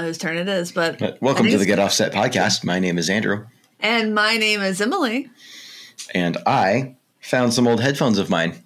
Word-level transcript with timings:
know 0.00 0.06
whose 0.06 0.18
turn 0.18 0.36
it 0.36 0.48
is, 0.48 0.72
but 0.72 0.98
But 0.98 1.20
welcome 1.20 1.46
to 1.46 1.58
the 1.58 1.66
Get 1.66 1.78
Offset 1.78 2.12
podcast. 2.12 2.64
My 2.64 2.78
name 2.78 2.98
is 2.98 3.10
Andrew, 3.10 3.46
And 3.80 4.14
my 4.14 4.36
name 4.36 4.60
is 4.62 4.80
Emily. 4.80 5.30
and 6.14 6.36
I 6.46 6.96
found 7.20 7.52
some 7.52 7.66
old 7.66 7.80
headphones 7.80 8.18
of 8.18 8.30
mine. 8.30 8.62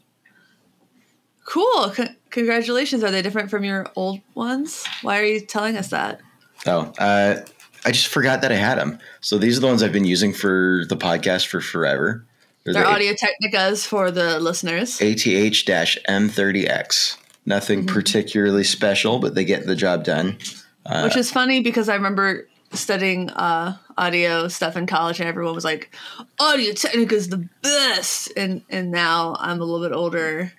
Cool. 1.44 1.92
C- 1.94 2.04
congratulations. 2.30 3.02
Are 3.02 3.10
they 3.10 3.22
different 3.22 3.50
from 3.50 3.64
your 3.64 3.86
old 3.96 4.20
ones? 4.34 4.84
Why 5.02 5.18
are 5.20 5.24
you 5.24 5.40
telling 5.40 5.76
us 5.76 5.88
that? 5.88 6.20
Oh, 6.66 6.92
uh, 6.98 7.40
I 7.84 7.90
just 7.90 8.08
forgot 8.08 8.42
that 8.42 8.52
I 8.52 8.56
had 8.56 8.78
them. 8.78 8.98
So 9.20 9.38
these 9.38 9.58
are 9.58 9.60
the 9.60 9.66
ones 9.66 9.82
I've 9.82 9.92
been 9.92 10.04
using 10.04 10.32
for 10.32 10.84
the 10.88 10.96
podcast 10.96 11.46
for 11.46 11.60
forever. 11.60 12.24
They're 12.64 12.74
They're 12.74 12.84
the 12.84 12.88
Audio 12.90 13.12
Technicas 13.14 13.84
for 13.86 14.10
the 14.12 14.38
listeners. 14.38 15.00
ATH 15.00 15.16
M30X. 15.26 17.16
Nothing 17.44 17.80
Mm-hmm. 17.80 17.94
particularly 17.94 18.62
special, 18.62 19.18
but 19.18 19.34
they 19.34 19.44
get 19.44 19.66
the 19.66 19.74
job 19.74 20.04
done. 20.04 20.38
Uh, 20.84 21.02
which 21.02 21.16
is 21.16 21.30
funny 21.30 21.60
because 21.60 21.88
I 21.88 21.94
remember 21.94 22.48
studying 22.72 23.30
uh, 23.30 23.76
audio 23.98 24.48
stuff 24.48 24.76
in 24.76 24.86
college, 24.86 25.20
and 25.20 25.28
everyone 25.28 25.54
was 25.54 25.64
like, 25.64 25.94
"Audio 26.40 26.72
Technica 26.72 27.14
is 27.14 27.28
the 27.28 27.48
best," 27.62 28.32
and 28.36 28.62
and 28.68 28.90
now 28.90 29.36
I'm 29.38 29.60
a 29.60 29.64
little 29.64 29.86
bit 29.88 29.94
older. 29.94 30.52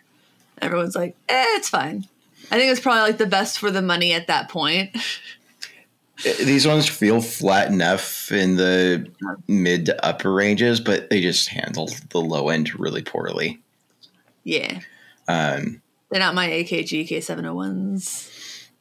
Everyone's 0.62 0.96
like, 0.96 1.16
"Eh, 1.30 1.46
it's 1.58 1.70
fine." 1.70 2.08
I 2.52 2.58
think 2.60 2.72
it's 2.72 2.82
probably 2.82 3.02
like 3.02 3.18
the 3.18 3.26
best 3.26 3.58
for 3.60 3.72
the 3.72 3.82
money 3.82 4.14
at 4.14 4.28
that 4.28 4.50
point. 4.50 4.96
These 6.24 6.68
ones 6.68 6.88
feel 6.88 7.20
flat 7.22 7.70
enough 7.70 8.32
in 8.32 8.56
the 8.56 9.10
mid 9.48 9.88
to 9.88 10.06
upper 10.06 10.32
ranges, 10.32 10.80
but 10.80 11.10
they 11.10 11.20
just 11.22 11.50
handle 11.50 11.90
the 12.12 12.22
low 12.22 12.50
end 12.50 12.80
really 12.80 13.02
poorly. 13.02 13.60
yeah, 14.44 14.80
Um, 15.28 15.82
they're 16.10 16.20
not 16.22 16.36
my 16.36 16.48
AKG 16.48 17.10
K701s. 17.10 18.30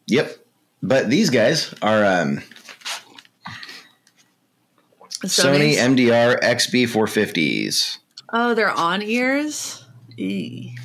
yep. 0.06 0.36
But 0.82 1.08
these 1.10 1.30
guys 1.30 1.72
are 1.82 2.04
um, 2.04 2.42
Sony 5.24 5.74
MDR 5.76 6.40
XB 6.40 6.84
450s. 6.88 7.98
Oh, 8.32 8.54
they're 8.54 8.70
on 8.70 9.02
ears. 9.02 9.84
Eee. 10.18 10.76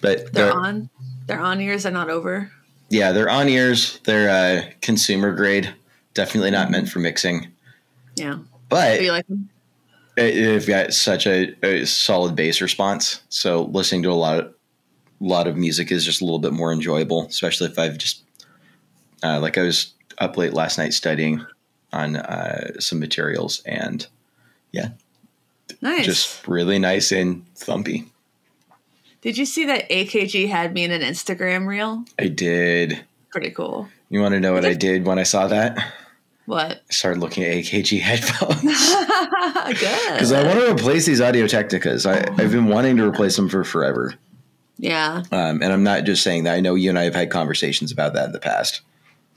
But 0.00 0.32
They're 0.32 0.46
they're, 0.46 0.52
on. 0.56 0.88
They're 1.26 1.40
on 1.40 1.60
ears. 1.60 1.82
They're 1.82 1.92
not 1.92 2.08
over. 2.08 2.50
yeah, 2.88 3.12
they're 3.12 3.28
on 3.28 3.48
ears. 3.48 4.00
They're 4.04 4.30
uh, 4.30 4.70
consumer 4.80 5.34
grade. 5.34 5.74
Definitely 6.14 6.50
not 6.50 6.70
meant 6.70 6.88
for 6.88 6.98
mixing. 7.00 7.48
Yeah. 8.16 8.38
But 8.68 8.98
Do 8.98 9.04
you 9.04 9.12
like 9.12 9.26
them? 9.26 9.50
it- 10.16 10.34
they've 10.44 10.66
got 10.66 10.92
such 10.94 11.26
a, 11.26 11.54
a 11.62 11.84
solid 11.84 12.34
bass 12.34 12.60
response. 12.60 13.22
So 13.28 13.64
listening 13.64 14.02
to 14.04 14.10
a 14.10 14.14
lot 14.14 14.38
of 14.40 14.54
lot 15.20 15.46
of 15.46 15.56
music 15.56 15.90
is 15.92 16.04
just 16.04 16.20
a 16.20 16.24
little 16.24 16.38
bit 16.38 16.52
more 16.52 16.72
enjoyable, 16.72 17.26
especially 17.26 17.68
if 17.68 17.78
I've 17.78 17.98
just 17.98 18.22
uh, 19.22 19.38
like 19.40 19.58
I 19.58 19.62
was 19.62 19.92
up 20.18 20.36
late 20.36 20.52
last 20.52 20.78
night 20.78 20.92
studying 20.94 21.44
on 21.92 22.16
uh, 22.16 22.78
some 22.80 23.00
materials 23.00 23.62
and 23.66 24.06
yeah, 24.72 24.90
Nice. 25.82 26.04
just 26.04 26.46
really 26.48 26.78
nice 26.78 27.10
and 27.12 27.44
thumpy. 27.54 28.06
Did 29.22 29.36
you 29.36 29.44
see 29.44 29.66
that 29.66 29.88
AKG 29.90 30.48
had 30.48 30.72
me 30.72 30.84
in 30.84 30.92
an 30.92 31.02
Instagram 31.02 31.66
reel? 31.66 32.04
I 32.18 32.28
did. 32.28 33.04
Pretty 33.30 33.50
cool. 33.50 33.88
You 34.08 34.20
want 34.20 34.32
to 34.34 34.40
know 34.40 34.52
what 34.54 34.64
I 34.64 34.72
did 34.74 35.04
when 35.06 35.18
I 35.18 35.24
saw 35.24 35.46
that? 35.48 35.78
What? 36.46 36.82
I 36.88 36.92
started 36.92 37.20
looking 37.20 37.44
at 37.44 37.52
AKG 37.52 38.00
headphones 38.00 38.60
Good. 39.78 40.12
because 40.14 40.32
I 40.32 40.42
want 40.44 40.58
to 40.60 40.72
replace 40.72 41.06
these 41.06 41.20
Audio 41.20 41.44
Technicas. 41.46 42.06
I, 42.10 42.20
I've 42.42 42.50
been 42.50 42.66
wanting 42.66 42.96
to 42.96 43.06
replace 43.06 43.36
them 43.36 43.48
for 43.48 43.62
forever, 43.62 44.14
yeah. 44.80 45.22
um, 45.30 45.62
and 45.62 45.72
I'm 45.72 45.82
not 45.82 46.04
just 46.04 46.22
saying 46.22 46.44
that. 46.44 46.54
I 46.54 46.60
know 46.60 46.74
you 46.74 46.88
and 46.90 46.98
I 46.98 47.04
have 47.04 47.14
had 47.14 47.30
conversations 47.30 47.92
about 47.92 48.14
that 48.14 48.26
in 48.26 48.32
the 48.32 48.38
past, 48.40 48.80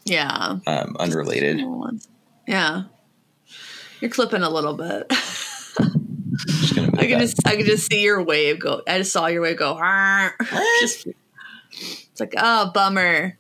Yeah. 0.06 0.58
um, 0.66 0.96
unrelated. 1.00 1.62
Yeah. 2.48 2.84
You're 4.02 4.12
clipping 4.12 4.42
a 4.42 4.50
little 4.50 4.74
bit. 4.74 5.10
Just 6.48 6.76
gonna 6.76 6.88
move 6.88 7.00
I 7.00 7.06
can 7.08 7.20
just 7.20 7.48
I 7.48 7.56
can 7.56 7.66
just 7.66 7.90
see 7.90 8.02
your 8.02 8.22
wave 8.24 8.60
go. 8.60 8.82
I 8.88 8.98
just 8.98 9.12
saw 9.14 9.28
your 9.28 9.44
wave 9.44 9.58
go. 9.58 9.78
Just 10.82 11.08
it's 11.72 12.20
like 12.20 12.34
oh 12.38 12.72
bummer, 12.74 13.38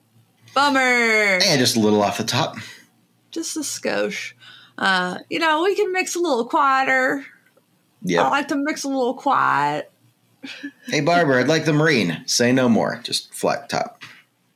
bummer. 0.54 0.80
and 0.80 1.60
just 1.60 1.76
a 1.76 1.80
little 1.80 2.02
off 2.04 2.18
the 2.20 2.24
top. 2.24 2.56
Just 3.32 3.58
a 3.58 3.62
skosh. 3.62 4.34
Uh, 4.78 5.18
you 5.30 5.40
know 5.40 5.64
we 5.64 5.76
can 5.76 5.92
mix 5.92 6.16
a 6.16 6.20
little 6.20 6.46
quieter. 6.46 7.26
Yeah, 8.04 8.24
I 8.24 8.30
like 8.30 8.48
to 8.50 8.56
mix 8.56 8.84
a 8.84 8.90
little 8.90 9.16
quiet. 9.16 9.92
Hey, 10.88 11.02
Barber, 11.02 11.40
I'd 11.40 11.48
like 11.48 11.66
the 11.66 11.74
Marine. 11.74 12.24
Say 12.26 12.52
no 12.52 12.68
more. 12.70 13.00
Just 13.04 13.34
flat 13.34 13.70
top. 13.70 14.02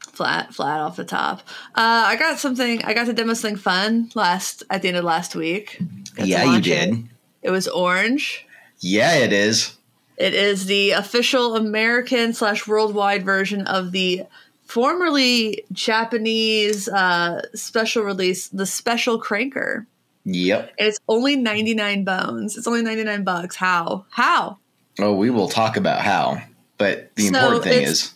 flat 0.02 0.53
flat 0.53 0.80
off 0.80 0.96
the 0.96 1.06
top 1.06 1.42
uh 1.75 2.03
i 2.08 2.16
got 2.16 2.40
something 2.40 2.84
i 2.86 2.92
got 2.96 3.06
to 3.06 3.14
demo 3.14 3.36
something 3.36 3.56
fun 3.56 4.09
last 4.16 4.64
at 4.72 4.81
the 4.81 4.88
end 4.88 4.98
of 4.98 5.03
last 5.03 5.36
week 5.36 5.78
Got 6.16 6.25
yeah, 6.28 6.44
you 6.44 6.50
launch 6.53 6.68
it. 6.68 6.86
did. 6.92 7.09
it 7.44 7.52
was 7.52 7.68
orange 7.68 8.44
Yeah, 8.80 9.14
it 9.18 9.31
is. 9.31 9.78
it 10.18 10.34
is 10.34 10.66
the 10.66 10.92
official 10.92 11.56
american 11.56 12.34
slash 12.34 12.66
worldwide 12.68 13.24
version 13.24 13.62
of 13.68 13.92
the 13.92 14.24
formerly 14.66 15.64
japanese 15.72 16.88
uh 16.90 17.42
special 17.54 18.02
release 18.04 18.48
the 18.48 18.66
special 18.66 19.22
cranker 19.22 19.86
Yep. 20.25 20.74
and 20.80 20.88
it's 20.90 21.00
only 21.08 21.36
99 21.36 22.04
bones 22.04 22.58
it's 22.58 22.66
only 22.68 22.81
99 22.81 23.24
bucks 23.24 23.56
how 23.56 24.06
how 24.09 24.58
Oh, 25.00 25.13
we 25.13 25.30
will 25.30 25.47
talk 25.50 25.78
about 25.78 26.02
how. 26.02 26.41
But 26.78 27.16
the 27.16 27.24
So 27.24 27.35
important 27.35 27.63
thing 27.63 27.84
is, 27.84 28.13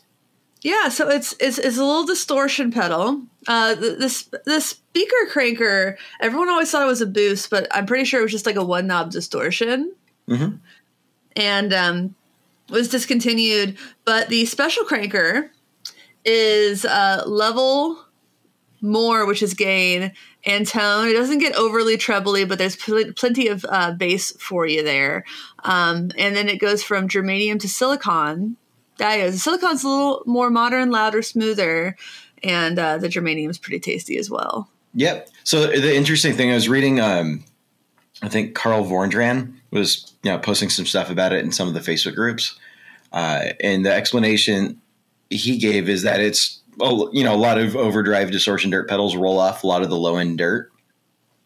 Yeah, 0.62 0.90
so 0.90 1.10
it's 1.10 1.34
it's, 1.40 1.58
it's 1.58 1.78
a 1.78 1.84
little 1.84 2.06
distortion 2.06 2.72
pedal. 2.72 3.22
Uh, 3.48 3.74
the, 3.76 3.92
this 3.92 4.30
the 4.46 4.60
speaker 4.62 5.16
cranker. 5.32 5.96
Everyone 6.20 6.50
always 6.50 6.70
thought 6.72 6.84
it 6.84 6.88
was 6.88 7.02
a 7.02 7.08
boost, 7.08 7.50
but 7.50 7.68
I'm 7.72 7.86
pretty 7.86 8.06
sure 8.06 8.20
it 8.20 8.24
was 8.24 8.32
just 8.32 8.46
like 8.46 8.56
a 8.56 8.64
one 8.64 8.86
knob 8.88 9.12
distortion, 9.12 9.94
Mhm. 10.28 10.60
and 11.36 11.74
um, 11.74 12.16
was 12.70 12.88
discontinued. 12.90 13.78
But 14.06 14.30
the 14.30 14.46
special 14.46 14.84
cranker 14.86 15.50
is 16.24 16.86
uh, 16.86 17.24
level 17.26 18.06
more, 18.82 19.26
which 19.26 19.44
is 19.44 19.54
gain 19.54 20.12
and 20.46 20.68
tone. 20.68 21.08
It 21.08 21.14
doesn't 21.14 21.40
get 21.40 21.56
overly 21.56 21.98
trebly, 21.98 22.46
but 22.46 22.58
there's 22.58 22.76
pl- 22.76 23.14
plenty 23.16 23.48
of 23.48 23.66
uh, 23.70 23.92
bass 23.94 24.32
for 24.40 24.66
you 24.66 24.84
there. 24.84 25.24
Um, 25.64 26.12
and 26.18 26.36
then 26.36 26.50
it 26.50 26.58
goes 26.58 26.84
from 26.84 27.08
germanium 27.08 27.60
to 27.60 27.70
silicon 27.70 28.58
diodes. 28.98 29.32
The 29.32 29.38
silicon's 29.38 29.84
a 29.84 29.88
little 29.88 30.24
more 30.26 30.50
modern, 30.50 30.92
louder, 30.92 31.22
smoother, 31.22 31.96
and 32.44 32.78
uh, 32.78 32.98
the 32.98 33.08
germanium's 33.08 33.58
pretty 33.58 33.80
tasty 33.80 34.18
as 34.18 34.30
well. 34.30 34.70
Yep. 34.94 35.30
So 35.44 35.68
the 35.68 35.96
interesting 35.96 36.34
thing, 36.34 36.52
I 36.52 36.56
was 36.56 36.68
reading. 36.68 37.00
Um, 37.00 37.44
I 38.22 38.30
think 38.30 38.56
Carl 38.56 38.86
Vorndran 38.86 39.54
was 39.72 40.14
you 40.24 40.32
know 40.32 40.38
posting 40.38 40.70
some 40.70 40.86
stuff 40.86 41.10
about 41.10 41.34
it 41.34 41.44
in 41.44 41.52
some 41.52 41.68
of 41.68 41.74
the 41.74 41.80
Facebook 41.80 42.16
groups, 42.16 42.60
uh, 43.14 43.50
and 43.62 43.86
the 43.86 43.94
explanation 43.94 44.82
he 45.30 45.58
gave 45.58 45.88
is 45.88 46.04
that 46.04 46.20
it's 46.20 46.61
you 47.14 47.24
know 47.24 47.34
a 47.34 47.38
lot 47.38 47.58
of 47.58 47.76
overdrive 47.76 48.32
distortion 48.32 48.70
dirt 48.72 48.88
pedals 48.90 49.16
roll 49.16 49.40
off 49.40 49.64
a 49.64 49.68
lot 49.68 49.82
of 49.84 49.90
the 49.90 49.98
low 49.98 50.18
end 50.18 50.38
dirt, 50.38 50.72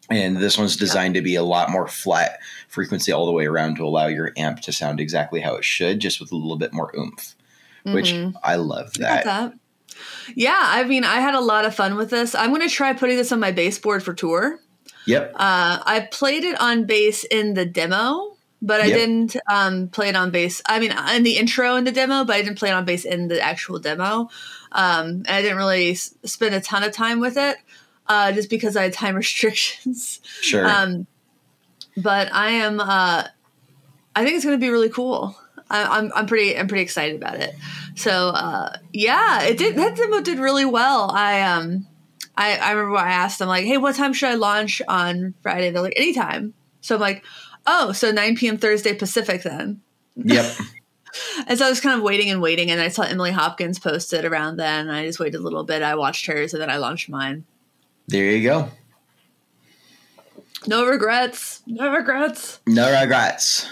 and 0.09 0.38
this 0.38 0.57
one's 0.57 0.75
designed 0.78 1.16
to 1.16 1.22
be 1.22 1.35
a 1.35 1.44
lot 1.44 1.69
more 1.69 1.88
flat 1.88 2.40
frequency 2.69 3.12
all 3.12 3.25
the 3.25 3.31
way 3.31 3.45
around 3.45 3.75
to 3.78 3.85
allow 3.85 4.07
your 4.07 4.31
amp 4.38 4.59
to 4.62 4.72
sound 4.72 5.00
exactly 5.00 5.40
how 5.41 5.56
it 5.56 5.63
should, 5.66 6.00
just 6.00 6.19
with 6.19 6.31
a 6.31 6.35
little 6.35 6.57
bit 6.57 6.74
more 6.74 6.91
oomph. 6.97 7.35
Which 7.84 8.12
Mhm. 8.13 8.34
I 8.44 8.56
love 8.56 8.94
that. 8.95 9.53
Yeah, 10.34 10.57
I 10.59 10.84
mean, 10.84 11.03
I 11.03 11.19
had 11.22 11.35
a 11.35 11.40
lot 11.40 11.66
of 11.66 11.74
fun 11.75 11.95
with 11.95 12.09
this. 12.09 12.35
I'm 12.35 12.50
going 12.50 12.68
to 12.68 12.74
try 12.74 12.91
putting 12.94 13.16
this 13.16 13.31
on 13.31 13.39
my 13.39 13.51
baseboard 13.51 14.04
for 14.04 14.13
tour. 14.13 14.60
Yep. 15.06 15.33
Uh, 15.36 15.80
I 15.86 16.07
played 16.12 16.44
it 16.44 16.60
on 16.60 16.86
bass 16.86 17.24
in 17.25 17.54
the 17.54 17.65
demo, 17.65 18.36
but 18.62 18.81
I 18.81 18.86
Yep. 18.86 18.98
didn't 18.98 19.36
um, 19.50 19.88
play 19.89 20.10
it 20.10 20.15
on 20.15 20.31
bass. 20.31 20.62
I 20.65 20.80
mean, 20.80 20.92
in 21.13 21.24
the 21.24 21.38
intro 21.38 21.75
in 21.75 21.83
the 21.83 21.92
demo, 21.92 22.25
but 22.25 22.36
I 22.36 22.42
didn't 22.42 22.57
play 22.57 22.69
it 22.69 22.74
on 22.74 22.86
bass 22.86 23.06
in 23.06 23.27
the 23.27 23.39
actual 23.39 23.77
demo. 23.80 24.30
Um, 24.75 25.07
and 25.07 25.30
I 25.30 25.42
didn't 25.42 25.57
really 25.57 25.92
s- 25.92 26.13
spend 26.25 26.54
a 26.54 26.62
ton 26.62 26.83
of 26.83 26.92
time 26.92 27.19
with 27.19 27.38
it, 27.38 27.57
uh, 28.07 28.31
just 28.33 28.50
because 28.50 28.75
I 28.75 28.83
had 28.83 28.94
time 28.94 29.16
restrictions. 29.24 30.19
Sure. 30.42 30.68
Um, 30.68 31.07
but 31.98 32.31
I 32.33 32.50
am. 32.51 32.80
Uh, 32.80 33.24
I 34.16 34.24
think 34.24 34.36
it's 34.36 34.45
going 34.45 34.60
to 34.60 34.63
be 34.63 34.69
really 34.69 34.89
cool. 34.89 35.36
I, 35.69 35.98
I'm 35.98 36.12
I'm 36.13 36.25
pretty 36.27 36.57
I'm 36.57 36.68
pretty 36.68 36.83
excited 36.83 37.16
about 37.16 37.36
it. 37.36 37.56
So 37.95 38.30
uh, 38.30 38.77
yeah, 38.94 39.44
it 39.44 39.57
did 39.57 39.75
that 39.77 39.95
demo 39.95 40.22
did 40.22 40.39
really 40.39 40.66
well. 40.66 41.10
I 41.12 41.42
um 41.42 41.88
I 42.38 42.57
I 42.57 42.72
remember 42.72 42.98
I 42.98 43.12
asked 43.12 43.39
them 43.39 43.48
like, 43.48 43.66
hey, 43.66 43.77
what 43.77 43.95
time 43.95 44.13
should 44.13 44.30
I 44.30 44.36
launch 44.36 44.81
on 44.88 45.33
Friday? 45.42 45.72
They're 45.72 45.81
like, 45.81 45.94
anytime. 45.95 46.54
So 46.81 46.95
I'm 46.95 47.01
like, 47.01 47.24
oh, 47.66 47.94
so 47.94 48.12
9 48.12 48.36
p.m. 48.36 48.57
Thursday 48.57 48.94
Pacific 48.94 49.42
then. 49.44 49.81
yep. 50.16 50.56
And 51.47 51.59
so 51.59 51.65
I 51.65 51.69
was 51.69 51.81
kind 51.81 51.95
of 51.95 52.01
waiting 52.01 52.29
and 52.29 52.41
waiting, 52.41 52.71
and 52.71 52.79
I 52.81 52.88
saw 52.88 53.03
Emily 53.03 53.31
Hopkins 53.31 53.77
posted 53.79 54.25
around 54.25 54.57
then. 54.57 54.89
I 54.89 55.06
just 55.06 55.19
waited 55.19 55.39
a 55.39 55.44
little 55.44 55.63
bit. 55.63 55.81
I 55.81 55.95
watched 55.95 56.25
hers, 56.25 56.53
and 56.53 56.62
then 56.62 56.69
I 56.69 56.77
launched 56.77 57.09
mine. 57.09 57.45
There 58.07 58.25
you 58.31 58.44
go. 58.44 58.69
No 60.67 60.85
regrets. 60.85 61.62
No 61.67 61.91
regrets. 61.91 62.59
No 62.67 63.00
regrets. 63.01 63.67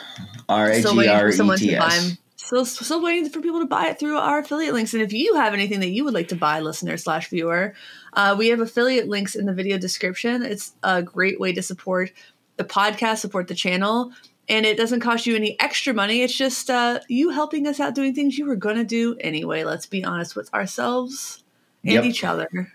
R 0.50 0.70
A 0.70 0.80
Still 0.80 0.94
G 0.94 0.98
waiting 1.00 1.48
for 1.48 1.64
E 1.64 1.76
buy 1.78 1.88
S. 1.88 2.18
still 2.36 2.66
still 2.66 3.02
waiting 3.02 3.30
for 3.30 3.42
people 3.42 3.60
to 3.60 3.66
buy 3.66 3.88
it 3.88 4.00
through 4.00 4.18
our 4.18 4.40
affiliate 4.40 4.74
links. 4.74 4.94
And 4.94 5.02
if 5.02 5.14
you 5.14 5.36
have 5.36 5.54
anything 5.54 5.80
that 5.80 5.90
you 5.90 6.04
would 6.04 6.14
like 6.14 6.28
to 6.30 6.36
buy, 6.36 6.60
listener 6.60 6.98
slash 6.98 7.30
viewer, 7.30 7.74
uh, 8.14 8.36
we 8.38 8.50
have 8.50 8.60
affiliate 8.60 9.08
links 9.08 9.36
in 9.36 9.46
the 9.46 9.54
video 9.54 9.78
description. 9.78 10.44
It's 10.44 10.74
a 10.84 11.02
great 11.02 11.40
way 11.40 11.54
to 11.54 11.62
support 11.62 12.12
the 12.58 12.64
podcast, 12.64 13.18
support 13.18 13.48
the 13.48 13.56
channel, 13.56 14.12
and 14.50 14.66
it 14.66 14.78
doesn't 14.78 15.00
cost 15.00 15.26
you 15.26 15.36
any 15.36 15.60
extra 15.60 15.94
money. 15.94 16.22
It's 16.22 16.36
just 16.36 16.70
uh, 16.70 17.00
you 17.08 17.30
helping 17.30 17.68
us 17.68 17.80
out 17.80 17.96
doing 17.96 18.14
things 18.14 18.38
you 18.38 18.46
were 18.46 18.56
gonna 18.56 18.84
do 18.84 19.16
anyway. 19.20 19.64
Let's 19.64 19.86
be 19.86 20.04
honest 20.04 20.36
with 20.36 20.54
ourselves 20.54 21.44
and 21.84 21.94
Yep. 21.94 22.04
each 22.06 22.24
other. 22.24 22.72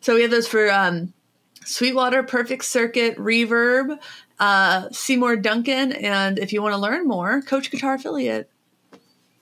So 0.00 0.14
we 0.14 0.22
have 0.22 0.30
those 0.30 0.48
for 0.48 0.70
um, 0.70 1.12
Sweetwater, 1.64 2.22
Perfect 2.22 2.64
Circuit, 2.64 3.16
Reverb, 3.16 3.98
uh, 4.38 4.88
Seymour 4.90 5.36
Duncan, 5.36 5.92
and 5.92 6.38
if 6.38 6.52
you 6.52 6.60
want 6.60 6.74
to 6.74 6.78
learn 6.78 7.06
more, 7.08 7.40
Coach 7.42 7.70
Guitar 7.70 7.94
Affiliate. 7.94 8.50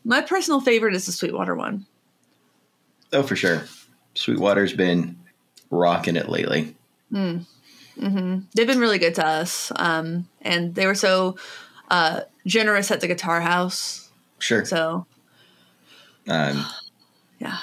My 0.05 0.21
personal 0.21 0.61
favorite 0.61 0.95
is 0.95 1.07
the 1.07 1.13
Sweetwater 1.13 1.55
one. 1.55 1.87
Oh, 3.13 3.23
for 3.23 3.37
sure. 3.37 3.65
Sweetwater's 4.15 4.73
been 4.73 5.19
rocking 5.71 6.17
it 6.17 6.29
lately. 6.29 6.75
They've 8.55 8.67
been 8.67 8.81
really 8.81 8.99
good 8.99 9.15
to 9.17 9.27
us, 9.27 9.71
um, 9.77 10.29
and 10.41 10.75
they 10.75 10.87
were 10.87 10.95
so 10.95 11.37
uh, 11.91 12.23
generous 12.47 12.91
at 12.91 13.01
the 13.01 13.07
Guitar 13.07 13.41
House. 13.41 14.11
Sure. 14.39 14.65
So 14.65 15.07
Um, 16.29 16.67
yeah, 17.39 17.59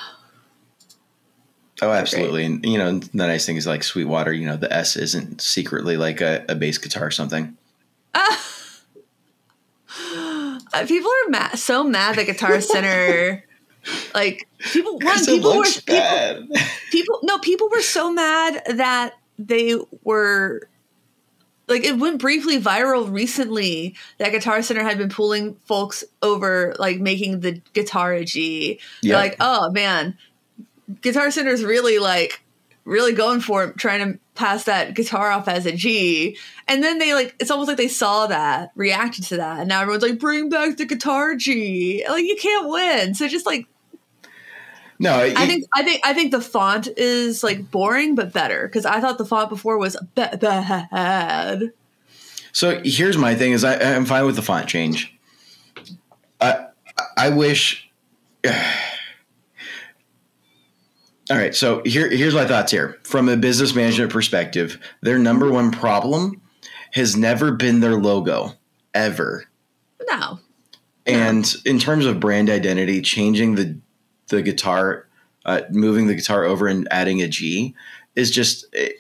oh, 1.82 1.92
absolutely. 1.92 2.46
And, 2.46 2.66
you 2.66 2.78
know, 2.78 3.00
the 3.00 3.28
nice 3.28 3.46
thing 3.46 3.58
is 3.58 3.68
like 3.68 3.84
Sweetwater, 3.84 4.34
you 4.34 4.46
know, 4.46 4.58
the 4.58 4.72
S 4.72 4.96
isn't 4.96 5.42
secretly 5.42 5.98
like 5.98 6.22
a, 6.22 6.46
a 6.50 6.56
bass 6.56 6.78
guitar 6.78 7.08
or 7.08 7.12
something. 7.12 7.58
uh, 8.14 8.30
people 10.88 11.10
are 11.10 11.30
mad, 11.30 11.58
so 11.58 11.84
mad 11.84 12.16
that 12.16 12.26
Guitar 12.26 12.62
Center. 12.62 13.44
Like 14.14 14.48
people, 14.72 15.00
one 15.02 15.26
people 15.26 15.58
were 15.58 15.64
people, 15.64 16.48
people 16.92 17.20
no 17.24 17.40
people 17.40 17.70
were 17.70 17.82
so 17.82 18.12
mad 18.12 18.62
that 18.68 19.14
they 19.40 19.76
were 20.04 20.68
like 21.68 21.84
it 21.86 21.98
went 21.98 22.20
briefly 22.20 22.60
viral 22.60 23.12
recently 23.12 23.96
that 24.18 24.32
guitar 24.32 24.62
center 24.62 24.84
had 24.84 24.98
been 24.98 25.10
pulling 25.10 25.56
folks 25.66 26.04
over 26.22 26.76
like 26.78 27.00
making 27.00 27.40
the 27.40 27.62
guitar 27.74 28.14
a 28.14 28.26
g. 28.26 28.80
They're 29.02 29.12
Yeah. 29.12 29.18
like 29.18 29.38
oh 29.40 29.72
man. 29.72 30.18
Guitar 31.02 31.32
center's 31.32 31.64
really 31.64 32.00
like 32.00 32.42
really 32.84 33.14
going 33.14 33.40
for 33.40 33.64
it 33.66 33.78
trying 33.78 34.14
to 34.14 34.20
pass 34.34 34.64
that 34.64 34.96
guitar 34.96 35.30
off 35.30 35.48
as 35.48 35.66
a 35.68 35.72
g. 35.72 36.36
And 36.68 36.84
then 36.84 36.98
they 36.98 37.14
like 37.14 37.36
it's 37.40 37.52
almost 37.52 37.68
like 37.68 37.78
they 37.78 37.88
saw 37.88 38.28
that 38.28 38.72
reacted 38.76 39.26
to 39.26 39.38
that 39.38 39.60
and 39.60 39.70
now 39.70 39.82
everyone's 39.82 40.04
like 40.04 40.20
bring 40.20 40.50
back 40.50 40.76
the 40.78 40.86
guitar 40.86 41.36
g. 41.36 42.04
Like 42.10 42.26
you 42.26 42.36
can't 42.36 42.68
win. 42.68 43.14
So 43.14 43.28
just 43.28 43.46
like 43.46 43.68
No, 45.02 45.18
I 45.18 45.48
think 45.48 45.66
I 45.74 45.84
think 45.84 46.02
I 46.04 46.14
think 46.14 46.32
the 46.32 46.42
font 46.42 46.90
is 46.98 47.42
like 47.42 47.72
boring 47.72 48.16
but 48.16 48.34
better 48.34 48.68
because 48.68 48.86
I 48.86 49.00
thought 49.00 49.18
the 49.18 49.26
font 49.26 49.50
before 49.50 49.78
was 49.78 49.96
bad. 50.14 51.72
So 52.52 52.82
here's 52.84 53.18
my 53.18 53.34
thing: 53.34 53.54
is 53.54 53.64
I, 53.64 53.76
I'm 53.96 54.04
fine 54.04 54.26
with 54.26 54.36
the 54.36 54.42
font 54.42 54.68
change. 54.68 55.18
I 56.42 56.66
I 57.16 57.30
wish. 57.30 57.90
All 61.32 61.38
right, 61.38 61.54
so 61.56 61.84
here 61.86 62.10
here's 62.10 62.34
my 62.34 62.46
thoughts 62.46 62.72
here 62.72 62.98
from 63.04 63.30
a 63.30 63.38
business 63.38 63.74
management 63.76 64.12
perspective. 64.12 64.80
Their 65.02 65.20
number 65.20 65.50
one 65.52 65.72
problem 65.72 66.42
has 66.92 67.16
never 67.16 67.52
been 67.52 67.80
their 67.82 67.96
logo 67.96 68.54
ever, 68.96 69.46
No, 70.10 70.40
and 71.06 71.54
in 71.66 71.78
terms 71.78 72.06
of 72.06 72.20
brand 72.20 72.50
identity, 72.50 73.02
changing 73.02 73.56
the 73.56 73.78
the 74.30 74.42
guitar, 74.42 75.08
uh, 75.46 75.62
moving 75.70 76.08
the 76.08 76.16
guitar 76.16 76.46
over 76.46 76.68
and 76.68 76.88
adding 76.92 77.22
a 77.22 77.28
G 77.28 77.76
is 78.16 78.32
just. 78.32 78.66
It, 78.74 78.98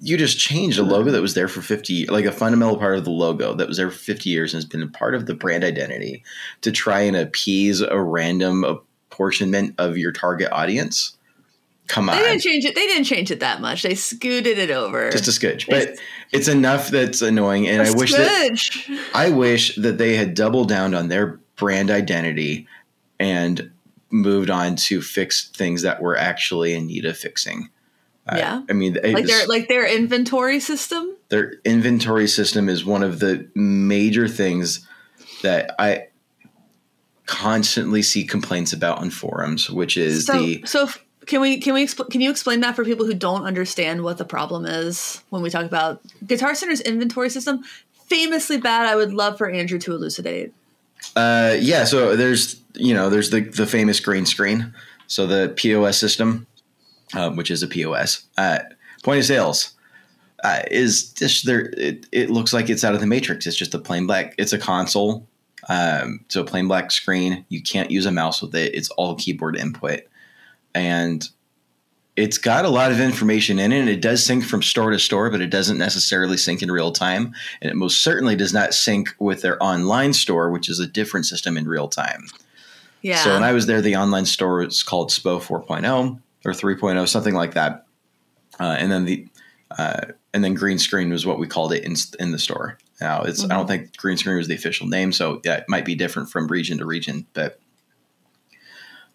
you 0.00 0.16
just 0.16 0.38
changed 0.38 0.78
a 0.78 0.82
logo 0.82 1.10
that 1.10 1.20
was 1.20 1.34
there 1.34 1.48
for 1.48 1.60
50 1.60 2.06
like 2.06 2.24
a 2.24 2.32
fundamental 2.32 2.76
part 2.76 2.96
of 2.96 3.04
the 3.04 3.10
logo 3.10 3.54
that 3.54 3.68
was 3.68 3.76
there 3.76 3.90
for 3.90 3.98
50 3.98 4.30
years 4.30 4.54
and 4.54 4.62
has 4.62 4.68
been 4.68 4.82
a 4.82 4.88
part 4.88 5.14
of 5.14 5.26
the 5.26 5.34
brand 5.34 5.62
identity 5.62 6.24
to 6.62 6.72
try 6.72 7.00
and 7.00 7.16
appease 7.16 7.80
a 7.80 8.00
random 8.00 8.64
apportionment 8.64 9.74
of 9.78 9.98
your 9.98 10.12
target 10.12 10.50
audience 10.52 11.16
come 11.86 12.08
on 12.08 12.16
they 12.16 12.22
didn't 12.22 12.40
change 12.40 12.64
it. 12.64 12.74
They 12.74 12.86
didn't 12.86 13.04
change 13.04 13.30
it 13.30 13.40
that 13.40 13.60
much. 13.60 13.82
They 13.82 13.94
scooted 13.94 14.58
it 14.58 14.70
over. 14.70 15.10
just 15.10 15.28
a 15.28 15.32
sketch 15.32 15.66
but 15.68 15.96
it's 16.32 16.48
enough 16.48 16.88
that's 16.88 17.20
annoying 17.20 17.68
and 17.68 17.82
i 17.82 17.90
wish 17.90 18.12
that 18.12 19.08
i 19.14 19.28
wish 19.28 19.76
that 19.76 19.98
they 19.98 20.16
had 20.16 20.34
doubled 20.34 20.68
down 20.68 20.94
on 20.94 21.08
their 21.08 21.40
brand 21.56 21.90
identity 21.90 22.66
and 23.20 23.70
moved 24.10 24.50
on 24.50 24.74
to 24.74 25.00
fix 25.00 25.48
things 25.50 25.82
that 25.82 26.02
were 26.02 26.16
actually 26.16 26.74
in 26.74 26.86
need 26.86 27.04
of 27.04 27.16
fixing 27.16 27.68
Uh, 28.26 28.36
Yeah. 28.38 28.62
i 28.68 28.72
mean 28.72 28.98
like 29.02 29.26
their 29.26 29.46
like 29.46 29.68
their 29.68 29.86
inventory 29.86 30.58
system. 30.60 31.14
their 31.28 31.54
inventory 31.64 32.26
system 32.26 32.68
is 32.68 32.84
one 32.84 33.02
of 33.04 33.20
the 33.20 33.48
major 33.54 34.26
things 34.26 34.84
that 35.42 35.74
I 35.78 36.08
constantly 37.26 38.02
see 38.02 38.24
complaints 38.24 38.72
about 38.72 38.98
on 38.98 39.08
forums, 39.10 39.70
which 39.70 39.96
is 39.96 40.26
So 40.26 40.32
the 40.38 40.62
so 40.66 40.88
can 41.26 41.40
we 41.40 41.58
can 41.58 41.74
we 41.74 41.84
expl- 41.86 42.10
can 42.10 42.20
you 42.20 42.30
explain 42.30 42.60
that 42.60 42.74
for 42.76 42.84
people 42.84 43.06
who 43.06 43.14
don't 43.14 43.44
understand 43.44 44.02
what 44.02 44.18
the 44.18 44.24
problem 44.24 44.66
is 44.66 45.22
when 45.30 45.40
we 45.42 45.48
talk 45.50 45.64
about 45.64 46.00
Guitar 46.26 46.54
Center's 46.54 46.80
inventory 46.80 47.30
system? 47.30 47.62
Famously 48.08 48.58
bad. 48.58 48.86
I 48.86 48.96
would 48.96 49.12
love 49.14 49.38
for 49.38 49.48
Andrew 49.48 49.78
to 49.78 49.94
elucidate. 49.94 50.52
Uh, 51.16 51.56
yeah. 51.58 51.84
So 51.84 52.16
there's 52.16 52.60
you 52.74 52.94
know 52.94 53.10
there's 53.10 53.30
the 53.30 53.40
the 53.40 53.66
famous 53.66 54.00
green 54.00 54.26
screen, 54.26 54.74
so 55.06 55.26
the 55.26 55.52
POS 55.56 55.98
system, 55.98 56.46
uh, 57.14 57.30
which 57.30 57.50
is 57.50 57.62
a 57.62 57.68
POS 57.68 58.24
uh, 58.38 58.60
point 59.02 59.18
of 59.18 59.24
sales. 59.24 59.72
Uh, 60.42 60.62
is 60.70 61.12
just 61.12 61.44
there? 61.44 61.70
It, 61.76 62.06
it 62.12 62.30
looks 62.30 62.52
like 62.52 62.70
it's 62.70 62.84
out 62.84 62.94
of 62.94 63.00
the 63.00 63.06
matrix. 63.06 63.46
It's 63.46 63.56
just 63.56 63.74
a 63.74 63.78
plain 63.78 64.06
black. 64.06 64.34
It's 64.38 64.54
a 64.54 64.58
console, 64.58 65.26
um, 65.68 66.24
so 66.28 66.40
a 66.40 66.44
plain 66.44 66.66
black 66.66 66.90
screen. 66.90 67.44
You 67.50 67.62
can't 67.62 67.90
use 67.90 68.06
a 68.06 68.12
mouse 68.12 68.40
with 68.40 68.54
it. 68.54 68.74
It's 68.74 68.88
all 68.90 69.16
keyboard 69.16 69.56
input, 69.56 70.00
and 70.74 71.28
it's 72.16 72.38
got 72.38 72.64
a 72.64 72.68
lot 72.68 72.92
of 72.92 73.00
information 73.00 73.58
in 73.58 73.72
it. 73.72 73.80
And 73.80 73.88
it 73.88 74.02
does 74.02 74.24
sync 74.24 74.44
from 74.44 74.62
store 74.62 74.90
to 74.90 74.98
store, 74.98 75.30
but 75.30 75.40
it 75.40 75.50
doesn't 75.50 75.78
necessarily 75.78 76.36
sync 76.36 76.62
in 76.62 76.70
real 76.70 76.92
time. 76.92 77.34
And 77.62 77.70
it 77.70 77.76
most 77.76 78.02
certainly 78.02 78.36
does 78.36 78.52
not 78.52 78.74
sync 78.74 79.08
with 79.18 79.42
their 79.42 79.62
online 79.62 80.12
store, 80.12 80.50
which 80.50 80.68
is 80.68 80.80
a 80.80 80.86
different 80.86 81.26
system 81.26 81.56
in 81.56 81.66
real 81.66 81.88
time. 81.88 82.26
Yeah. 83.02 83.16
So 83.16 83.32
when 83.32 83.44
I 83.44 83.52
was 83.52 83.66
there, 83.66 83.80
the 83.80 83.96
online 83.96 84.26
store 84.26 84.58
was 84.58 84.82
called 84.82 85.10
SPO 85.10 85.40
4.0 85.40 86.20
or 86.44 86.52
3.0, 86.52 87.08
something 87.08 87.34
like 87.34 87.54
that. 87.54 87.86
Uh, 88.58 88.76
and 88.78 88.92
then 88.92 89.04
the 89.04 89.26
uh, 89.78 90.00
and 90.34 90.42
then 90.44 90.54
green 90.54 90.78
screen 90.78 91.10
was 91.10 91.24
what 91.24 91.38
we 91.38 91.46
called 91.46 91.72
it 91.72 91.84
in 91.84 91.94
in 92.18 92.32
the 92.32 92.38
store. 92.38 92.76
Now 93.00 93.22
it's 93.22 93.44
I 93.44 93.48
don't 93.48 93.66
think 93.66 93.96
green 93.96 94.16
screen 94.16 94.36
was 94.36 94.48
the 94.48 94.54
official 94.54 94.86
name, 94.86 95.12
so 95.12 95.40
yeah, 95.44 95.56
it 95.56 95.64
might 95.68 95.84
be 95.84 95.94
different 95.94 96.30
from 96.30 96.48
region 96.48 96.78
to 96.78 96.86
region, 96.86 97.26
but. 97.32 97.58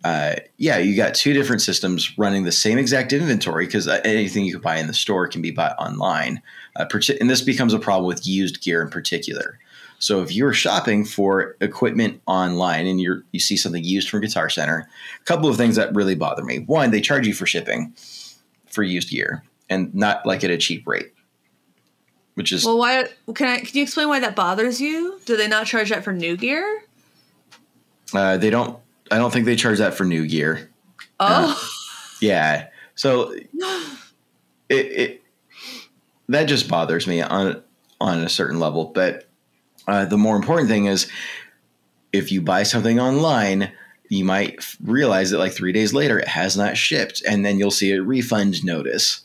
Uh, 0.03 0.35
yeah, 0.57 0.77
you 0.77 0.95
got 0.95 1.15
two 1.15 1.33
different 1.33 1.61
systems 1.61 2.17
running 2.17 2.43
the 2.43 2.51
same 2.51 2.77
exact 2.77 3.11
inventory 3.11 3.65
because 3.65 3.87
uh, 3.87 4.01
anything 4.05 4.45
you 4.45 4.53
can 4.53 4.61
buy 4.61 4.77
in 4.77 4.87
the 4.87 4.93
store 4.93 5.27
can 5.27 5.41
be 5.41 5.51
bought 5.51 5.75
online. 5.79 6.41
Uh, 6.75 6.85
and 7.19 7.29
this 7.29 7.41
becomes 7.41 7.73
a 7.73 7.79
problem 7.79 8.05
with 8.05 8.27
used 8.27 8.61
gear 8.61 8.81
in 8.81 8.89
particular. 8.89 9.59
So 9.97 10.21
if 10.21 10.31
you're 10.31 10.53
shopping 10.53 11.05
for 11.05 11.55
equipment 11.61 12.21
online 12.27 12.85
and 12.85 13.01
you're 13.01 13.23
you 13.31 13.39
see 13.39 13.57
something 13.57 13.83
used 13.83 14.09
from 14.09 14.21
Guitar 14.21 14.49
Center, 14.49 14.87
a 15.19 15.23
couple 15.23 15.49
of 15.49 15.57
things 15.57 15.77
that 15.77 15.95
really 15.95 16.15
bother 16.15 16.43
me. 16.43 16.59
One, 16.59 16.91
they 16.91 17.01
charge 17.01 17.25
you 17.25 17.33
for 17.33 17.45
shipping 17.45 17.93
for 18.67 18.83
used 18.83 19.09
gear 19.09 19.43
and 19.69 19.93
not 19.95 20.25
like 20.25 20.43
at 20.43 20.51
a 20.51 20.57
cheap 20.57 20.85
rate. 20.85 21.13
Which 22.35 22.51
is 22.51 22.65
Well, 22.65 22.77
why 22.77 23.07
can 23.33 23.47
I? 23.47 23.59
Can 23.59 23.69
you 23.73 23.83
explain 23.83 24.09
why 24.09 24.19
that 24.19 24.35
bothers 24.35 24.81
you? 24.81 25.19
Do 25.25 25.37
they 25.37 25.47
not 25.47 25.65
charge 25.65 25.89
that 25.89 26.03
for 26.03 26.11
new 26.11 26.35
gear? 26.35 26.83
uh, 28.13 28.37
they 28.37 28.49
don't 28.49 28.79
I 29.11 29.17
don't 29.17 29.31
think 29.31 29.45
they 29.45 29.55
charge 29.55 29.77
that 29.79 29.93
for 29.93 30.03
new 30.03 30.27
gear. 30.27 30.69
Oh, 31.19 31.69
Yeah. 32.21 32.67
So 32.95 33.31
it, 34.69 34.75
it 34.75 35.21
that 36.29 36.45
just 36.45 36.67
bothers 36.67 37.07
me 37.07 37.21
on 37.21 37.61
on 38.01 38.19
a 38.19 38.29
certain 38.29 38.59
level. 38.59 38.85
But 38.85 39.27
uh, 39.87 40.05
the 40.05 40.17
more 40.17 40.35
important 40.35 40.69
thing 40.69 40.85
is 40.85 41.09
if 42.11 42.31
you 42.31 42.41
buy 42.41 42.63
something 42.63 42.99
online, 42.99 43.71
you 44.09 44.25
might 44.25 44.55
f- 44.59 44.77
realize 44.83 45.31
that 45.31 45.37
like 45.39 45.53
three 45.53 45.71
days 45.71 45.93
later 45.93 46.17
it 46.19 46.27
has 46.27 46.57
not 46.57 46.77
shipped, 46.77 47.21
and 47.27 47.45
then 47.45 47.57
you'll 47.59 47.71
see 47.71 47.91
a 47.91 48.01
refund 48.01 48.63
notice. 48.63 49.21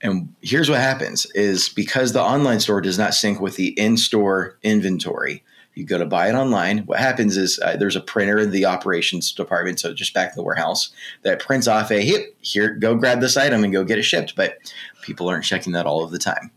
And 0.00 0.34
here's 0.40 0.70
what 0.70 0.80
happens: 0.80 1.26
is 1.34 1.68
because 1.68 2.12
the 2.12 2.22
online 2.22 2.60
store 2.60 2.80
does 2.80 2.98
not 2.98 3.14
sync 3.14 3.40
with 3.40 3.56
the 3.56 3.68
in-store 3.78 4.58
inventory. 4.62 5.44
You 5.74 5.84
go 5.84 5.98
to 5.98 6.04
buy 6.04 6.28
it 6.28 6.34
online. 6.34 6.78
What 6.80 6.98
happens 6.98 7.36
is 7.36 7.58
uh, 7.62 7.76
there's 7.76 7.96
a 7.96 8.00
printer 8.00 8.38
in 8.38 8.50
the 8.50 8.66
operations 8.66 9.32
department, 9.32 9.80
so 9.80 9.94
just 9.94 10.12
back 10.12 10.30
in 10.30 10.36
the 10.36 10.42
warehouse, 10.42 10.90
that 11.22 11.40
prints 11.40 11.66
off 11.66 11.90
a 11.90 12.00
here, 12.02 12.26
here, 12.42 12.74
go 12.74 12.94
grab 12.94 13.20
this 13.20 13.38
item 13.38 13.64
and 13.64 13.72
go 13.72 13.82
get 13.82 13.98
it 13.98 14.02
shipped. 14.02 14.36
But 14.36 14.58
people 15.00 15.28
aren't 15.28 15.44
checking 15.44 15.72
that 15.72 15.86
all 15.86 16.04
of 16.04 16.10
the 16.10 16.18
time. 16.18 16.50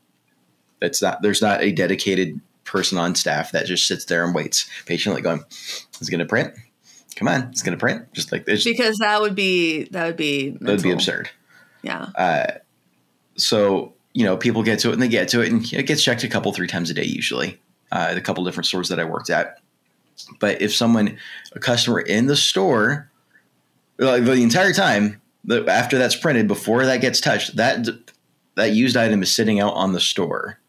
That's 0.81 1.01
not 1.01 1.21
there's 1.21 1.41
not 1.41 1.61
a 1.61 1.71
dedicated 1.71 2.41
person 2.65 2.97
on 2.97 3.15
staff 3.15 3.51
that 3.53 3.65
just 3.65 3.87
sits 3.87 4.05
there 4.05 4.25
and 4.25 4.35
waits 4.35 4.69
patiently, 4.85 5.21
going, 5.21 5.43
"It's 5.99 6.09
going 6.09 6.19
to 6.19 6.25
print. 6.25 6.53
Come 7.15 7.29
on, 7.29 7.43
it's 7.43 7.63
going 7.63 7.77
to 7.77 7.79
print." 7.79 8.11
Just 8.13 8.33
like 8.33 8.45
this, 8.45 8.65
because 8.65 8.97
that 8.97 9.21
would 9.21 9.35
be 9.35 9.85
that 9.91 10.07
would 10.07 10.17
be 10.17 10.49
that 10.49 10.61
would 10.61 10.83
be 10.83 10.91
absurd. 10.91 11.29
Yeah. 11.83 12.09
Uh, 12.17 12.45
so 13.37 13.93
you 14.13 14.23
know, 14.25 14.35
people 14.35 14.63
get 14.63 14.79
to 14.79 14.89
it 14.89 14.93
and 14.93 15.01
they 15.01 15.07
get 15.07 15.29
to 15.29 15.41
it, 15.41 15.51
and 15.51 15.71
it 15.73 15.83
gets 15.83 16.03
checked 16.03 16.23
a 16.23 16.27
couple, 16.27 16.51
three 16.51 16.67
times 16.67 16.89
a 16.89 16.93
day 16.93 17.03
usually. 17.03 17.59
Uh, 17.95 18.09
at 18.09 18.17
a 18.17 18.21
couple 18.21 18.43
different 18.43 18.67
stores 18.67 18.89
that 18.89 18.99
I 18.99 19.05
worked 19.05 19.29
at. 19.29 19.61
But 20.41 20.61
if 20.61 20.75
someone, 20.75 21.17
a 21.53 21.59
customer 21.59 22.01
in 22.01 22.25
the 22.25 22.35
store, 22.35 23.09
like 23.97 24.25
the 24.25 24.33
entire 24.33 24.73
time 24.73 25.21
the, 25.45 25.65
after 25.69 25.97
that's 25.97 26.15
printed, 26.15 26.45
before 26.45 26.85
that 26.85 26.99
gets 26.99 27.21
touched, 27.21 27.55
that 27.55 27.87
that 28.55 28.71
used 28.73 28.97
item 28.97 29.23
is 29.23 29.33
sitting 29.33 29.61
out 29.61 29.75
on 29.75 29.93
the 29.93 30.01
store 30.01 30.59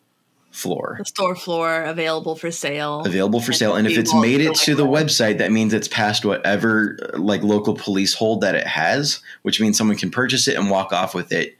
floor, 0.53 0.97
The 1.01 1.05
store 1.05 1.35
floor 1.35 1.83
available 1.83 2.37
for 2.37 2.53
sale. 2.53 3.01
available 3.01 3.41
for 3.41 3.53
sale. 3.53 3.75
And 3.75 3.89
if 3.89 3.99
it's 3.99 4.15
made 4.15 4.41
it 4.41 4.55
to 4.59 4.77
the 4.77 4.87
website, 4.87 5.39
that 5.39 5.51
means 5.51 5.75
it's 5.75 5.89
past 5.89 6.25
whatever 6.25 6.97
like 7.15 7.43
local 7.43 7.75
police 7.75 8.15
hold 8.15 8.41
that 8.43 8.55
it 8.55 8.69
has, 8.69 9.21
which 9.43 9.61
means 9.61 9.77
someone 9.77 9.97
can 9.97 10.13
purchase 10.13 10.47
it 10.47 10.57
and 10.57 10.71
walk 10.71 10.93
off 10.93 11.13
with 11.13 11.33
it 11.33 11.57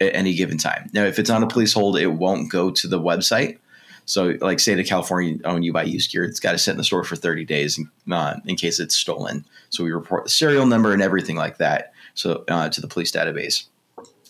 at 0.00 0.14
any 0.14 0.34
given 0.34 0.56
time. 0.56 0.88
Now, 0.94 1.04
if 1.04 1.18
it's 1.18 1.30
on 1.30 1.42
a 1.42 1.46
police 1.46 1.74
hold, 1.74 1.98
it 1.98 2.06
won't 2.08 2.50
go 2.50 2.70
to 2.70 2.88
the 2.88 2.98
website. 2.98 3.58
So, 4.04 4.34
like, 4.40 4.60
say 4.60 4.74
to 4.74 4.84
California, 4.84 5.38
own 5.44 5.62
you 5.62 5.72
buy 5.72 5.84
used 5.84 6.10
gear, 6.10 6.24
it's 6.24 6.40
got 6.40 6.52
to 6.52 6.58
sit 6.58 6.72
in 6.72 6.76
the 6.76 6.84
store 6.84 7.04
for 7.04 7.16
30 7.16 7.44
days 7.44 7.80
uh, 8.10 8.36
in 8.46 8.56
case 8.56 8.80
it's 8.80 8.96
stolen. 8.96 9.44
So 9.70 9.84
we 9.84 9.92
report 9.92 10.24
the 10.24 10.30
serial 10.30 10.66
number 10.66 10.92
and 10.92 11.02
everything 11.02 11.36
like 11.36 11.58
that. 11.58 11.92
So 12.14 12.44
uh, 12.48 12.68
to 12.68 12.80
the 12.80 12.88
police 12.88 13.12
database. 13.12 13.66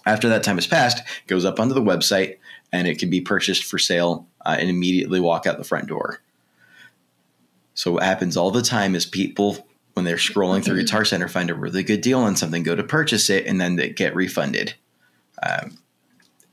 After 0.05 0.29
that 0.29 0.43
time 0.43 0.57
has 0.57 0.67
passed, 0.67 0.99
it 0.99 1.26
goes 1.26 1.45
up 1.45 1.61
onto 1.61 1.75
the 1.75 1.81
website 1.81 2.38
and 2.73 2.88
it 2.88 2.99
can 2.99 3.09
be 3.09 3.21
purchased 3.21 3.64
for 3.64 3.79
sale 3.79 4.26
uh, 4.45 4.57
and 4.59 4.69
immediately 4.69 5.21
walk 5.21 5.47
out 5.47 5.59
the 5.59 5.64
front 5.64 5.88
door. 5.88 6.21
So 7.75 7.93
what 7.93 8.02
happens 8.02 8.37
all 8.37 8.50
the 8.50 8.62
time 8.62 8.95
is 8.95 9.07
people, 9.07 9.69
when 9.95 10.05
they're 10.05 10.17
scrolling 10.17 10.64
through 10.64 10.81
Guitar 10.81 11.05
Center, 11.05 11.29
find 11.29 11.50
a 11.50 11.55
really 11.55 11.83
good 11.83 12.00
deal 12.00 12.21
on 12.21 12.37
something, 12.37 12.62
go 12.62 12.75
to 12.75 12.83
purchase 12.83 13.31
it, 13.31 13.47
and 13.47 13.61
then 13.61 13.76
they 13.76 13.91
get 13.91 14.14
refunded. 14.14 14.75
Um, 15.43 15.79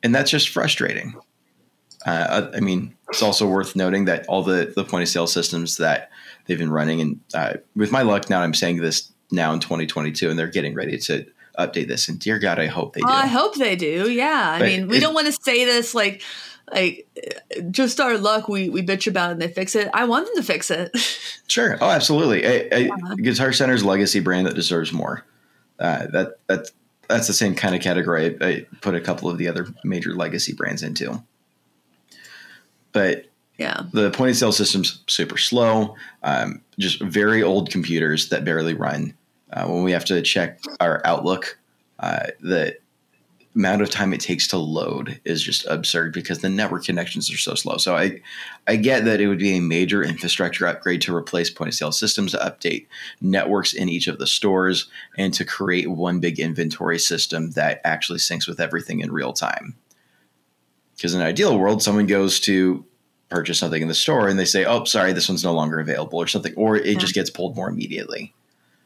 and 0.04 0.16
that's 0.16 0.32
just 0.32 0.50
frustrating. 0.50 1.16
Uh, 2.06 2.50
I 2.54 2.60
mean, 2.60 2.96
it's 3.10 3.22
also 3.22 3.48
worth 3.48 3.76
noting 3.76 4.06
that 4.06 4.26
all 4.28 4.44
the, 4.44 4.72
the 4.76 4.84
point 4.86 5.04
of 5.04 5.10
sale 5.10 5.28
systems 5.28 5.78
that 5.78 6.10
they've 6.46 6.58
been 6.58 6.72
running, 6.72 7.02
and 7.02 7.20
uh, 7.34 7.54
with 7.76 7.92
my 7.92 8.02
luck 8.04 8.30
now, 8.30 8.42
I'm 8.42 8.54
saying 8.54 8.78
this 8.78 9.12
now 9.32 9.54
in 9.54 9.60
2022, 9.60 10.30
and 10.30 10.40
they're 10.40 10.48
getting 10.48 10.74
ready 10.74 10.98
to 10.98 11.26
update 11.58 11.88
this. 11.88 12.08
And 12.08 12.18
dear 12.20 12.40
God, 12.40 12.58
I 12.58 12.68
hope 12.68 12.94
they 12.94 13.02
do. 13.02 13.08
I 13.08 13.28
hope 13.28 13.56
they 13.56 13.76
do. 13.76 14.10
Yeah. 14.10 14.52
I 14.56 14.60
But 14.60 14.66
mean, 14.68 14.88
we 14.88 14.98
it- 14.98 15.02
don't 15.02 15.14
want 15.14 15.28
to 15.28 15.34
say 15.34 15.66
this 15.66 15.94
like 15.94 16.22
like 16.72 17.08
just 17.72 18.00
our 18.00 18.16
luck 18.18 18.48
we 18.48 18.70
we 18.70 18.84
bitch 18.84 19.08
about 19.08 19.30
it 19.30 19.34
and 19.34 19.42
they 19.42 19.48
fix 19.48 19.76
it. 19.76 19.90
I 19.94 20.06
want 20.06 20.28
them 20.28 20.36
to 20.38 20.44
fix 20.44 20.70
it. 20.72 20.92
Sure. 21.48 21.80
Oh, 21.82 21.90
absolutely. 21.90 22.44
A, 22.44 22.90
a 22.92 23.16
Guitar 23.16 23.52
Center's 23.54 23.84
legacy 23.84 24.20
brand 24.20 24.46
that 24.46 24.54
deserves 24.54 24.94
more. 24.94 25.26
Uh, 25.80 26.06
that 26.12 26.34
that 26.46 26.70
that's 27.08 27.26
the 27.26 27.34
same 27.34 27.56
kind 27.56 27.74
of 27.74 27.82
category 27.82 28.38
I, 28.40 28.46
I 28.48 28.66
put 28.82 28.94
a 28.94 29.02
couple 29.02 29.32
of 29.32 29.40
the 29.40 29.48
other 29.48 29.66
major 29.84 30.14
legacy 30.14 30.54
brands 30.54 30.84
into. 30.84 31.24
But 32.92 33.26
yeah. 33.58 33.84
the 33.92 34.12
point 34.12 34.32
of 34.32 34.38
sale 34.38 34.52
system's 34.52 35.04
super 35.08 35.38
slow. 35.38 35.96
Um, 36.24 36.62
just 36.78 37.02
very 37.02 37.44
old 37.44 37.70
computers 37.70 38.30
that 38.30 38.46
barely 38.46 38.74
run. 38.74 39.14
Uh, 39.52 39.66
when 39.68 39.84
we 39.84 39.92
have 39.92 40.06
to 40.06 40.22
check 40.22 40.60
our 40.80 41.02
Outlook, 41.06 41.60
uh, 42.00 42.28
the 42.40 42.78
amount 43.56 43.82
of 43.82 43.90
time 43.90 44.14
it 44.14 44.22
takes 44.22 44.48
to 44.48 44.58
load 44.58 45.20
is 45.26 45.44
just 45.44 45.66
absurd 45.66 46.14
because 46.14 46.40
the 46.40 46.50
network 46.50 46.86
connections 46.86 47.32
are 47.32 47.38
so 47.38 47.56
slow. 47.56 47.78
So 47.78 47.96
I, 47.96 48.22
I 48.68 48.76
get 48.76 49.06
that 49.06 49.20
it 49.20 49.28
would 49.28 49.40
be 49.40 49.58
a 49.58 49.62
major 49.62 50.04
infrastructure 50.04 50.68
upgrade 50.68 51.02
to 51.02 51.16
replace 51.16 51.50
point 51.50 51.70
of 51.70 51.74
sale 51.74 51.92
systems, 51.92 52.32
to 52.32 52.38
update 52.38 52.86
networks 53.22 53.74
in 53.74 53.90
each 53.90 54.08
of 54.08 54.20
the 54.20 54.28
stores, 54.28 54.90
and 55.18 55.34
to 55.34 55.44
create 55.44 55.90
one 55.90 56.20
big 56.20 56.40
inventory 56.40 57.00
system 57.00 57.52
that 57.52 57.82
actually 57.84 58.20
syncs 58.20 58.48
with 58.48 58.60
everything 58.60 59.00
in 59.02 59.12
real 59.12 59.34
time. 59.34 59.76
Because 61.00 61.16
in 61.16 61.22
an 61.22 61.28
ideal 61.28 61.58
world, 61.58 61.82
someone 61.82 62.06
goes 62.08 62.40
to 62.42 62.86
purchase 63.30 63.58
something 63.60 63.82
in 63.82 63.88
the 63.88 63.96
store 63.96 64.28
and 64.28 64.38
they 64.38 64.46
say, 64.46 64.66
"Oh, 64.66 64.84
sorry, 64.84 65.14
this 65.14 65.30
one's 65.30 65.44
no 65.44 65.54
longer 65.54 65.80
available," 65.80 66.20
or 66.20 66.28
something, 66.28 66.54
or 66.56 66.76
it 66.76 67.00
just 67.00 67.14
gets 67.14 67.30
pulled 67.30 67.56
more 67.56 67.70
immediately. 67.70 68.34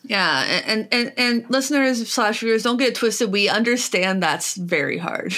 Yeah. 0.03 0.61
And 0.65 0.87
and 0.91 1.13
and 1.17 1.45
listeners 1.49 2.07
slash 2.11 2.39
viewers, 2.41 2.63
don't 2.63 2.77
get 2.77 2.89
it 2.89 2.95
twisted. 2.95 3.31
We 3.31 3.49
understand 3.49 4.21
that's 4.21 4.55
very 4.55 4.97
hard. 4.97 5.33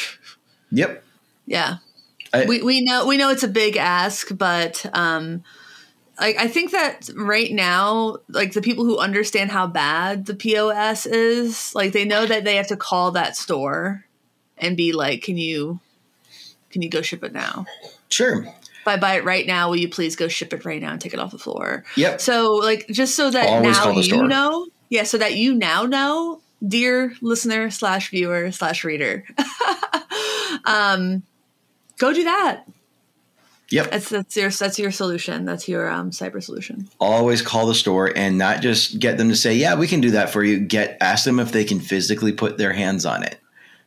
Yep. 0.72 1.04
Yeah. 1.46 1.78
I- 2.34 2.46
we 2.46 2.62
we 2.62 2.82
know 2.82 3.06
we 3.06 3.18
know 3.18 3.30
it's 3.30 3.44
a 3.44 3.48
big 3.48 3.78
ask, 3.78 4.36
but 4.36 4.86
um 4.94 5.44
like 6.20 6.38
I 6.38 6.48
think 6.48 6.72
that 6.72 7.10
right 7.16 7.52
now, 7.52 8.18
like 8.30 8.54
the 8.54 8.62
people 8.62 8.86
who 8.86 8.98
understand 8.98 9.52
how 9.52 9.68
bad 9.68 10.26
the 10.26 10.34
POS 10.36 11.06
is, 11.06 11.74
like 11.76 11.92
they 11.94 12.06
know 12.06 12.26
that 12.26 12.44
they 12.44 12.56
have 12.56 12.68
to 12.68 12.78
call 12.78 13.12
that 13.12 13.38
store 13.38 14.06
and 14.58 14.76
be 14.76 14.92
like, 14.94 15.22
"Can 15.22 15.38
you, 15.38 15.80
can 16.76 16.82
you 16.82 16.90
go 16.90 17.02
ship 17.02 17.24
it 17.24 17.32
now? 17.32 17.66
Sure. 18.10 18.44
If 18.44 18.86
I 18.86 18.98
buy 18.98 19.16
it 19.16 19.24
right 19.24 19.48
now, 19.48 19.70
will 19.70 19.78
you 19.78 19.88
please 19.88 20.18
go 20.18 20.28
ship 20.28 20.52
it 20.52 20.66
right 20.66 20.82
now 20.82 20.92
and 20.92 21.00
take 21.00 21.14
it 21.14 21.22
off 21.22 21.32
the 21.32 21.38
floor?" 21.38 21.86
Yep. 21.96 22.20
So, 22.20 22.56
like, 22.56 22.86
just 22.90 23.16
so 23.16 23.32
that 23.32 23.48
Always 23.48 23.78
now 23.78 23.92
you 23.92 24.04
store. 24.04 24.28
know, 24.28 24.68
yeah, 24.90 25.04
so 25.04 25.18
that 25.18 25.36
you 25.36 25.56
now 25.56 25.84
know, 25.84 26.42
dear 26.68 27.16
listener 27.22 27.72
slash 27.72 28.10
viewer 28.10 28.52
slash 28.52 28.84
reader, 28.84 29.24
um, 30.66 31.24
go 31.98 32.12
do 32.12 32.26
that. 32.26 32.66
Yep. 33.70 33.92
That's 33.92 34.10
that's 34.10 34.36
your 34.36 34.50
that's 34.50 34.78
your 34.78 34.92
solution. 34.92 35.46
That's 35.46 35.70
your 35.70 35.90
um, 35.90 36.12
cyber 36.12 36.44
solution. 36.44 36.90
always 37.00 37.42
call 37.42 37.68
the 37.68 37.74
store 37.74 38.12
and 38.14 38.38
not 38.38 38.62
just 38.62 39.00
get 39.00 39.18
them 39.18 39.30
to 39.30 39.36
say, 39.38 39.56
"Yeah, 39.56 39.76
we 39.76 39.88
can 39.88 40.02
do 40.02 40.12
that 40.12 40.30
for 40.30 40.44
you." 40.44 40.60
Get 40.60 40.98
ask 41.00 41.24
them 41.24 41.40
if 41.40 41.54
they 41.54 41.64
can 41.64 41.80
physically 41.80 42.34
put 42.34 42.58
their 42.58 42.74
hands 42.74 43.06
on 43.06 43.24
it. 43.24 43.40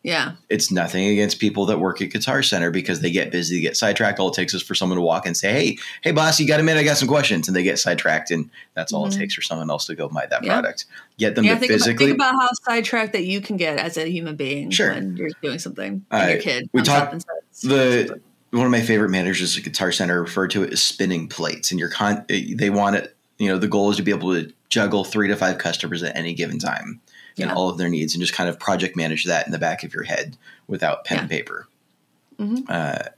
Yeah, 0.08 0.32
It's 0.48 0.70
nothing 0.70 1.06
against 1.06 1.38
people 1.38 1.66
that 1.66 1.78
work 1.78 2.00
at 2.02 2.10
Guitar 2.10 2.42
Center 2.42 2.70
because 2.70 3.00
they 3.00 3.10
get 3.10 3.30
busy, 3.30 3.60
get 3.60 3.76
sidetracked. 3.76 4.18
All 4.18 4.28
it 4.30 4.34
takes 4.34 4.54
is 4.54 4.62
for 4.62 4.74
someone 4.74 4.96
to 4.96 5.02
walk 5.02 5.26
and 5.26 5.36
say, 5.36 5.52
"Hey, 5.52 5.78
hey, 6.02 6.12
boss, 6.12 6.40
you 6.40 6.46
got 6.46 6.60
a 6.60 6.62
minute? 6.62 6.80
I 6.80 6.84
got 6.84 6.96
some 6.96 7.08
questions," 7.08 7.46
and 7.48 7.56
they 7.56 7.62
get 7.62 7.78
sidetracked, 7.78 8.30
and 8.30 8.48
that's 8.74 8.92
all 8.92 9.06
Mhm. 9.06 9.14
it 9.14 9.18
takes 9.18 9.34
for 9.34 9.42
someone 9.42 9.70
else 9.70 9.86
to 9.86 9.94
go 9.94 10.08
buy 10.08 10.26
that 10.26 10.42
Yeah. 10.42 10.52
product. 10.52 10.86
Get 11.18 11.34
them 11.34 11.44
yeah. 11.44 11.54
to 11.54 11.60
Think 11.60 11.70
about, 11.72 11.78
physically. 11.80 12.06
think 12.06 12.16
about 12.16 12.34
how 12.34 12.48
sidetracked 12.66 13.12
that 13.12 13.24
you 13.24 13.40
can 13.40 13.56
get 13.56 13.78
as 13.78 13.96
a 13.96 14.08
human 14.10 14.36
being 14.36 14.70
Sure. 14.70 14.92
when 14.94 15.16
you're 15.16 15.30
doing 15.42 15.58
something. 15.58 16.04
Uh, 16.10 16.16
and 16.16 16.32
your 16.32 16.40
kid 16.42 16.70
we 16.72 16.82
talked- 16.82 17.06
up 17.08 17.12
and 17.12 17.22
says, 17.52 17.62
the 17.70 18.20
one 18.50 18.64
of 18.64 18.72
my 18.72 18.80
favorite 18.80 19.10
managers 19.10 19.56
at 19.58 19.62
Guitar 19.62 19.92
Center 19.92 20.22
referred 20.22 20.50
to 20.52 20.62
it 20.62 20.72
as 20.72 20.82
spinning 20.82 21.28
plates, 21.28 21.70
and 21.70 21.78
your 21.78 21.90
con 21.90 22.24
they 22.28 22.70
want 22.70 22.96
it. 22.96 23.14
You 23.38 23.48
know, 23.48 23.58
the 23.58 23.68
goal 23.68 23.90
is 23.90 23.96
to 23.98 24.02
be 24.02 24.10
able 24.10 24.32
to 24.34 24.50
juggle 24.70 25.04
three 25.04 25.28
to 25.28 25.36
five 25.36 25.58
customers 25.58 26.02
at 26.02 26.16
any 26.16 26.34
given 26.34 26.58
time 26.58 27.00
and 27.38 27.48
Yeah. 27.50 27.54
all 27.54 27.68
of 27.68 27.78
their 27.78 27.88
needs, 27.88 28.14
and 28.14 28.20
just 28.22 28.32
kind 28.32 28.48
of 28.48 28.58
project 28.58 28.96
manage 28.96 29.24
that 29.24 29.46
in 29.46 29.52
the 29.52 29.58
back 29.58 29.82
of 29.84 29.92
your 29.94 30.04
head 30.04 30.36
without 30.66 31.04
pen 31.04 31.20
and 31.20 31.30
paper. 31.30 31.66
Mhm. 32.40 32.64
Uh, 32.68 33.08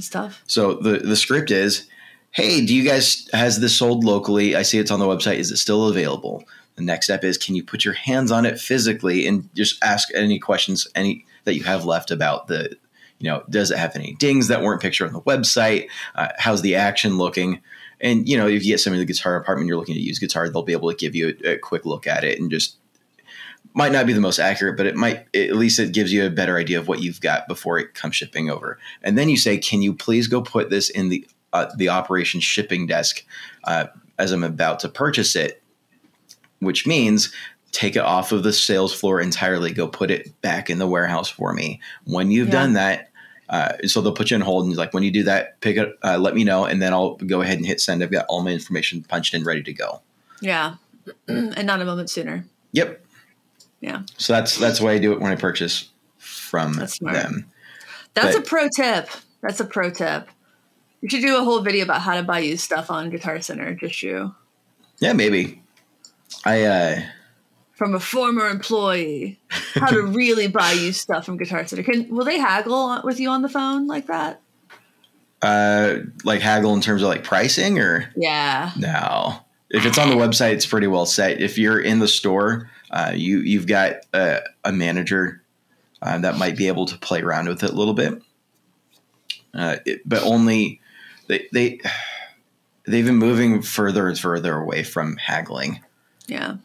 stuff. 0.00 0.42
so 0.46 0.74
the 0.74 0.98
the 0.98 1.16
script 1.16 1.50
is, 1.50 1.84
"Hey, 2.32 2.64
do 2.64 2.74
you 2.74 2.84
guys 2.84 3.28
has 3.32 3.60
this 3.60 3.76
sold 3.76 4.04
locally? 4.04 4.54
I 4.54 4.62
see 4.62 4.78
it's 4.78 4.90
on 4.90 5.00
the 5.00 5.06
website. 5.06 5.36
Is 5.38 5.50
it 5.50 5.56
still 5.56 5.88
available?" 5.88 6.44
The 6.76 6.82
next 6.82 7.06
step 7.06 7.24
is, 7.24 7.36
can 7.36 7.54
you 7.56 7.62
put 7.62 7.84
your 7.84 7.94
hands 7.94 8.30
on 8.30 8.46
it 8.46 8.58
physically 8.58 9.26
and 9.26 9.48
just 9.54 9.82
ask 9.84 10.08
any 10.14 10.38
questions 10.38 10.86
any 10.94 11.26
that 11.44 11.54
you 11.54 11.64
have 11.64 11.84
left 11.84 12.10
about 12.10 12.46
the, 12.48 12.70
you 13.18 13.28
know, 13.28 13.42
does 13.50 13.70
it 13.70 13.76
have 13.78 13.94
any 13.96 14.14
dings 14.18 14.48
that 14.48 14.62
weren't 14.62 14.80
pictured 14.80 15.08
on 15.08 15.12
the 15.12 15.20
website? 15.22 15.88
Uh, 16.14 16.28
how's 16.38 16.62
the 16.62 16.76
action 16.76 17.18
looking? 17.18 17.60
And 18.00 18.26
you 18.26 18.36
know, 18.38 18.46
if 18.46 18.64
you 18.64 18.72
get 18.72 18.80
somebody 18.80 19.02
in 19.02 19.06
the 19.06 19.12
guitar 19.12 19.36
apartment, 19.36 19.68
you're 19.68 19.76
looking 19.76 19.94
to 19.96 20.00
use 20.00 20.18
guitar, 20.18 20.48
they'll 20.48 20.62
be 20.62 20.72
able 20.72 20.90
to 20.90 20.96
give 20.96 21.14
you 21.14 21.36
a, 21.44 21.52
a 21.54 21.58
quick 21.58 21.84
look 21.84 22.06
at 22.06 22.24
it 22.24 22.38
and 22.40 22.50
just 22.50 22.76
might 23.74 23.92
not 23.92 24.06
be 24.06 24.12
the 24.12 24.20
most 24.20 24.38
accurate, 24.38 24.76
but 24.76 24.86
it 24.86 24.96
might 24.96 25.26
at 25.34 25.54
least 25.56 25.78
it 25.78 25.92
gives 25.92 26.12
you 26.12 26.26
a 26.26 26.30
better 26.30 26.56
idea 26.58 26.78
of 26.78 26.88
what 26.88 27.00
you've 27.02 27.20
got 27.20 27.46
before 27.48 27.78
it 27.78 27.94
comes 27.94 28.16
shipping 28.16 28.50
over. 28.50 28.78
And 29.02 29.16
then 29.16 29.28
you 29.28 29.36
say, 29.36 29.58
"Can 29.58 29.80
you 29.82 29.94
please 29.94 30.26
go 30.26 30.42
put 30.42 30.70
this 30.70 30.90
in 30.90 31.08
the 31.08 31.26
uh, 31.52 31.66
the 31.76 31.88
operations 31.88 32.44
shipping 32.44 32.86
desk 32.86 33.24
uh, 33.64 33.86
as 34.18 34.32
I'm 34.32 34.44
about 34.44 34.80
to 34.80 34.88
purchase 34.88 35.36
it?" 35.36 35.62
Which 36.58 36.86
means 36.86 37.32
take 37.72 37.94
it 37.94 38.00
off 38.02 38.32
of 38.32 38.42
the 38.42 38.52
sales 38.52 38.92
floor 38.92 39.20
entirely. 39.20 39.72
Go 39.72 39.86
put 39.86 40.10
it 40.10 40.40
back 40.42 40.68
in 40.68 40.78
the 40.78 40.88
warehouse 40.88 41.28
for 41.28 41.52
me. 41.52 41.80
When 42.04 42.30
you've 42.30 42.48
Yeah. 42.48 42.52
done 42.52 42.72
that. 42.74 43.06
Uh, 43.48 43.76
so 43.84 44.00
they'll 44.00 44.12
put 44.12 44.30
you 44.30 44.36
on 44.36 44.40
hold 44.42 44.64
and 44.64 44.76
like 44.76 44.94
when 44.94 45.02
you 45.02 45.10
do 45.10 45.24
that, 45.24 45.60
pick 45.60 45.76
it, 45.76 45.98
uh, 46.04 46.16
let 46.16 46.36
me 46.36 46.44
know, 46.44 46.64
and 46.66 46.80
then 46.80 46.92
I'll 46.92 47.16
go 47.16 47.40
ahead 47.40 47.56
and 47.58 47.66
hit 47.66 47.80
send. 47.80 48.00
I've 48.00 48.12
got 48.12 48.24
all 48.28 48.42
my 48.44 48.52
information 48.52 49.02
punched 49.02 49.34
in, 49.34 49.42
ready 49.42 49.60
to 49.64 49.72
go. 49.72 50.02
Yeah, 50.40 50.76
and 51.26 51.66
not 51.66 51.80
a 51.82 51.84
moment 51.84 52.10
sooner. 52.10 52.44
Yep. 52.70 53.04
Yeah. 53.80 54.02
So 54.18 54.32
that's 54.34 54.58
that's 54.58 54.78
the 54.78 54.84
way 54.86 54.96
I 54.96 54.98
do 54.98 55.12
it 55.12 55.20
when 55.20 55.32
I 55.32 55.36
purchase 55.36 55.88
from 56.18 56.74
That's 56.74 56.98
them. 56.98 57.50
That's 58.14 58.36
But- 58.36 58.44
a 58.44 58.48
pro 58.48 58.68
tip. 58.74 59.08
That's 59.42 59.60
a 59.60 59.64
pro 59.64 59.90
tip. 59.90 60.28
You 61.00 61.08
should 61.08 61.22
do 61.22 61.38
a 61.38 61.44
whole 61.44 61.60
video 61.62 61.84
about 61.84 62.02
how 62.02 62.16
to 62.16 62.22
buy 62.22 62.40
used 62.40 62.62
stuff 62.62 62.90
on 62.90 63.08
Guitar 63.08 63.40
Center, 63.40 63.74
just 63.74 64.02
you. 64.02 64.34
Yeah, 64.98 65.14
maybe. 65.14 65.62
I 66.44 66.62
uh 66.64 67.00
From 67.72 67.94
a 67.94 68.00
former 68.00 68.48
employee, 68.48 69.40
how 69.48 69.86
to 69.88 70.02
really 70.02 70.46
buy 70.46 70.72
used 70.72 71.00
stuff 71.00 71.24
from 71.24 71.38
Guitar 71.38 71.66
Center. 71.66 71.82
Can 71.82 72.14
will 72.14 72.26
they 72.26 72.38
haggle 72.38 73.00
with 73.02 73.18
you 73.18 73.30
on 73.30 73.40
the 73.40 73.48
phone 73.48 73.86
like 73.86 74.08
that? 74.08 74.42
Uh, 75.42 76.00
like 76.22 76.42
haggle 76.42 76.74
in 76.74 76.82
terms 76.82 77.00
of 77.02 77.08
like 77.08 77.24
pricing 77.24 77.78
or 77.78 78.10
Yeah. 78.14 78.72
no. 78.76 79.38
If 79.70 79.86
it's 79.86 79.96
on 79.98 80.10
the 80.10 80.16
website, 80.16 80.52
it's 80.52 80.66
pretty 80.66 80.86
well 80.88 81.06
set. 81.06 81.40
If 81.40 81.56
you're 81.56 81.80
in 81.80 81.98
the 82.00 82.08
store, 82.08 82.68
uh, 82.90 83.12
you 83.14 83.38
you've 83.38 83.66
got 83.66 83.96
a, 84.12 84.40
a 84.64 84.72
manager 84.72 85.42
uh, 86.02 86.18
that 86.18 86.36
might 86.36 86.56
be 86.56 86.68
able 86.68 86.86
to 86.86 86.98
play 86.98 87.20
around 87.20 87.48
with 87.48 87.62
it 87.62 87.70
a 87.70 87.74
little 87.74 87.94
bit, 87.94 88.22
uh, 89.54 89.76
it, 89.86 90.00
but 90.06 90.22
only 90.22 90.80
they 91.28 91.46
they 91.52 91.80
they've 92.86 93.06
been 93.06 93.16
moving 93.16 93.62
further 93.62 94.08
and 94.08 94.18
further 94.18 94.56
away 94.56 94.82
from 94.82 95.16
haggling. 95.16 95.80
Yeah. 96.26 96.56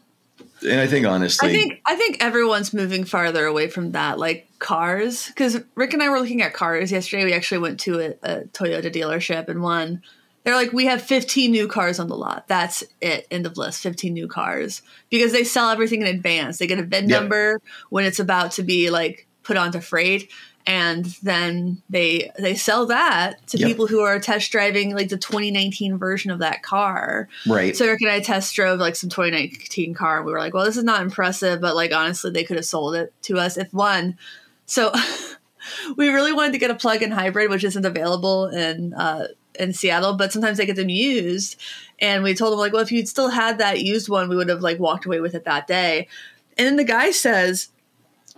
And 0.62 0.80
I 0.80 0.86
think 0.86 1.06
honestly, 1.06 1.50
I 1.50 1.52
think 1.52 1.80
I 1.84 1.96
think 1.96 2.16
everyone's 2.20 2.72
moving 2.72 3.04
farther 3.04 3.44
away 3.44 3.68
from 3.68 3.92
that, 3.92 4.18
like 4.18 4.48
cars. 4.58 5.26
Because 5.26 5.60
Rick 5.74 5.92
and 5.92 6.02
I 6.02 6.08
were 6.08 6.18
looking 6.18 6.42
at 6.42 6.54
cars 6.54 6.90
yesterday. 6.90 7.24
We 7.24 7.34
actually 7.34 7.58
went 7.58 7.80
to 7.80 8.00
a, 8.00 8.06
a 8.22 8.40
Toyota 8.46 8.92
dealership 8.92 9.48
and 9.48 9.62
one. 9.62 10.02
They're 10.46 10.54
like, 10.54 10.72
we 10.72 10.86
have 10.86 11.02
15 11.02 11.50
new 11.50 11.66
cars 11.66 11.98
on 11.98 12.06
the 12.06 12.16
lot. 12.16 12.46
That's 12.46 12.84
it. 13.00 13.26
End 13.32 13.46
of 13.46 13.56
list. 13.56 13.82
15 13.82 14.14
new 14.14 14.28
cars 14.28 14.80
because 15.10 15.32
they 15.32 15.42
sell 15.42 15.70
everything 15.70 16.02
in 16.02 16.06
advance. 16.06 16.58
They 16.58 16.68
get 16.68 16.78
a 16.78 16.84
VIN 16.84 17.08
Yep. 17.08 17.20
number 17.20 17.60
when 17.90 18.04
it's 18.04 18.20
about 18.20 18.52
to 18.52 18.62
be 18.62 18.88
like 18.90 19.26
put 19.42 19.56
onto 19.56 19.80
freight, 19.80 20.30
and 20.64 21.04
then 21.22 21.82
they 21.90 22.30
they 22.38 22.54
sell 22.54 22.86
that 22.86 23.44
to 23.48 23.58
Yep. 23.58 23.66
people 23.68 23.86
who 23.88 24.00
are 24.02 24.20
test 24.20 24.52
driving 24.52 24.94
like 24.94 25.08
the 25.08 25.16
2019 25.16 25.98
version 25.98 26.30
of 26.30 26.38
that 26.38 26.62
car. 26.62 27.28
right? 27.48 27.76
So 27.76 27.84
Eric 27.84 28.02
and 28.02 28.10
I 28.12 28.20
test 28.20 28.54
drove 28.54 28.78
like 28.78 28.94
some 28.94 29.10
2019 29.10 29.94
car. 29.94 30.18
And 30.18 30.26
we 30.26 30.32
were 30.32 30.38
like, 30.38 30.54
well, 30.54 30.64
this 30.64 30.76
is 30.76 30.84
not 30.84 31.02
impressive, 31.02 31.60
but 31.60 31.74
like 31.74 31.92
honestly, 31.92 32.30
they 32.30 32.44
could 32.44 32.56
have 32.56 32.64
sold 32.66 32.94
it 32.94 33.12
to 33.22 33.38
us 33.38 33.56
if 33.56 33.72
one. 33.74 34.16
So 34.66 34.92
we 35.96 36.08
really 36.08 36.32
wanted 36.32 36.52
to 36.52 36.58
get 36.58 36.70
a 36.70 36.74
plug-in 36.76 37.10
hybrid, 37.10 37.50
which 37.50 37.64
isn't 37.64 37.84
available 37.84 38.46
in 38.46 38.94
uh, 38.94 39.26
in 39.56 39.72
Seattle, 39.72 40.14
but 40.14 40.32
sometimes 40.32 40.58
they 40.58 40.66
get 40.66 40.76
them 40.76 40.88
used. 40.88 41.60
And 42.00 42.22
we 42.22 42.34
told 42.34 42.52
them 42.52 42.58
like, 42.58 42.72
well, 42.72 42.82
if 42.82 42.92
you'd 42.92 43.08
still 43.08 43.28
had 43.28 43.58
that 43.58 43.82
used 43.82 44.08
one, 44.08 44.28
we 44.28 44.36
would 44.36 44.48
have 44.48 44.60
like 44.60 44.78
walked 44.78 45.06
away 45.06 45.20
with 45.20 45.34
it 45.34 45.44
that 45.44 45.66
day. 45.66 46.08
And 46.58 46.66
then 46.66 46.76
the 46.76 46.84
guy 46.84 47.10
says, 47.10 47.68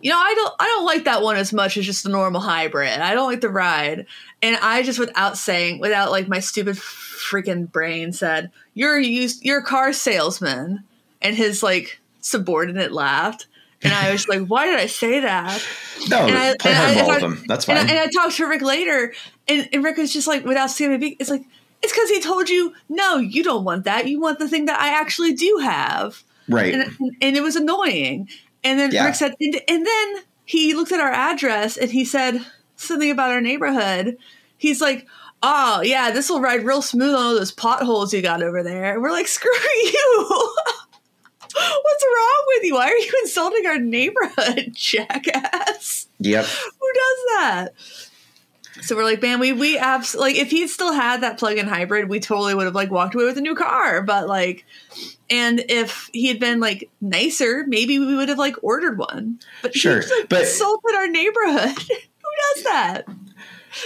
you 0.00 0.10
know, 0.10 0.18
I 0.18 0.34
don't 0.34 0.54
I 0.60 0.66
don't 0.66 0.84
like 0.84 1.04
that 1.04 1.22
one 1.22 1.36
as 1.36 1.52
much 1.52 1.76
as 1.76 1.86
just 1.86 2.04
the 2.04 2.10
normal 2.10 2.40
hybrid. 2.40 3.00
I 3.00 3.14
don't 3.14 3.28
like 3.28 3.40
the 3.40 3.48
ride. 3.48 4.06
And 4.42 4.56
I 4.62 4.82
just 4.82 4.98
without 4.98 5.36
saying, 5.36 5.80
without 5.80 6.10
like 6.10 6.28
my 6.28 6.38
stupid 6.38 6.76
freaking 6.76 7.70
brain 7.70 8.12
said, 8.12 8.52
You're 8.74 8.98
used 8.98 9.44
you're 9.44 9.58
a 9.60 9.64
car 9.64 9.92
salesman. 9.92 10.84
And 11.20 11.36
his 11.36 11.62
like 11.62 12.00
subordinate 12.20 12.92
laughed. 12.92 13.48
And 13.82 13.92
I 13.92 14.10
was 14.12 14.26
like, 14.28 14.46
Why 14.46 14.66
did 14.66 14.78
I 14.78 14.86
say 14.86 15.20
that? 15.20 15.64
no, 16.08 16.26
and 16.26 16.36
I- 16.36 16.56
play 16.58 16.72
and 16.72 16.78
I- 16.80 16.94
hardball 16.94 16.98
and 16.98 17.00
I- 17.00 17.06
with 17.14 17.20
them. 17.20 17.44
That's 17.46 17.68
And 17.68 17.78
fine. 17.78 17.86
I, 17.86 17.90
and 17.90 17.98
I 18.00 18.06
talked 18.08 18.36
to 18.36 18.46
Rick 18.46 18.62
later, 18.62 19.12
and, 19.46 19.68
and 19.72 19.84
Rick 19.84 19.96
was 19.98 20.12
just 20.12 20.26
like, 20.26 20.44
without 20.44 20.80
a 20.80 20.96
big, 20.98 21.16
it's 21.20 21.30
like, 21.30 21.44
it's 21.82 21.92
because 21.92 22.10
he 22.10 22.20
told 22.20 22.48
you, 22.48 22.74
no, 22.88 23.18
you 23.18 23.44
don't 23.44 23.62
want 23.64 23.84
that. 23.84 24.08
You 24.08 24.20
want 24.20 24.38
the 24.40 24.48
thing 24.48 24.64
that 24.66 24.80
I 24.80 24.88
actually 25.00 25.32
do 25.34 25.60
have 25.62 26.22
right? 26.48 26.74
and, 26.74 26.96
and 27.20 27.36
it 27.36 27.42
was 27.42 27.54
annoying. 27.56 28.28
And 28.64 28.80
then 28.80 28.90
Yeah. 28.90 29.06
Rick 29.06 29.14
said, 29.14 29.34
and, 29.40 29.60
and 29.68 29.86
then 29.86 30.14
he 30.44 30.74
looked 30.74 30.90
at 30.90 30.98
our 31.00 31.12
address 31.12 31.76
and 31.76 31.90
he 31.90 32.04
said 32.04 32.44
something 32.74 33.10
about 33.10 33.30
our 33.30 33.40
neighborhood. 33.40 34.16
He's 34.56 34.80
like, 34.80 35.06
"Oh 35.40 35.82
yeah, 35.82 36.10
this 36.10 36.28
will 36.28 36.40
ride 36.40 36.64
real 36.64 36.82
smooth 36.82 37.14
on 37.14 37.22
all 37.22 37.34
those 37.36 37.52
potholes 37.52 38.12
you 38.12 38.22
got 38.22 38.42
over 38.42 38.64
there." 38.64 38.94
And 38.94 39.02
we're 39.02 39.12
like, 39.12 39.28
"Screw 39.28 39.52
you! 39.84 40.54
What's 41.54 42.04
wrong 42.04 42.44
with 42.48 42.64
you? 42.64 42.74
Why 42.74 42.88
are 42.88 42.96
you 42.96 43.12
insulting 43.22 43.66
our 43.66 43.78
neighborhood, 43.78 44.70
jackass? 44.74 46.06
yep. 46.18 46.44
Who 46.44 46.92
does 46.94 47.18
that?" 47.38 47.68
So 48.80 48.94
we're 48.94 49.02
like, 49.04 49.20
man, 49.20 49.40
we 49.40 49.52
we 49.52 49.76
abs 49.76 50.14
like 50.14 50.36
if 50.36 50.50
he 50.50 50.66
still 50.68 50.92
had 50.92 51.22
that 51.22 51.38
plug-in 51.38 51.66
hybrid, 51.66 52.08
we 52.08 52.20
totally 52.20 52.54
would 52.54 52.66
have 52.66 52.74
like 52.76 52.90
walked 52.92 53.14
away 53.14 53.24
with 53.24 53.36
a 53.36 53.40
new 53.40 53.56
car. 53.56 54.02
But 54.02 54.28
like, 54.28 54.64
and 55.28 55.64
if 55.68 56.08
he 56.12 56.28
had 56.28 56.38
been 56.38 56.60
like 56.60 56.88
nicer, 57.00 57.64
maybe 57.66 57.98
we 57.98 58.14
would 58.14 58.28
have 58.28 58.38
like 58.38 58.54
ordered 58.62 58.96
one. 58.96 59.40
But 59.62 59.74
Sure, 59.74 59.96
he 59.96 60.00
just, 60.02 60.12
like, 60.16 60.28
but- 60.28 60.40
insulted 60.42 60.94
our 60.94 61.08
neighborhood. 61.08 61.76
Who 61.88 62.54
does 62.54 62.64
that? 62.64 63.04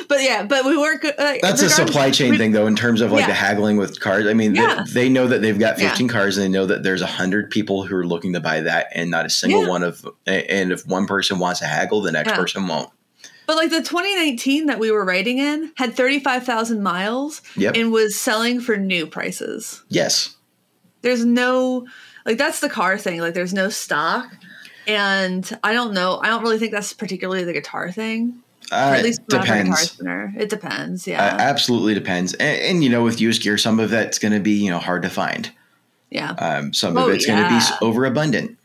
But 0.09 0.23
yeah, 0.23 0.45
but 0.45 0.65
we 0.65 0.77
weren't. 0.77 1.05
Uh, 1.05 1.35
That's 1.43 1.63
a 1.63 1.71
supply 1.71 2.11
chain 2.11 2.31
we- 2.31 2.39
thing, 2.39 2.53
though, 2.53 2.67
in 2.67 2.77
terms 2.77 3.01
of 3.01 3.11
like 3.13 3.23
Yeah. 3.23 3.27
the 3.29 3.35
haggling 3.35 3.77
with 3.77 4.01
cars. 4.01 4.27
I 4.27 4.33
mean, 4.35 4.53
they- 4.55 4.61
Yeah. 4.61 4.85
they, 4.93 5.09
know 5.09 5.27
that 5.27 5.43
they've 5.43 5.59
got 5.59 5.79
Yeah. 5.79 5.89
15 5.91 6.09
cars 6.09 6.37
and 6.37 6.45
they 6.45 6.49
know 6.49 6.67
that 6.67 6.83
there's 6.83 7.03
100 7.03 7.51
people 7.51 7.85
who 7.85 7.97
are 7.97 8.07
looking 8.07 8.33
to 8.35 8.41
buy 8.41 8.61
that, 8.61 8.89
and 8.95 9.11
not 9.11 9.27
a 9.27 9.31
single 9.31 9.63
Yeah. 9.63 9.69
one 9.69 9.83
of, 9.83 10.07
and 10.27 10.73
if 10.73 10.87
one 10.87 11.07
person 11.07 11.39
wants 11.39 11.61
to 11.61 11.67
haggle, 11.67 12.01
the 12.03 12.13
next 12.13 12.31
Yeah. 12.31 12.37
person 12.37 12.67
won't. 12.67 12.91
But 13.47 13.57
like 13.57 13.71
the 13.71 13.83
2019 13.83 14.67
that 14.67 14.79
we 14.79 14.91
were 14.93 15.05
writing 15.05 15.39
in 15.39 15.73
had 15.77 15.95
35,000 15.97 16.83
miles 16.83 17.43
Yep. 17.57 17.77
and 17.77 17.91
was 17.93 18.15
selling 18.19 18.61
for 18.61 18.77
new 18.77 19.07
prices. 19.07 19.83
yes. 19.89 20.37
there's 21.03 21.25
no 21.25 21.85
like 22.25 22.39
that's 22.39 22.61
the 22.61 22.69
car 22.69 22.97
thing 22.97 23.19
like 23.21 23.35
there's 23.35 23.53
no 23.53 23.69
stock 23.69 24.31
and 24.87 25.59
i 25.65 25.73
don't 25.73 25.93
know 25.93 26.21
i 26.23 26.29
don't 26.29 26.43
really 26.43 26.59
think 26.59 26.71
that's 26.71 26.93
particularly 26.93 27.43
the 27.43 27.53
guitar 27.53 27.91
thing 27.91 28.35
Uh, 28.73 28.95
at 28.97 29.03
least 29.05 29.21
not 29.31 29.47
for 29.47 29.55
guitar 29.55 29.63
depends. 29.63 30.01
it 30.39 30.49
depends 30.49 31.07
Uh, 31.07 31.11
yeah 31.11 31.37
absolutely 31.39 31.95
depends. 31.95 32.35
And, 32.35 32.61
and, 32.63 32.85
you 32.85 32.91
know, 32.91 33.03
with 33.05 33.21
used 33.21 33.43
gear, 33.43 33.59
some 33.59 33.79
of 33.79 33.91
that's 33.91 34.19
going 34.19 34.33
to 34.33 34.41
be, 34.41 34.53
you 34.53 34.71
know, 34.71 34.79
hard 34.79 35.03
to 35.03 35.11
find. 35.11 35.51
yeah 36.11 36.31
Um, 36.39 36.73
some 36.73 36.97
Oh, 36.97 37.07
of 37.09 37.15
it's 37.15 37.27
going 37.27 37.43
to 37.43 37.49
be 37.49 37.61
overabundant. 37.87 38.57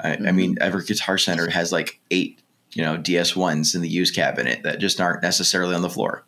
I, 0.00 0.12
I 0.12 0.16
Mhm. 0.16 0.34
mean, 0.34 0.58
every 0.60 0.84
Guitar 0.84 1.18
Center 1.18 1.48
has 1.50 1.72
like 1.72 1.98
eight, 2.10 2.38
you 2.74 2.84
know, 2.84 2.96
DS1s 2.98 3.74
in 3.74 3.80
the 3.80 3.88
used 3.88 4.14
cabinet 4.14 4.62
that 4.62 4.78
just 4.78 5.00
aren't 5.00 5.22
necessarily 5.22 5.74
on 5.74 5.82
the 5.82 5.90
floor. 5.90 6.24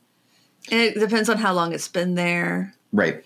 and 0.70 0.81
it 0.81 0.98
depends 0.98 1.29
on 1.31 1.38
how 1.38 1.53
long 1.55 1.72
it's 1.72 1.88
been 1.88 2.14
there 2.14 2.74
Right. 2.92 3.22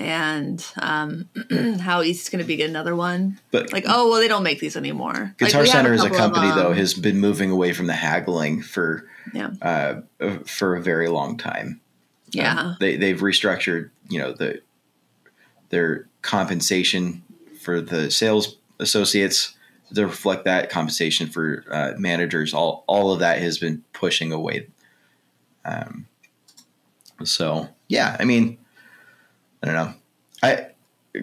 And 0.00 0.64
um, 0.80 1.28
how 1.80 2.00
easy 2.00 2.18
it's 2.18 2.30
going 2.30 2.42
to 2.42 2.48
be 2.48 2.56
get 2.56 2.70
another 2.70 2.96
one 2.96 3.38
But 3.50 3.72
like 3.72 3.84
oh 3.86 4.08
well 4.08 4.18
they 4.18 4.28
don't 4.28 4.42
make 4.42 4.58
these 4.58 4.76
anymore 4.76 5.34
Guitar 5.38 5.60
have 5.60 5.68
Center 5.68 5.92
as 5.92 6.02
a 6.02 6.08
couple 6.08 6.16
of, 6.16 6.32
company, 6.32 6.60
though, 6.60 6.70
um, 6.70 6.76
has 6.76 6.94
been 6.94 7.18
moving 7.18 7.50
away 7.50 7.72
from 7.72 7.86
the 7.86 7.92
haggling 7.92 8.62
for 8.62 9.06
yeah 9.34 9.50
uh, 9.60 10.00
uh, 10.20 10.38
for 10.46 10.74
a 10.74 10.82
very 10.82 11.08
long 11.08 11.36
time. 11.36 11.80
yeah 12.30 12.58
Um, 12.58 12.76
they 12.80 12.96
they've 12.96 13.20
restructured, 13.20 13.90
you 14.08 14.18
know, 14.18 14.32
the 14.32 14.62
their 15.68 16.08
compensation 16.22 17.22
for 17.60 17.80
the 17.80 18.10
sales 18.10 18.56
associates 18.78 19.54
to 19.94 20.06
reflect 20.06 20.44
that 20.44 20.70
compensation 20.70 21.28
for 21.28 21.64
uh, 21.70 21.92
managers. 21.98 22.54
All 22.54 22.84
all 22.86 23.12
of 23.12 23.20
that 23.20 23.38
has 23.38 23.58
been 23.58 23.84
pushing 23.92 24.32
away. 24.32 24.68
Um, 25.64 26.06
so 27.22 27.68
yeah, 27.88 28.16
I 28.18 28.24
mean, 28.24 28.56
I 29.62 29.66
don't 29.66 29.74
know. 29.74 29.94
I 30.42 30.66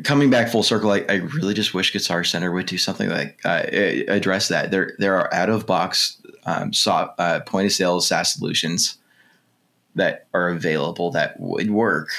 coming 0.04 0.30
back 0.30 0.50
full 0.50 0.63
circle. 0.63 0.91
I, 0.91 1.06
I 1.08 1.15
really 1.15 1.54
just 1.54 1.73
wish 1.73 1.93
Guitar 1.93 2.23
Center 2.23 2.52
would 2.52 2.65
do 2.65 2.78
something 2.78 3.10
like 3.10 3.39
uh, 3.45 3.63
address 4.08 4.47
that. 4.50 4.71
There 4.71 4.93
there 5.00 5.15
are 5.15 5.34
out 5.34 5.50
of 5.50 5.65
box 5.65 6.21
um, 6.45 6.73
so, 6.73 6.91
uh, 6.91 7.41
point 7.41 7.65
of 7.67 7.73
sale 7.73 8.00
SaaS 8.02 8.34
solutions 8.34 8.97
that 9.95 10.28
are 10.34 10.50
available 10.50 11.12
that 11.12 11.39
would 11.39 11.71
work. 11.71 12.10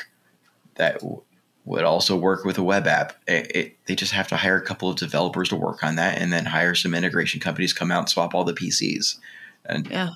That 0.74 1.00
w- 1.00 1.22
would 1.64 1.84
also 1.84 2.16
work 2.16 2.44
with 2.44 2.56
a 2.58 2.62
web 2.62 2.86
app. 2.86 3.14
It, 3.26 3.54
it, 3.54 3.76
they 3.86 3.94
just 3.94 4.12
have 4.12 4.28
to 4.28 4.36
hire 4.36 4.56
a 4.56 4.64
couple 4.64 4.88
of 4.88 4.96
developers 4.96 5.50
to 5.50 5.56
work 5.56 5.84
on 5.84 5.96
that, 5.96 6.18
and 6.18 6.32
then 6.32 6.46
hire 6.46 6.74
some 6.74 6.94
integration 6.94 7.40
companies 7.40 7.72
come 7.72 7.90
out 7.90 8.00
and 8.00 8.08
swap 8.08 8.34
all 8.34 8.44
the 8.44 8.54
PCs. 8.54 9.18
And 9.66 9.86
yeah 9.90 10.10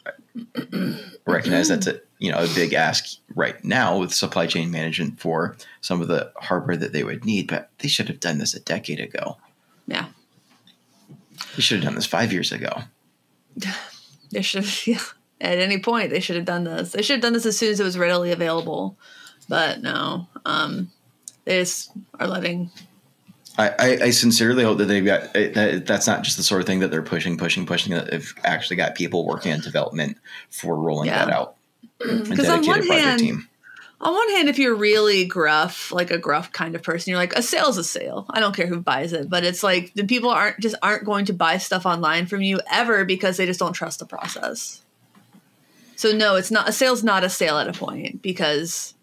recognize 1.27 1.69
that's 1.69 1.87
a 1.87 2.01
you 2.23 2.31
know 2.31 2.39
a 2.39 2.55
big 2.55 2.73
ask 2.73 3.17
right 3.35 3.63
now 3.65 3.99
with 3.99 4.15
supply 4.15 4.47
chain 4.47 4.71
management 4.71 5.19
for 5.19 5.57
some 5.81 6.01
of 6.01 6.07
the 6.07 6.31
hardware 6.37 6.77
that 6.77 6.93
they 6.93 7.03
would 7.03 7.25
need, 7.25 7.49
but 7.49 7.69
they 7.79 7.89
should 7.89 8.07
have 8.07 8.21
done 8.21 8.39
this 8.39 8.55
a 8.55 8.61
decade 8.61 9.01
ago. 9.01 9.37
yeah 9.89 10.07
They 11.57 11.63
should 11.63 11.79
have 11.79 11.85
done 11.87 11.97
this 11.97 12.07
five 12.07 12.33
years 12.33 12.53
ago. 12.53 12.83
they 14.31 14.41
should 14.43 14.65
yeah, 14.87 15.01
at 15.41 15.59
any 15.59 15.79
point 15.81 16.11
they 16.11 16.21
should 16.21 16.37
have 16.37 16.45
done 16.45 16.63
this 16.65 16.93
they 16.93 17.03
should 17.03 17.15
have 17.15 17.23
done 17.23 17.33
this 17.33 17.45
as 17.45 17.59
soon 17.59 17.73
as 17.73 17.81
it 17.81 17.85
was 17.85 17.99
readily 17.99 18.31
available 18.31 18.97
but 19.49 19.83
no 19.83 20.29
um 20.47 20.91
they 21.45 21.59
just 21.59 21.91
are 22.21 22.29
letting 22.29 22.71
I, 23.59 23.99
I, 24.01 24.11
sincerely 24.11 24.65
hope 24.65 24.79
that 24.79 24.87
they've 24.87 25.05
got 25.05 25.35
that 25.35 25.85
that's 25.87 26.07
not 26.07 26.23
just 26.23 26.39
the 26.39 26.43
sort 26.43 26.63
of 26.63 26.67
thing 26.67 26.81
that 26.81 26.91
they're 26.91 27.03
pushing, 27.03 27.37
pushing, 27.37 27.67
pushing. 27.67 27.93
That 27.93 28.11
they've 28.11 28.35
actually 28.45 28.77
got 28.77 28.95
people 28.95 29.27
working 29.27 29.53
on 29.53 29.61
development 29.61 30.17
for 30.49 30.75
rolling 30.75 31.09
Yeah. 31.09 31.27
that 31.27 31.35
out. 31.35 31.57
Because 32.03 32.49
on 32.49 32.67
one 32.67 32.87
hand 32.87 33.23
on 34.03 34.13
one 34.15 34.31
hand 34.31 34.49
if 34.49 34.59
you're 34.59 34.75
really 34.75 35.25
gruff 35.25 35.93
like 35.93 36.11
a 36.11 36.19
gruff 36.19 36.51
kind 36.53 36.75
of 36.75 36.83
person 36.83 37.11
you're 37.11 37.19
like 37.19 37.35
a 37.35 37.43
sale's 37.43 37.79
a 37.79 37.85
sale. 37.85 38.27
I 38.31 38.41
don't 38.41 38.55
care 38.55 38.67
who 38.67 38.81
buys 38.81 39.13
it. 39.13 39.31
But 39.31 39.45
it's 39.45 39.63
like 39.63 39.95
the 39.95 40.05
people 40.05 40.31
aren't 40.31 40.59
just 40.59 40.75
aren't 40.83 41.05
going 41.05 41.27
to 41.27 41.33
buy 41.33 41.59
stuff 41.59 41.87
online 41.87 42.27
from 42.27 42.43
you 42.43 42.61
ever 42.71 43.05
because 43.05 43.37
they 43.37 43.47
just 43.47 43.61
don't 43.61 43.73
trust 43.73 44.01
the 44.01 44.07
process. 44.07 44.83
So 45.97 46.13
no 46.13 46.35
it's 46.37 46.51
not 46.51 46.69
a 46.69 46.73
sale's 46.73 47.05
not 47.05 47.25
a 47.25 47.31
sale 47.31 47.59
at 47.59 47.69
a 47.69 47.73
point 47.73 48.23
because 48.23 48.95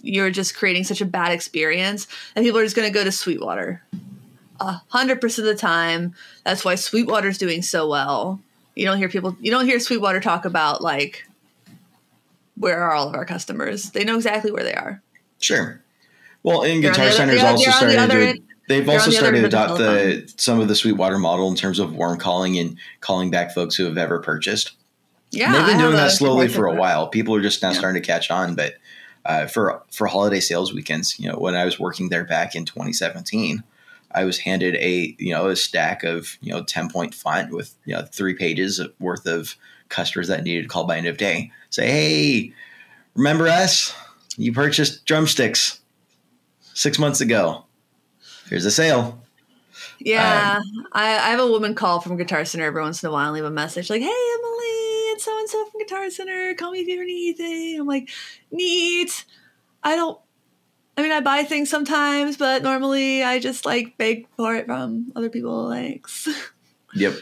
you're 0.00 0.30
just 0.30 0.54
creating 0.56 0.84
such 0.84 1.00
a 1.00 1.06
bad 1.06 1.32
experience 1.32 2.06
and 2.36 2.44
people 2.44 2.60
are 2.60 2.64
just 2.64 2.76
going 2.76 2.88
to 2.88 2.94
go 2.94 3.02
to 3.02 3.10
sweetwater. 3.10 3.82
A 4.60 4.80
hundred 4.88 5.20
percent 5.20 5.48
of 5.48 5.54
the 5.54 5.60
time 5.60 6.14
that's 6.44 6.64
why 6.64 6.76
sweetwater's 6.76 7.38
doing 7.38 7.62
so 7.62 7.88
well. 7.88 8.40
You 8.76 8.84
don't 8.84 8.98
hear 8.98 9.08
people 9.08 9.36
you 9.40 9.50
don't 9.50 9.66
hear 9.66 9.80
sweetwater 9.80 10.20
talk 10.20 10.44
about 10.44 10.82
like 10.82 11.26
where 12.56 12.82
are 12.82 12.92
all 12.94 13.08
of 13.08 13.14
our 13.14 13.24
customers. 13.24 13.90
They 13.90 14.04
know 14.04 14.16
exactly 14.16 14.50
where 14.50 14.64
they 14.64 14.74
are. 14.74 15.02
Sure. 15.40 15.82
Well, 16.42 16.62
and 16.62 16.82
They're 16.82 16.92
Guitar 16.92 17.10
Center's 17.10 17.40
they're 17.40 17.50
also 17.50 17.70
they're 17.70 17.80
on 17.80 17.86
the 17.86 17.92
starting 17.94 18.18
to. 18.20 18.26
end- 18.28 18.42
They've 18.68 18.88
also 18.88 19.10
the 19.10 19.16
started 19.16 19.38
to 19.42 19.44
end 19.44 19.54
of 19.54 19.78
the 19.78 19.84
adopt 19.84 20.34
the 20.36 20.42
some 20.42 20.58
of 20.58 20.66
the 20.66 20.74
Sweetwater 20.74 21.18
model 21.18 21.48
in 21.48 21.54
terms 21.54 21.78
of 21.78 21.94
warm 21.94 22.18
calling 22.18 22.58
and 22.58 22.76
calling 23.00 23.30
back 23.30 23.54
folks 23.54 23.76
who 23.76 23.84
have 23.84 23.96
ever 23.96 24.18
purchased. 24.18 24.72
Yeah, 25.30 25.46
And 25.46 25.54
they've 25.54 25.66
been 25.66 25.74
have 25.76 25.82
doing 25.82 25.96
that 25.96 26.10
slowly 26.10 26.48
for 26.48 26.66
a 26.66 26.74
while. 26.74 27.06
People 27.08 27.34
are 27.36 27.40
just 27.42 27.62
now 27.62 27.70
Yeah. 27.70 27.78
starting 27.78 28.02
to 28.02 28.06
catch 28.06 28.28
on, 28.30 28.56
but 28.56 28.74
uh, 29.24 29.46
for 29.46 29.82
for 29.92 30.08
holiday 30.08 30.40
sales 30.40 30.72
weekends, 30.74 31.16
you 31.18 31.28
know, 31.30 31.36
when 31.36 31.54
I 31.54 31.64
was 31.64 31.78
working 31.78 32.08
there 32.08 32.24
back 32.24 32.56
in 32.56 32.64
2017, 32.64 33.62
I 34.12 34.24
was 34.24 34.38
handed 34.38 34.74
a 34.76 35.14
you 35.18 35.32
know 35.32 35.46
a 35.48 35.54
stack 35.56 36.02
of 36.02 36.36
you 36.40 36.52
know 36.52 36.64
10 36.64 36.90
point 36.90 37.14
font 37.14 37.52
with 37.52 37.74
you 37.84 37.94
know 37.94 38.02
three 38.02 38.34
pages 38.34 38.80
worth 38.98 39.26
of 39.26 39.54
customers 39.88 40.26
that 40.26 40.42
needed 40.42 40.62
to 40.62 40.68
call 40.68 40.84
by 40.86 40.96
end 40.98 41.06
of 41.06 41.16
day. 41.18 41.52
Say, 41.76 41.90
hey, 41.90 42.52
remember 43.14 43.48
us? 43.48 43.94
You 44.38 44.50
purchased 44.50 45.04
drumsticks 45.04 45.80
six 46.72 46.98
months 46.98 47.20
ago. 47.20 47.66
Here's 48.48 48.64
a 48.64 48.70
sale. 48.70 49.20
Yeah, 49.98 50.56
Um, 50.56 50.86
I, 50.92 51.08
I 51.18 51.30
have 51.32 51.40
a 51.40 51.46
woman 51.46 51.74
call 51.74 52.00
from 52.00 52.16
Guitar 52.16 52.46
Center 52.46 52.64
every 52.64 52.80
once 52.80 53.02
in 53.02 53.10
a 53.10 53.12
while 53.12 53.26
and 53.26 53.34
leave 53.34 53.44
a 53.44 53.50
message 53.50 53.90
like, 53.90 54.00
"Hey, 54.00 54.06
Emily, 54.06 55.12
it's 55.12 55.26
so 55.26 55.38
and 55.38 55.50
so 55.50 55.66
from 55.66 55.78
Guitar 55.80 56.08
Center. 56.08 56.54
Call 56.54 56.70
me 56.70 56.80
if 56.80 56.86
you 56.86 56.94
ever 56.94 57.04
need 57.04 57.38
anything." 57.38 57.80
I'm 57.80 57.86
like, 57.86 58.08
"Neat." 58.50 59.26
I 59.82 59.96
don't. 59.96 60.18
I 60.96 61.02
mean, 61.02 61.12
I 61.12 61.20
buy 61.20 61.44
things 61.44 61.68
sometimes, 61.68 62.38
but 62.38 62.62
normally 62.62 63.22
I 63.22 63.38
just 63.38 63.66
like 63.66 63.98
beg 63.98 64.26
for 64.34 64.54
it 64.56 64.64
from 64.64 65.12
other 65.14 65.28
people. 65.28 65.70
Thanks. 65.70 66.26
Yep. 66.94 67.16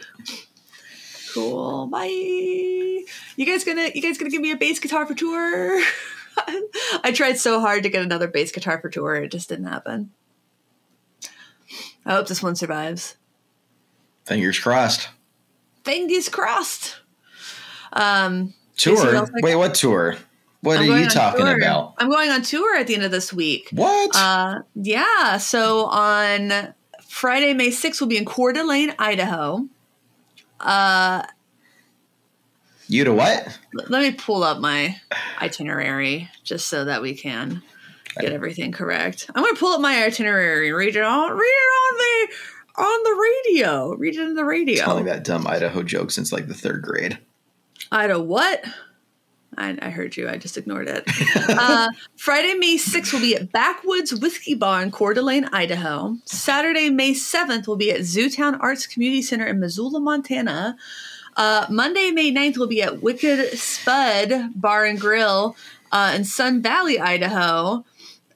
Cool. 1.34 1.86
Bye. 1.88 2.06
You 3.36 3.44
guys 3.46 3.64
gonna 3.64 3.90
you 3.94 4.00
guys 4.00 4.16
gonna 4.18 4.30
give 4.30 4.40
me 4.40 4.52
a 4.52 4.56
bass 4.56 4.78
guitar 4.78 5.04
for 5.06 5.14
tour? 5.14 5.82
I 7.04 7.12
tried 7.12 7.38
so 7.38 7.60
hard 7.60 7.82
to 7.82 7.88
get 7.88 8.02
another 8.02 8.26
bass 8.28 8.50
guitar 8.52 8.80
for 8.80 8.88
tour. 8.90 9.14
It 9.16 9.30
just 9.30 9.48
didn't 9.48 9.66
happen. 9.66 10.10
I 12.06 12.12
hope 12.14 12.26
this 12.28 12.42
one 12.42 12.56
survives. 12.56 13.16
Fingers 14.24 14.58
crossed. 14.58 15.08
Fingers 15.84 16.28
crossed. 16.28 16.96
Um, 17.92 18.54
Tour. 18.76 19.12
like- 19.22 19.42
Wait, 19.42 19.54
what 19.56 19.74
tour? 19.74 20.16
What 20.62 20.78
I'm 20.78 20.90
are 20.90 20.98
you 20.98 21.08
talking 21.08 21.44
tour. 21.44 21.56
about? 21.56 21.94
I'm 21.98 22.08
going 22.10 22.30
on 22.30 22.40
tour 22.42 22.74
at 22.76 22.86
the 22.86 22.94
end 22.94 23.04
of 23.04 23.10
this 23.10 23.32
week. 23.32 23.68
What? 23.70 24.16
Uh, 24.16 24.62
yeah. 24.74 25.36
So 25.36 25.84
on 25.86 26.74
Friday, 27.06 27.52
May 27.52 27.68
6th, 27.68 28.00
we'll 28.00 28.08
be 28.08 28.16
in 28.16 28.24
Coeur 28.24 28.52
d'Alene, 28.52 28.94
Idaho. 28.98 29.66
Uh, 30.64 31.22
you 32.88 33.04
to 33.04 33.12
what? 33.12 33.58
let 33.74 34.02
me 34.02 34.12
pull 34.12 34.42
up 34.42 34.58
my 34.58 34.96
itinerary 35.40 36.28
just 36.42 36.68
so 36.68 36.84
that 36.84 37.02
we 37.02 37.14
can 37.14 37.62
get 38.18 38.32
everything 38.32 38.72
correct. 38.72 39.30
I'm 39.34 39.42
going 39.42 39.54
to 39.54 39.60
pull 39.60 39.72
up 39.72 39.80
my 39.80 40.04
itinerary 40.04 40.68
and 40.68 40.76
read 40.76 40.96
it 40.96 41.02
on 41.02 41.32
read 41.32 41.38
it 41.38 41.72
on 41.82 41.98
the 41.98 42.34
on 42.82 43.02
the 43.04 43.50
radio. 43.54 43.94
Read 43.94 44.16
it 44.16 44.22
in 44.22 44.34
the 44.34 44.44
radio. 44.44 44.84
Telling 44.84 45.04
that 45.06 45.24
dumb 45.24 45.46
Idaho 45.46 45.82
joke 45.82 46.10
since 46.10 46.32
like 46.32 46.46
the 46.46 46.54
third 46.54 46.82
grade. 46.82 47.18
Idaho 47.92 48.22
what? 48.22 48.64
I, 49.58 49.76
I 49.80 49.90
heard 49.90 50.16
you. 50.16 50.28
I 50.28 50.36
just 50.36 50.56
ignored 50.56 50.88
it. 50.88 51.04
uh, 51.48 51.88
Friday, 52.16 52.54
May 52.54 52.76
6th 52.76 53.12
will 53.12 53.20
be 53.20 53.36
at 53.36 53.52
Backwoods 53.52 54.14
Whiskey 54.14 54.54
Bar 54.54 54.82
in 54.82 54.90
Coeur 54.90 55.14
d'Alene, 55.14 55.48
Idaho. 55.52 56.16
Saturday, 56.24 56.90
May 56.90 57.12
7th 57.12 57.66
will 57.66 57.76
be 57.76 57.90
at 57.90 58.00
Zootown 58.00 58.58
Arts 58.60 58.86
Community 58.86 59.22
Center 59.22 59.46
in 59.46 59.60
Missoula, 59.60 60.00
Montana. 60.00 60.76
Uh, 61.36 61.66
Monday, 61.70 62.10
May 62.10 62.32
9th 62.32 62.58
will 62.58 62.66
be 62.66 62.82
at 62.82 63.02
Wicked 63.02 63.58
Spud 63.58 64.52
Bar 64.54 64.84
and 64.84 65.00
Grill 65.00 65.56
uh, 65.92 66.12
in 66.14 66.24
Sun 66.24 66.62
Valley, 66.62 66.98
Idaho. 67.00 67.84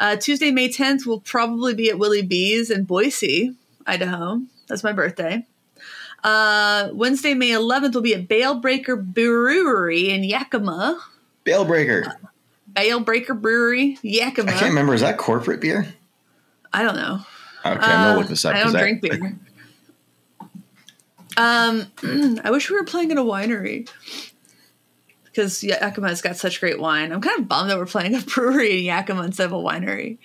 Uh, 0.00 0.16
Tuesday, 0.16 0.50
May 0.50 0.68
10th 0.68 1.06
will 1.06 1.20
probably 1.20 1.74
be 1.74 1.90
at 1.90 1.98
Willie 1.98 2.22
B's 2.22 2.70
in 2.70 2.84
Boise, 2.84 3.54
Idaho. 3.86 4.42
That's 4.68 4.84
my 4.84 4.92
birthday. 4.92 5.44
Uh, 6.28 6.90
Wednesday, 6.92 7.32
May 7.34 7.50
11th 7.50 7.94
will 7.94 8.02
be 8.02 8.14
at 8.14 8.28
Bale 8.28 8.54
Breaker 8.56 8.96
Brewery 8.96 10.10
in 10.10 10.22
Yakima. 10.24 11.00
Bale 11.44 11.64
Breaker. 11.64 12.04
Bale 12.74 13.00
Breaker 13.00 13.34
Brewery, 13.34 13.98
Yakima. 14.02 14.50
I 14.50 14.54
can't 14.54 14.68
remember. 14.70 14.92
Is 14.94 15.00
that 15.00 15.16
corporate 15.16 15.60
beer? 15.60 15.88
I 16.72 16.82
don't 16.82 16.96
know. 16.96 17.20
Okay, 17.64 17.70
I'm 17.74 17.78
gonna 17.80 18.12
Uh, 18.12 18.16
look 18.18 18.28
this 18.28 18.44
up. 18.44 18.54
I 18.54 18.62
don't 18.62 18.72
drink 18.72 19.00
beer. 19.00 19.38
um, 21.36 21.86
I 22.44 22.50
wish 22.50 22.70
we 22.70 22.76
were 22.76 22.84
playing 22.84 23.10
at 23.10 23.16
a 23.18 23.22
winery 23.22 23.88
because 25.24 25.62
Yakima's 25.62 26.20
got 26.20 26.36
such 26.36 26.60
great 26.60 26.78
wine. 26.78 27.10
I'm 27.12 27.20
kind 27.22 27.40
of 27.40 27.48
bummed 27.48 27.70
that 27.70 27.78
we're 27.78 27.86
playing 27.86 28.14
a 28.14 28.20
brewery 28.34 28.78
in 28.78 28.84
Yakima 28.84 29.22
instead 29.22 29.46
of 29.46 29.52
a 29.52 29.56
winery. 29.56 30.18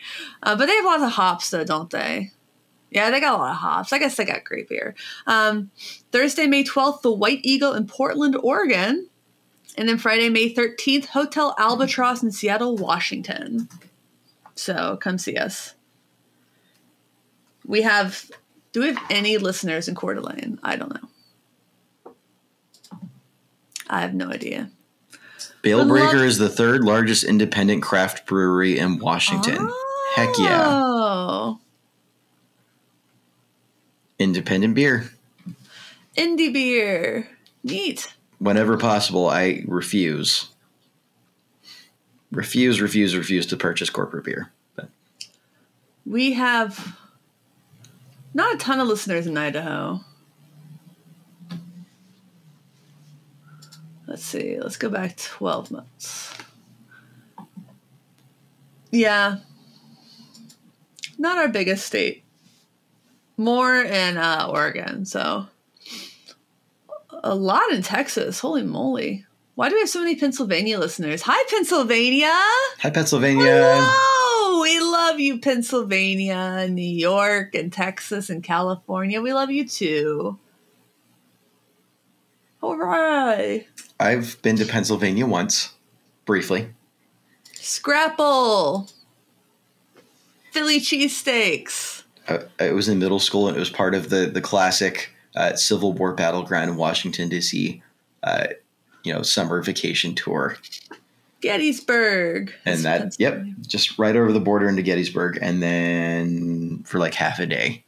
Uh, 0.43 0.55
but 0.55 0.65
they 0.65 0.75
have 0.75 0.85
lots 0.85 1.03
of 1.03 1.11
hops, 1.11 1.49
though, 1.49 1.63
don't 1.63 1.89
they? 1.89 2.31
Yeah, 2.93 3.09
they 3.09 3.19
got 3.19 3.33
a 3.33 3.37
lot 3.37 3.51
of 3.51 3.57
hops. 3.57 3.91
I 3.91 3.97
guess 3.97 4.15
they 4.15 4.25
got 4.25 4.43
great 4.43 4.69
beer. 4.69 4.93
Um, 5.25 5.71
Thursday, 6.11 6.45
May 6.45 6.63
12th, 6.63 7.01
the 7.01 7.11
White 7.11 7.39
Eagle 7.43 7.73
in 7.73 7.87
Portland, 7.87 8.37
Oregon. 8.43 9.09
And 9.75 9.89
then 9.89 9.97
Friday, 9.97 10.29
May 10.29 10.53
13th, 10.53 11.07
Hotel 11.07 11.55
Albatross 11.57 12.21
in 12.21 12.31
Seattle, 12.31 12.77
Washington. 12.77 13.67
So 14.53 14.97
come 14.97 15.17
see 15.17 15.35
us. 15.35 15.73
We 17.65 17.81
have, 17.81 18.29
do 18.71 18.81
we 18.81 18.87
have 18.87 19.03
any 19.09 19.37
listeners 19.37 19.87
in 19.87 19.95
Coeur 19.95 20.13
d'Alene? 20.13 20.59
I 20.61 20.75
don't 20.75 20.93
know. 20.93 22.13
I 23.89 24.01
have 24.01 24.13
no 24.13 24.29
idea. 24.29 24.69
Bale 25.63 25.87
Breaker 25.87 26.17
love- 26.17 26.25
is 26.25 26.37
the 26.37 26.49
third 26.49 26.83
largest 26.83 27.23
independent 27.23 27.81
craft 27.81 28.27
brewery 28.27 28.77
in 28.77 28.99
Washington. 28.99 29.71
Heck 30.15 30.37
yeah. 30.37 31.53
Independent 34.23 34.73
beer. 34.73 35.09
indie 36.17 36.53
beer. 36.53 37.27
Neat. 37.61 38.13
Whenever 38.39 38.77
possible, 38.77 39.27
I 39.29 39.63
refuse. 39.67 40.47
Refuse, 42.31 42.79
refuse, 42.81 43.15
refuse 43.17 43.45
to 43.47 43.57
purchase 43.57 43.89
corporate 43.89 44.23
beer. 44.23 44.51
But 44.75 44.89
We 46.05 46.33
have 46.33 46.97
not 48.33 48.55
a 48.55 48.57
ton 48.57 48.79
of 48.79 48.87
listeners 48.87 49.27
in 49.27 49.37
Idaho. 49.37 49.99
Let's 54.07 54.23
see. 54.23 54.57
Let's 54.59 54.77
go 54.77 54.89
back 54.89 55.17
12 55.17 55.71
months. 55.71 56.33
Yeah. 58.89 59.39
Not 61.17 61.37
our 61.37 61.47
biggest 61.49 61.85
state. 61.85 62.22
More 63.37 63.81
in 63.81 64.17
uh, 64.17 64.49
Oregon, 64.51 65.05
so 65.05 65.47
a 67.23 67.33
lot 67.33 67.71
in 67.71 67.81
Texas. 67.81 68.39
Holy 68.39 68.63
moly. 68.63 69.25
Why 69.55 69.69
do 69.69 69.75
we 69.75 69.81
have 69.81 69.89
so 69.89 69.99
many 69.99 70.15
Pennsylvania 70.15 70.79
listeners? 70.79 71.21
Hi, 71.25 71.43
Pennsylvania. 71.49 72.31
hi, 72.31 72.89
Pennsylvania. 72.89 73.45
Hello! 73.45 74.61
We 74.61 74.79
love 74.79 75.19
you, 75.19 75.39
Pennsylvania, 75.39 76.67
New 76.69 76.81
York, 76.81 77.53
and 77.53 77.71
Texas, 77.71 78.29
and 78.29 78.43
California. 78.43 79.21
We 79.21 79.33
love 79.33 79.51
you 79.51 79.67
too. 79.67 80.39
All 82.61 82.77
right. 82.77 83.67
I've 83.99 84.41
been 84.41 84.55
to 84.55 84.65
Pennsylvania 84.65 85.27
once, 85.27 85.73
briefly. 86.25 86.69
Scrapple. 87.53 88.89
Philly 90.51 90.79
cheesesteaks. 90.79 91.92
Uh, 92.27 92.39
it 92.59 92.73
was 92.73 92.87
in 92.87 92.99
middle 92.99 93.19
school, 93.19 93.47
and 93.47 93.57
it 93.57 93.59
was 93.59 93.69
part 93.69 93.95
of 93.95 94.09
the 94.09 94.25
the 94.27 94.41
classic 94.41 95.11
uh, 95.35 95.55
Civil 95.55 95.93
War 95.93 96.13
battleground 96.13 96.69
in 96.69 96.77
Washington 96.77 97.29
D.C. 97.29 97.81
Uh, 98.23 98.47
you 99.03 99.13
know, 99.13 99.21
summer 99.21 99.61
vacation 99.61 100.15
tour, 100.15 100.57
Gettysburg. 101.41 102.53
and 102.65 102.79
That's 102.79 103.17
that 103.17 103.21
yep, 103.21 103.43
just 103.67 103.99
right 103.99 104.15
over 104.15 104.31
the 104.31 104.39
border 104.39 104.69
into 104.69 104.81
Gettysburg, 104.81 105.37
and 105.41 105.61
then 105.61 106.83
for 106.85 106.99
like 106.99 107.13
half 107.13 107.39
a 107.39 107.45
day, 107.45 107.83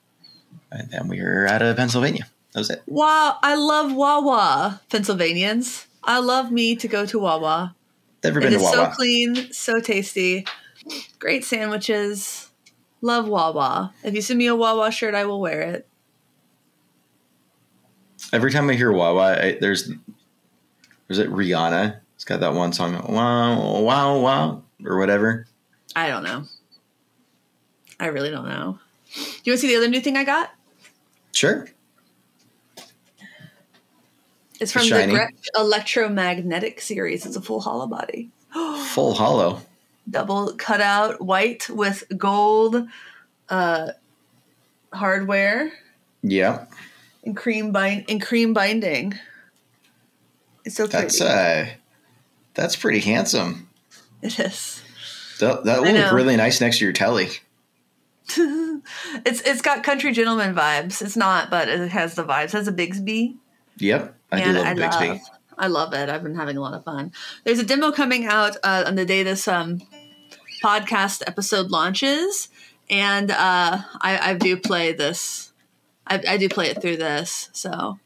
and 0.71 0.89
then 0.91 1.07
we 1.07 1.21
were 1.21 1.47
out 1.47 1.61
of 1.61 1.77
Pennsylvania. 1.77 2.27
That 2.53 2.59
was 2.59 2.69
it. 2.69 2.83
Wow, 2.87 3.37
I 3.41 3.55
love 3.55 3.93
Wawa, 3.93 4.81
Pennsylvanians. 4.89 5.87
I 6.03 6.19
love 6.19 6.51
me 6.51 6.75
to 6.75 6.87
go 6.87 7.05
to 7.05 7.19
Wawa. 7.19 7.75
Never 8.23 8.39
It 8.41 8.49
to 8.49 8.55
is 8.55 8.69
so 8.69 8.87
clean, 8.87 9.51
so 9.53 9.79
tasty. 9.79 10.45
Great 11.19 11.45
sandwiches. 11.45 12.44
Love 13.01 13.27
Wawa. 13.27 13.93
If 14.03 14.13
you 14.13 14.21
send 14.21 14.39
me 14.39 14.47
a 14.47 14.55
Wawa 14.55 14.91
shirt, 14.91 15.13
I 15.13 15.25
will 15.25 15.39
wear 15.39 15.61
it. 15.61 15.87
Every 18.33 18.51
time 18.51 18.69
I 18.69 18.73
hear 18.73 18.91
Wawa, 18.91 19.37
I, 19.39 19.57
there's 19.59 19.91
was 21.07 21.19
it 21.19 21.29
Rihanna? 21.29 21.99
It's 22.15 22.23
got 22.23 22.39
that 22.39 22.53
one 22.53 22.73
song, 22.73 22.93
wow, 23.07 23.81
wow, 23.81 24.19
wow, 24.19 24.63
or 24.85 24.97
whatever. 24.97 25.45
I 25.95 26.07
don't 26.07 26.23
know. 26.23 26.45
I 27.99 28.07
really 28.07 28.31
don't 28.31 28.47
know. 28.47 28.79
You 29.43 29.51
want 29.51 29.57
to 29.57 29.57
see 29.57 29.67
the 29.67 29.75
other 29.75 29.87
new 29.87 30.01
thing 30.01 30.17
I 30.17 30.23
got? 30.23 30.51
Sure. 31.31 31.67
It's 34.59 34.71
from 34.71 34.89
the 34.89 34.95
Gretsch 34.95 35.47
Electromatic 35.55 36.81
series. 36.81 37.25
It's 37.25 37.35
a 37.35 37.41
full 37.41 37.61
hollow 37.61 37.87
body. 37.87 38.31
Full 38.53 39.13
hollow. 39.13 39.61
Double 40.09 40.53
cutout 40.55 41.19
white 41.21 41.67
with 41.69 42.03
gold 42.17 42.87
uh, 43.49 43.87
hardware 44.93 45.71
Yeah. 46.21 46.65
and 47.23 47.35
cream 47.35 47.71
bind 47.71 48.05
and 48.07 48.21
cream 48.21 48.53
binding. 48.53 49.15
It's 50.63 50.75
so 50.75 50.87
pretty. 50.87 51.01
That's 51.03 51.21
uh 51.21 51.67
that's 52.53 52.75
pretty 52.75 52.99
handsome. 52.99 53.67
it 54.21 54.39
is. 54.39 54.81
That, 55.39 55.65
that 55.65 55.81
will 55.81 55.91
look 55.93 56.11
really 56.13 56.35
nice 56.37 56.61
next 56.61 56.77
to 56.79 56.85
your 56.85 56.93
telly. 56.93 57.29
it's 58.37 59.41
it's 59.41 59.61
got 59.61 59.83
country 59.83 60.11
gentleman 60.11 60.55
vibes. 60.55 61.01
It's 61.01 61.17
not, 61.17 61.49
but 61.49 61.67
it 61.67 61.89
has 61.89 62.15
the 62.15 62.23
vibes. 62.23 62.45
It 62.45 62.51
has 62.53 62.67
a 62.67 62.71
Bigsby. 62.73 63.35
Yep. 63.77 64.15
I 64.31 64.43
do 64.43 64.51
love 64.53 64.65
I 64.65 64.73
Bigsby. 64.73 65.09
love, 65.09 65.19
I 65.57 65.67
love 65.67 65.93
it. 65.93 66.09
I've 66.09 66.23
been 66.23 66.35
having 66.35 66.57
a 66.57 66.61
lot 66.61 66.73
of 66.73 66.83
fun. 66.83 67.11
There's 67.43 67.59
a 67.59 67.63
demo 67.65 67.91
coming 67.91 68.25
out 68.25 68.55
uh, 68.63 68.83
on 68.87 68.95
the 68.95 69.05
day 69.05 69.23
this 69.23 69.47
um, 69.47 69.81
podcast 70.63 71.23
episode 71.27 71.71
launches, 71.71 72.49
and 72.89 73.31
uh, 73.31 73.81
I, 74.01 74.31
I 74.31 74.33
do 74.35 74.57
play 74.57 74.93
this. 74.93 75.51
I, 76.07 76.21
I 76.27 76.37
do 76.37 76.49
play 76.49 76.69
it 76.69 76.81
through 76.81 76.97
this, 76.97 77.49
so 77.51 77.99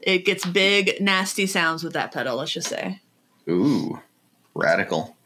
it 0.00 0.24
gets 0.24 0.46
big, 0.46 1.00
nasty 1.00 1.46
sounds 1.46 1.82
with 1.82 1.92
that 1.94 2.12
pedal. 2.12 2.36
Let's 2.36 2.52
just 2.52 2.68
say, 2.68 3.00
Ooh. 3.48 4.00
Radical. 4.54 5.16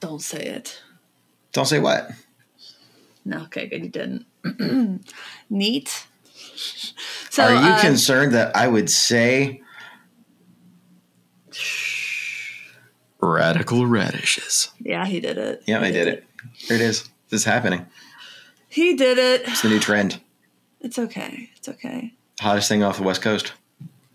don't 0.00 0.22
say 0.22 0.44
it. 0.44 0.80
Don't 1.52 1.66
say 1.66 1.78
what. 1.80 2.10
No, 3.24 3.42
okay, 3.44 3.66
good, 3.66 3.82
you 3.82 3.88
didn't. 3.88 5.00
Neat. 5.50 6.06
So, 7.30 7.44
Are 7.44 7.52
you 7.54 7.72
uh, 7.72 7.80
concerned 7.80 8.32
that 8.34 8.54
I 8.54 8.68
would 8.68 8.90
say 8.90 9.62
radical 13.24 13.86
radishes? 13.86 14.70
yeah, 14.80 15.06
he 15.06 15.20
did 15.20 15.38
it. 15.38 15.62
Yeah, 15.66 15.80
He 15.80 15.86
I 15.86 15.90
did 15.90 16.08
it. 16.08 16.24
Here 16.54 16.76
it 16.76 16.82
is. 16.82 17.08
This 17.30 17.40
is 17.40 17.44
happening. 17.44 17.86
He 18.68 18.94
did 18.96 19.18
it. 19.18 19.42
It's 19.46 19.62
the 19.62 19.68
new 19.68 19.80
trend. 19.80 20.20
It's 20.80 20.98
okay. 20.98 21.50
It's 21.56 21.68
okay. 21.68 22.12
Hottest 22.40 22.68
thing 22.68 22.82
off 22.82 22.96
the 22.98 23.02
West 23.04 23.22
Coast. 23.22 23.52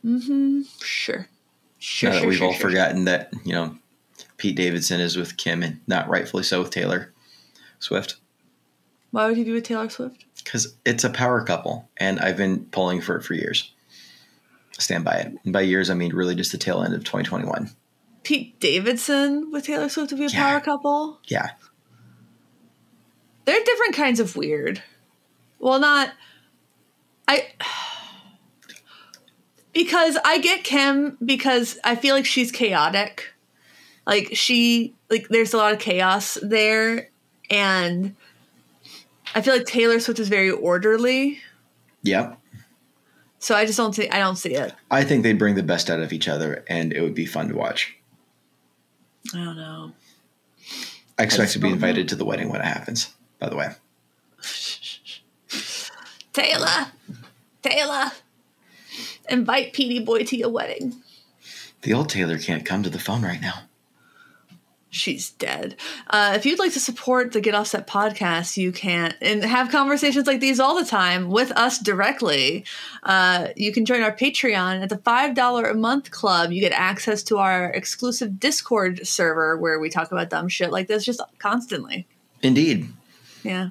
Mm-hmm. 0.06 0.62
Sure. 0.82 1.28
Sure. 1.80 2.10
now 2.10 2.16
that 2.16 2.20
sure, 2.22 2.30
we've 2.30 2.38
sure, 2.38 2.48
all 2.48 2.54
sure. 2.54 2.70
forgotten 2.70 3.06
that, 3.06 3.32
you 3.46 3.54
know, 3.54 3.76
Pete 4.38 4.56
Davidson 4.56 5.00
is 5.00 5.16
with 5.16 5.38
Kim 5.38 5.64
and 5.64 5.80
not 5.88 6.10
rightfully 6.10 6.44
so 6.44 6.62
with 6.62 6.72
Taylor 6.72 7.14
Swift. 7.80 8.16
Why 9.12 9.28
would 9.28 9.38
he 9.38 9.44
be 9.44 9.52
with 9.54 9.64
Taylor 9.64 9.90
Swift? 9.90 10.26
Because 10.44 10.76
it's 10.86 11.04
a 11.04 11.10
power 11.10 11.44
couple, 11.44 11.90
and 11.98 12.20
I've 12.20 12.38
been 12.38 12.66
pulling 12.66 13.02
for 13.02 13.16
it 13.18 13.24
for 13.24 13.34
years. 13.34 13.72
Stand 14.74 15.04
by 15.04 15.16
it. 15.16 15.34
And 15.44 15.52
by 15.52 15.62
years, 15.62 15.90
I 15.90 15.94
mean 15.94 16.14
really 16.16 16.36
just 16.36 16.52
the 16.52 16.58
tail 16.58 16.84
end 16.84 16.94
of 16.94 17.04
2021. 17.04 17.70
Pete 18.30 18.60
Davidson 18.60 19.50
with 19.50 19.66
Taylor 19.66 19.90
Swift 19.90 20.12
to 20.12 20.16
be 20.16 20.26
a 20.26 20.28
Yeah. 20.28 20.52
power 20.52 20.60
couple. 20.60 21.20
Yeah. 21.26 21.50
They're 23.46 23.64
different 23.64 23.96
kinds 23.96 24.20
of 24.20 24.36
weird. 24.36 24.84
Well, 25.58 25.80
not 25.80 26.12
I 27.28 27.48
because 29.74 30.16
I 30.24 30.38
get 30.38 30.64
Kim 30.64 31.18
because 31.26 31.80
I 31.84 31.96
feel 31.96 32.14
like 32.14 32.28
she's 32.28 32.52
chaotic. 32.52 33.34
Like 34.06 34.30
she 34.34 34.94
like 35.10 35.28
there's 35.30 35.56
a 35.56 35.58
lot 35.58 35.74
of 35.74 35.80
chaos 35.80 36.38
there 36.44 37.10
and 37.50 38.16
I 39.34 39.42
feel 39.42 39.56
like 39.56 39.66
Taylor 39.66 40.00
Swift 40.00 40.20
is 40.20 40.30
very 40.30 40.52
orderly. 40.52 41.40
Yep. 42.04 42.40
So 43.40 43.56
I 43.56 43.66
just 43.66 43.78
don't 43.78 43.94
see 43.94 44.08
I 44.08 44.20
don't 44.20 44.36
see 44.36 44.54
it. 44.54 44.76
I 44.92 45.04
think 45.04 45.24
they'd 45.24 45.40
bring 45.40 45.56
the 45.56 45.64
best 45.64 45.90
out 45.90 46.00
of 46.00 46.14
each 46.14 46.28
other, 46.28 46.64
and 46.68 46.94
it 46.94 47.02
would 47.02 47.16
be 47.16 47.26
fun 47.26 47.50
to 47.50 47.56
watch. 47.56 47.96
I 49.34 49.44
don't 49.44 49.58
know. 49.58 49.92
I 51.18 51.24
expect 51.24 51.48
just 51.48 51.54
to 51.54 51.60
be 51.60 51.70
don't 51.70 51.72
know. 51.80 51.88
invited 51.88 52.10
to 52.10 52.16
the 52.16 52.26
wedding 52.26 52.50
when 52.50 52.62
it 52.62 52.66
happens, 52.66 53.14
by 53.40 53.50
the 53.50 53.56
way. 53.56 53.70
Taylor, 56.34 56.88
Taylor, 57.62 58.12
invite 59.30 59.74
Petey 59.74 60.00
Boy 60.00 60.24
to 60.24 60.38
your 60.38 60.50
wedding. 60.50 61.02
The 61.82 61.94
old 61.94 62.10
Taylor 62.10 62.38
can't 62.38 62.66
come 62.66 62.84
to 62.84 62.90
the 62.90 63.00
phone 63.00 63.22
right 63.22 63.42
now. 63.42 63.69
She's 64.92 65.30
dead. 65.32 65.76
Uh, 66.10 66.34
if 66.36 66.48
you'd 66.48 66.58
like 66.58 66.74
to 66.74 66.80
support 66.80 67.32
the 67.32 67.42
Get 67.42 67.54
Offset 67.54 67.86
podcast, 67.86 68.58
you 68.58 68.72
can 68.72 69.14
and 69.22 69.44
have 69.44 69.70
conversations 69.70 70.26
like 70.26 70.40
these 70.40 70.60
all 70.60 70.76
the 70.76 70.86
time 70.86 71.30
with 71.30 71.52
us 71.52 71.78
directly. 71.78 72.66
Uh, 73.04 73.50
you 73.56 73.72
can 73.72 73.86
join 73.86 74.02
our 74.02 74.16
Patreon 74.16 74.82
at 74.82 74.90
the 74.90 74.98
five 74.98 75.36
dollar 75.36 75.66
a 75.66 75.76
month 75.76 76.10
club. 76.10 76.52
You 76.52 76.60
get 76.60 76.72
access 76.72 77.22
to 77.24 77.38
our 77.38 77.66
exclusive 77.66 78.40
Discord 78.40 79.06
server 79.06 79.58
where 79.58 79.80
we 79.80 79.90
talk 79.90 80.12
about 80.12 80.32
dumb 80.32 80.48
shit 80.48 80.72
like 80.72 80.88
this 80.88 81.06
just 81.06 81.22
constantly. 81.38 82.08
Indeed. 82.42 82.88
Yeah. 83.44 83.70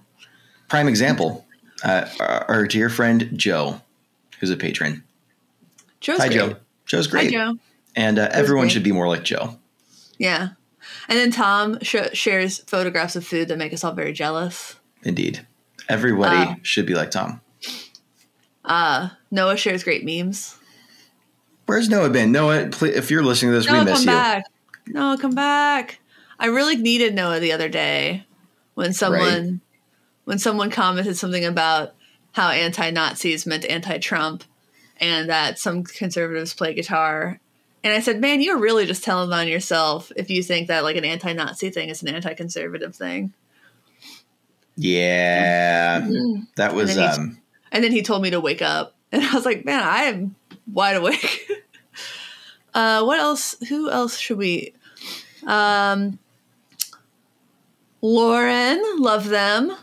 Prime 0.68 0.86
example 0.86 1.44
uh, 1.82 2.08
our 2.48 2.66
dear 2.66 2.88
friend 2.88 3.30
Joe, 3.34 3.80
who's 4.38 4.50
a 4.50 4.56
patron. 4.56 5.02
Joe's 6.00 6.18
Hi, 6.18 6.28
great. 6.28 6.36
Joe. 6.36 6.56
Joe's 6.86 7.06
great. 7.06 7.32
Hi. 7.34 7.52
Joe. 7.52 7.58
And 7.96 8.18
uh, 8.18 8.28
everyone 8.32 8.64
great. 8.64 8.72
should 8.72 8.82
be 8.84 8.92
more 8.92 9.08
like 9.08 9.24
Joe. 9.24 9.56
Yeah. 10.18 10.50
And 11.08 11.18
then 11.18 11.30
Tom 11.30 11.78
sh- 11.82 11.96
shares 12.14 12.58
photographs 12.66 13.16
of 13.16 13.26
food 13.26 13.48
that 13.48 13.58
make 13.58 13.72
us 13.72 13.84
all 13.84 13.92
very 13.92 14.12
jealous. 14.12 14.76
Indeed. 15.02 15.46
Everybody 15.88 16.50
Uh, 16.50 16.54
should 16.62 16.86
be 16.86 16.94
like 16.94 17.10
Tom. 17.10 17.40
Uh, 18.64 19.10
Noah 19.30 19.56
shares 19.56 19.82
great 19.84 20.04
memes. 20.04 20.56
Where's 21.66 21.88
Noah 21.88 22.10
been? 22.10 22.32
Noah, 22.32 22.68
pl- 22.68 22.88
if 22.94 23.10
you're 23.10 23.22
listening 23.22 23.52
to 23.52 23.58
this, 23.58 23.66
Noah, 23.66 23.78
we 23.80 23.84
miss 23.86 24.04
come 24.04 24.14
you. 24.14 24.20
back. 24.20 24.44
Noah, 24.86 25.18
come 25.18 25.34
back. 25.34 26.00
I 26.38 26.46
really 26.46 26.76
needed 26.76 27.14
Noah 27.14 27.40
the 27.40 27.52
other 27.52 27.68
day 27.68 28.24
when 28.74 28.92
someone 28.92 29.60
when 30.24 30.38
someone 30.38 30.70
commented 30.70 31.16
something 31.16 31.44
about 31.44 31.94
how 32.32 32.50
anti-Nazis 32.50 33.46
meant 33.46 33.64
anti-Trump 33.64 34.44
and 34.98 35.28
that 35.30 35.58
some 35.58 35.82
conservatives 35.84 36.52
play 36.52 36.74
guitar. 36.74 37.40
And 37.88 37.96
I 37.96 38.00
said, 38.00 38.20
"Man, 38.20 38.40
you're 38.40 38.58
really 38.58 38.84
just 38.86 39.02
telling 39.02 39.32
on 39.32 39.48
yourself 39.48 40.12
if 40.16 40.28
you 40.30 40.42
think 40.42 40.68
that 40.68 40.84
like 40.84 40.96
an 40.96 41.04
anti-Nazi 41.04 41.70
thing 41.70 41.88
is 41.88 42.02
an 42.02 42.08
anti-conservative 42.08 42.94
thing." 42.94 43.32
Yeah. 44.76 46.06
That 46.56 46.74
was 46.74 46.94
then 46.94 46.98
he- 46.98 47.20
um 47.20 47.38
And 47.72 47.82
then 47.82 47.92
he 47.92 48.02
told 48.02 48.22
me 48.22 48.30
to 48.30 48.40
wake 48.40 48.62
up. 48.62 48.94
And 49.12 49.24
I 49.24 49.32
was 49.34 49.46
like, 49.46 49.64
man, 49.64 49.82
I 49.82 50.02
am 50.04 50.34
wide 50.70 50.96
awake. 50.96 51.50
uh, 52.74 53.02
what 53.04 53.18
else? 53.18 53.56
Who 53.70 53.90
else 53.90 54.18
should 54.18 54.36
we? 54.36 54.74
Um, 55.46 56.18
Lauren, 58.02 58.82
love 58.98 59.28
them. 59.28 59.74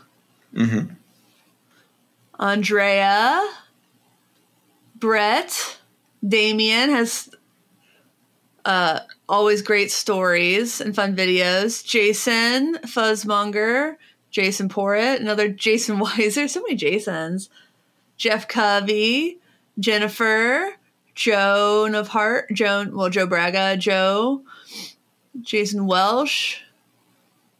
mhm. 0.54 0.90
Andrea, 2.38 3.46
Brett, 4.94 5.78
Damien 6.26 6.90
has 6.90 7.30
uh, 8.66 9.00
always 9.28 9.62
great 9.62 9.92
stories 9.92 10.80
and 10.80 10.94
fun 10.94 11.16
videos. 11.16 11.84
Jason, 11.84 12.74
Fuzzmonger, 12.84 13.94
Jason 14.30 14.68
Porritt, 14.68 15.20
another 15.20 15.48
Jason 15.48 15.98
Weiser, 16.00 16.50
so 16.50 16.60
many 16.60 16.74
Jasons. 16.74 17.48
Jeff 18.16 18.48
Covey, 18.48 19.38
Jennifer, 19.78 20.74
Joan 21.14 21.94
of 21.94 22.08
Heart, 22.08 22.50
Joan, 22.52 22.94
well, 22.94 23.08
Joe 23.08 23.26
Braga, 23.26 23.76
Joe, 23.76 24.42
Jason 25.40 25.86
Welsh, 25.86 26.60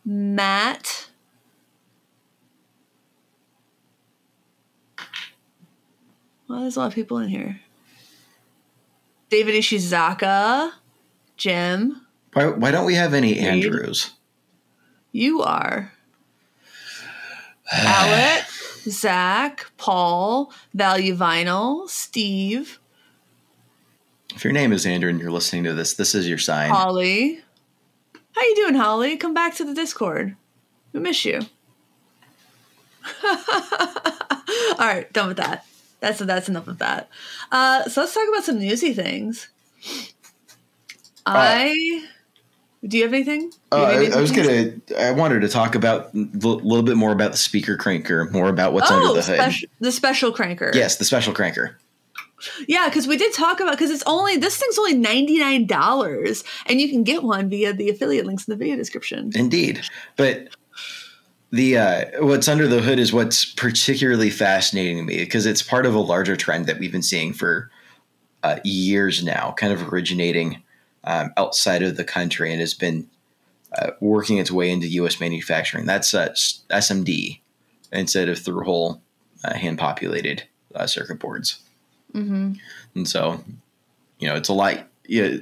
Matt. 0.04 1.08
Well, 6.48 6.62
there's 6.62 6.76
a 6.76 6.80
lot 6.80 6.86
of 6.88 6.94
people 6.94 7.18
in 7.18 7.28
here. 7.28 7.60
David 9.28 9.54
Ishizaka, 9.54 10.72
Jim, 11.36 12.06
why, 12.32 12.46
why 12.48 12.70
don't 12.70 12.86
we 12.86 12.94
have 12.94 13.14
any 13.14 13.34
Reed. 13.34 13.38
Andrews? 13.44 14.12
you 15.12 15.42
are. 15.42 15.92
Alec, 17.72 18.44
Zach, 18.88 19.66
Paul, 19.76 20.52
Value 20.74 21.16
Vinyl, 21.16 21.88
Steve, 21.88 22.78
If 24.34 24.44
your 24.44 24.52
name 24.52 24.72
is 24.72 24.86
Andrew 24.86 25.10
and 25.10 25.18
you're 25.18 25.30
listening 25.32 25.64
to 25.64 25.72
this, 25.74 25.94
this 25.94 26.14
is 26.14 26.28
your 26.28 26.38
sign. 26.38 26.70
Holly. 26.70 27.40
How 28.32 28.42
you 28.42 28.54
doing, 28.56 28.74
Holly? 28.74 29.16
Come 29.16 29.34
back 29.34 29.54
to 29.56 29.64
the 29.64 29.74
Discord. 29.74 30.36
We 30.92 31.00
miss 31.00 31.24
you. 31.24 31.40
All 33.24 34.86
right, 34.86 35.10
done 35.12 35.28
with 35.28 35.36
that. 35.38 35.64
That's 36.00 36.18
that's 36.18 36.48
enough 36.48 36.68
of 36.68 36.78
that. 36.78 37.08
Uh, 37.50 37.84
so 37.88 38.02
let's 38.02 38.14
talk 38.14 38.28
about 38.28 38.44
some 38.44 38.58
newsy 38.58 38.92
things. 38.92 39.48
I 41.26 42.04
do 42.86 42.96
you 42.98 43.04
have 43.04 43.12
anything? 43.12 43.50
Do 43.50 43.56
Uh, 43.72 43.76
you 43.78 43.84
have 43.86 43.94
I, 43.94 44.04
any 44.04 44.14
I 44.14 44.20
was 44.20 44.30
gonna. 44.32 44.72
I 44.98 45.10
wanted 45.12 45.40
to 45.40 45.48
talk 45.48 45.74
about 45.74 46.14
a 46.14 46.18
little 46.18 46.82
bit 46.82 46.96
more 46.96 47.12
about 47.12 47.32
the 47.32 47.36
speaker 47.36 47.76
cranker, 47.76 48.30
more 48.30 48.48
about 48.48 48.72
what's 48.72 48.90
under 48.90 49.08
oh 49.08 49.14
the 49.14 49.22
hood. 49.22 49.38
speci- 49.40 49.64
the 49.80 49.92
special 49.92 50.32
cranker. 50.32 50.74
Yes, 50.74 50.96
the 50.96 51.04
special 51.04 51.34
cranker. 51.34 51.74
Yeah, 52.68 52.88
because 52.88 53.06
we 53.08 53.16
did 53.16 53.32
talk 53.32 53.60
about 53.60 53.72
because 53.72 53.90
it's 53.90 54.02
only 54.06 54.36
this 54.36 54.56
thing's 54.58 54.78
only 54.78 54.94
ninety 54.94 55.38
nine 55.38 55.66
dollars, 55.66 56.44
and 56.66 56.80
you 56.80 56.88
can 56.88 57.02
get 57.02 57.22
one 57.22 57.48
via 57.48 57.72
the 57.72 57.88
affiliate 57.88 58.26
links 58.26 58.46
in 58.46 58.52
the 58.52 58.56
video 58.58 58.76
description. 58.76 59.30
Indeed, 59.34 59.80
but 60.16 60.48
the 61.50 61.78
uh, 61.78 62.04
what's 62.24 62.46
under 62.46 62.68
the 62.68 62.82
hood 62.82 62.98
is 62.98 63.12
what's 63.12 63.44
particularly 63.54 64.30
fascinating 64.30 64.98
to 64.98 65.02
me 65.02 65.18
because 65.18 65.46
it's 65.46 65.62
part 65.62 65.86
of 65.86 65.94
a 65.94 66.00
larger 66.00 66.36
trend 66.36 66.66
that 66.66 66.78
we've 66.78 66.92
been 66.92 67.02
seeing 67.02 67.32
for 67.32 67.70
uh, 68.42 68.58
years 68.64 69.24
now, 69.24 69.54
kind 69.56 69.72
of 69.72 69.92
originating 69.92 70.62
um, 71.06 71.32
outside 71.36 71.82
of 71.82 71.96
the 71.96 72.04
country 72.04 72.52
and 72.52 72.60
has 72.60 72.74
been 72.74 73.08
uh, 73.78 73.90
working 74.00 74.38
its 74.38 74.50
way 74.50 74.70
into 74.70 74.88
U.S. 74.88 75.20
manufacturing. 75.20 75.86
That's 75.86 76.12
uh, 76.14 76.28
SMD 76.70 77.40
instead 77.92 78.28
of 78.28 78.38
through 78.38 78.64
hole 78.64 79.00
uh, 79.44 79.54
hand 79.54 79.78
populated 79.78 80.44
uh, 80.74 80.86
circuit 80.86 81.18
boards. 81.18 81.60
Mm-hmm. 82.12 82.54
And 82.94 83.08
so, 83.08 83.42
you 84.18 84.28
know, 84.28 84.36
it's 84.36 84.48
a 84.48 84.54
lot. 84.54 84.88
Yeah, 85.06 85.36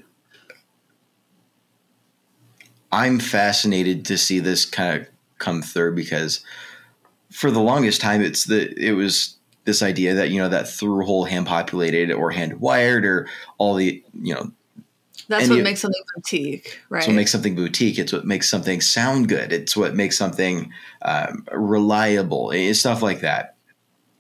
I'm 2.93 3.19
fascinated 3.19 4.05
to 4.07 4.19
see 4.19 4.39
this 4.39 4.65
kind 4.65 5.01
of 5.01 5.09
come 5.39 5.63
through 5.63 5.95
because 5.95 6.45
for 7.31 7.51
the 7.51 7.61
longest 7.61 8.01
time, 8.01 8.23
it's 8.23 8.45
the 8.45 8.73
it 8.79 8.93
was 8.93 9.37
this 9.65 9.83
idea 9.83 10.15
that 10.15 10.31
you 10.31 10.41
know 10.41 10.49
that 10.49 10.69
through 10.69 11.05
hole 11.05 11.25
hand 11.25 11.47
populated 11.47 12.13
or 12.13 12.31
hand 12.31 12.61
wired 12.61 13.05
or 13.05 13.29
all 13.59 13.75
the 13.75 14.03
you 14.21 14.35
know 14.35 14.53
that's 15.29 15.49
what 15.49 15.63
makes 15.63 15.81
something 15.81 16.03
boutique, 16.15 16.81
right? 16.89 16.99
It's 16.99 17.07
what 17.09 17.17
makes 17.17 17.33
something 17.33 17.55
boutique. 17.55 17.99
It's 17.99 18.13
what 18.13 18.25
makes 18.25 18.49
something 18.49 18.81
sound 18.81 19.29
good. 19.29 19.53
It's 19.53 19.77
what 19.77 19.95
makes 19.95 20.19
something 20.19 20.73
um, 21.03 21.47
reliable. 21.53 22.51
It's 22.51 22.81
stuff 22.81 23.03
like 23.03 23.21
that. 23.21 23.57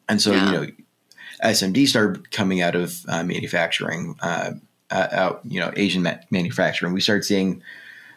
And 0.08 0.20
so, 0.20 0.32
yeah. 0.32 0.46
you 0.46 0.52
know, 0.52 0.66
SMD 1.44 1.86
started 1.86 2.30
coming 2.30 2.62
out 2.62 2.74
of 2.74 3.04
uh, 3.08 3.22
manufacturing, 3.24 4.16
uh, 4.20 4.52
uh, 4.90 5.08
out 5.12 5.40
you 5.44 5.60
know 5.60 5.72
Asian 5.76 6.02
ma- 6.02 6.18
manufacturing. 6.30 6.92
We 6.92 7.00
start 7.00 7.24
seeing 7.24 7.62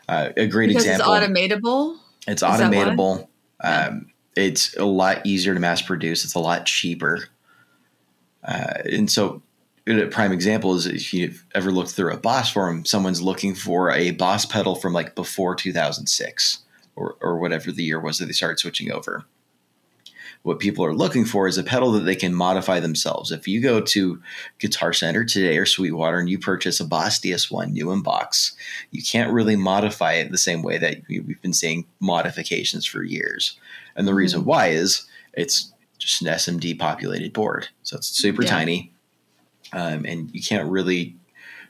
uh, 0.08 0.30
a 0.38 0.48
great 0.48 0.68
because 0.68 0.86
example. 0.86 1.14
It's 1.14 1.26
automatable. 1.26 1.98
It's 2.28 2.44
automatable. 2.44 3.28
Um, 3.60 4.12
it's 4.36 4.76
a 4.78 4.86
lot 4.86 5.26
easier 5.26 5.54
to 5.54 5.60
mass 5.60 5.82
produce. 5.82 6.24
It's 6.24 6.36
a 6.36 6.40
lot 6.40 6.66
cheaper. 6.66 7.28
Uh, 8.44 8.82
and 8.86 9.12
so, 9.12 9.42
a 9.88 10.08
prime 10.08 10.32
example 10.32 10.76
is 10.76 10.86
if 10.86 11.14
you've 11.14 11.46
ever 11.56 11.72
looked 11.72 11.92
through 11.92 12.14
a 12.14 12.18
Boss 12.18 12.52
forum, 12.52 12.86
someone's 12.86 13.22
looking 13.22 13.56
for 13.56 13.92
a 13.92 14.12
Boss 14.12 14.46
pedal 14.46 14.76
from 14.76 14.94
like 14.94 15.16
before 15.16 15.56
2006 15.56 16.60
or, 16.96 17.18
or 17.22 17.38
whatever 17.38 17.72
the 17.72 17.84
year 17.84 18.00
was 18.00 18.18
that 18.18 18.26
they 18.26 18.34
started 18.34 18.60
switching 18.60 18.92
over 18.92 19.26
what 20.48 20.60
people 20.60 20.86
are 20.86 20.96
looking 20.96 21.26
for 21.26 21.48
is 21.48 21.58
a 21.58 21.64
pedal 21.64 21.92
that 21.92 22.02
they 22.06 22.16
can 22.16 22.34
modify 22.34 22.80
themselves. 22.80 23.32
If 23.32 23.50
you 23.50 23.62
go 23.62 23.82
to 23.82 24.22
Guitar 24.60 24.94
Center 24.94 25.26
today 25.26 25.58
or 25.58 25.66
Sweetwater 25.66 26.20
and 26.20 26.30
you 26.30 26.40
purchase 26.40 26.80
a 26.80 26.86
Boss 26.86 27.20
DS1 27.20 27.72
new 27.72 27.92
in 27.92 28.02
box, 28.02 28.56
you 28.92 29.04
can't 29.04 29.34
really 29.34 29.58
modify 29.58 30.14
it 30.14 30.32
the 30.32 30.38
same 30.38 30.62
way 30.62 30.78
that 30.78 31.02
we've 31.10 31.42
been 31.42 31.52
seeing 31.52 31.86
modifications 32.00 32.86
for 32.86 33.04
years. 33.04 33.60
And 33.98 34.08
the 34.08 34.12
mm-hmm. 34.12 34.20
reason 34.20 34.46
why 34.46 34.68
is 34.68 35.06
it's 35.34 35.74
just 35.98 36.22
an 36.22 36.30
SMD 36.30 36.80
populated 36.80 37.34
board. 37.34 37.68
So 37.84 37.98
it's 37.98 38.08
super 38.08 38.44
yeah. 38.44 38.50
tiny. 38.50 38.94
Um, 39.74 40.06
and 40.06 40.34
you 40.34 40.42
can't 40.42 40.70
really, 40.70 41.16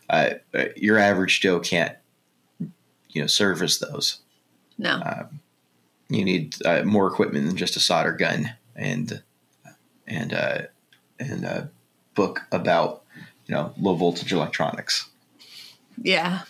uh, 0.10 0.32
uh, 0.54 0.66
your 0.76 0.98
average 0.98 1.42
Joe 1.42 1.60
can't, 1.60 1.96
you 2.60 3.22
know, 3.22 3.28
service 3.28 3.80
those. 3.80 4.20
No. 4.78 5.02
Um, 5.04 5.40
you 6.10 6.24
need 6.24 6.56
uh, 6.66 6.84
more 6.84 7.08
equipment 7.08 7.48
than 7.48 7.58
just 7.58 7.76
a 7.76 7.80
solder 7.80 8.14
gun 8.14 8.54
and 8.76 9.22
and 10.06 10.34
uh, 10.34 10.62
and 11.20 11.44
a 11.44 11.70
book 12.16 12.42
about 12.52 13.04
you 13.46 13.56
know 13.56 13.74
low 13.80 13.96
voltage 13.96 14.32
electronics. 14.32 15.10
Yeah, 16.02 16.44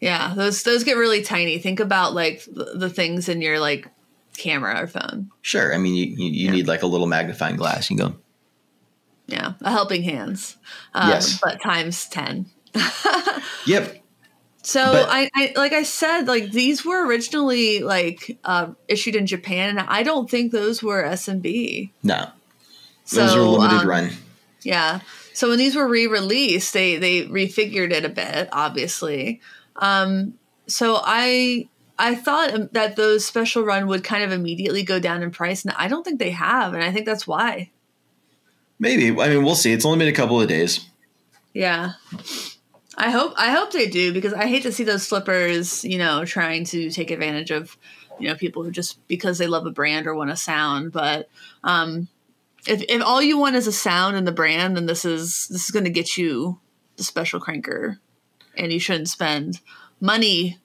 yeah. 0.00 0.34
Those 0.36 0.62
those 0.62 0.84
get 0.84 0.96
really 0.96 1.22
tiny. 1.22 1.58
Think 1.58 1.80
about 1.80 2.14
like 2.14 2.44
the, 2.44 2.72
the 2.74 2.90
things 2.90 3.28
in 3.28 3.40
your 3.40 3.58
like 3.58 3.88
camera 4.36 4.82
or 4.82 4.86
phone. 4.86 5.30
Sure. 5.40 5.74
I 5.74 5.78
mean, 5.78 5.94
you 5.94 6.04
you, 6.04 6.30
you 6.30 6.46
yeah. 6.46 6.50
need 6.50 6.68
like 6.68 6.82
a 6.82 6.86
little 6.86 7.06
magnifying 7.06 7.56
glass. 7.56 7.90
You 7.90 7.96
can 7.96 8.08
go. 8.08 8.16
Yeah, 9.26 9.54
a 9.60 9.70
helping 9.70 10.02
hands. 10.02 10.56
Um, 10.92 11.08
yes, 11.08 11.40
but 11.42 11.60
times 11.62 12.06
ten. 12.06 12.46
yep. 13.66 14.02
So 14.62 14.82
but, 14.82 15.08
I, 15.10 15.30
I, 15.34 15.52
like 15.56 15.72
I 15.72 15.82
said, 15.82 16.22
like 16.22 16.50
these 16.50 16.84
were 16.84 17.06
originally 17.06 17.80
like 17.80 18.38
uh, 18.44 18.72
issued 18.88 19.14
in 19.14 19.26
Japan, 19.26 19.70
and 19.70 19.80
I 19.80 20.02
don't 20.02 20.30
think 20.30 20.52
those 20.52 20.82
were 20.82 21.02
SMD. 21.02 21.90
No, 22.02 22.28
those 23.10 23.32
so, 23.32 23.40
are 23.40 23.42
limited 23.42 23.82
um, 23.82 23.88
run. 23.88 24.10
Yeah. 24.62 25.00
So 25.34 25.48
when 25.48 25.58
these 25.58 25.76
were 25.76 25.88
re-released, 25.88 26.72
they 26.72 26.96
they 26.96 27.26
refigured 27.26 27.92
it 27.92 28.04
a 28.04 28.08
bit, 28.08 28.48
obviously. 28.52 29.40
Um, 29.76 30.34
so 30.66 31.00
I 31.02 31.68
I 31.98 32.14
thought 32.14 32.72
that 32.72 32.96
those 32.96 33.24
special 33.24 33.64
run 33.64 33.86
would 33.86 34.02
kind 34.02 34.24
of 34.24 34.32
immediately 34.32 34.82
go 34.82 34.98
down 34.98 35.22
in 35.22 35.30
price, 35.30 35.64
and 35.64 35.74
I 35.76 35.88
don't 35.88 36.04
think 36.04 36.18
they 36.18 36.30
have, 36.30 36.72
and 36.74 36.82
I 36.82 36.90
think 36.92 37.06
that's 37.06 37.26
why. 37.26 37.70
Maybe 38.84 39.18
I 39.18 39.30
mean 39.30 39.42
we'll 39.42 39.54
see. 39.54 39.72
It's 39.72 39.86
only 39.86 39.98
been 39.98 40.08
a 40.08 40.16
couple 40.16 40.38
of 40.38 40.46
days. 40.46 40.86
Yeah. 41.54 41.92
I 42.98 43.10
hope 43.10 43.32
I 43.38 43.50
hope 43.50 43.72
they 43.72 43.88
do 43.88 44.12
because 44.12 44.34
I 44.34 44.46
hate 44.46 44.62
to 44.64 44.72
see 44.72 44.84
those 44.84 45.06
flippers, 45.06 45.84
you 45.84 45.96
know, 45.96 46.26
trying 46.26 46.64
to 46.66 46.90
take 46.90 47.10
advantage 47.10 47.50
of, 47.50 47.78
you 48.20 48.28
know, 48.28 48.34
people 48.34 48.62
who 48.62 48.70
just 48.70 48.98
because 49.08 49.38
they 49.38 49.46
love 49.46 49.64
a 49.64 49.70
brand 49.70 50.06
or 50.06 50.14
want 50.14 50.30
a 50.30 50.36
sound. 50.36 50.92
But 50.92 51.30
um, 51.64 52.08
if 52.66 52.82
if 52.82 53.02
all 53.02 53.22
you 53.22 53.38
want 53.38 53.56
is 53.56 53.66
a 53.66 53.72
sound 53.72 54.16
and 54.16 54.26
the 54.26 54.32
brand, 54.32 54.76
then 54.76 54.84
this 54.84 55.06
is 55.06 55.48
this 55.48 55.64
is 55.64 55.70
going 55.70 55.84
to 55.84 55.90
get 55.90 56.18
you 56.18 56.60
the 56.96 57.04
special 57.04 57.40
cranker, 57.40 57.98
and 58.54 58.70
you 58.70 58.78
shouldn't 58.78 59.08
spend 59.08 59.60
money 59.98 60.58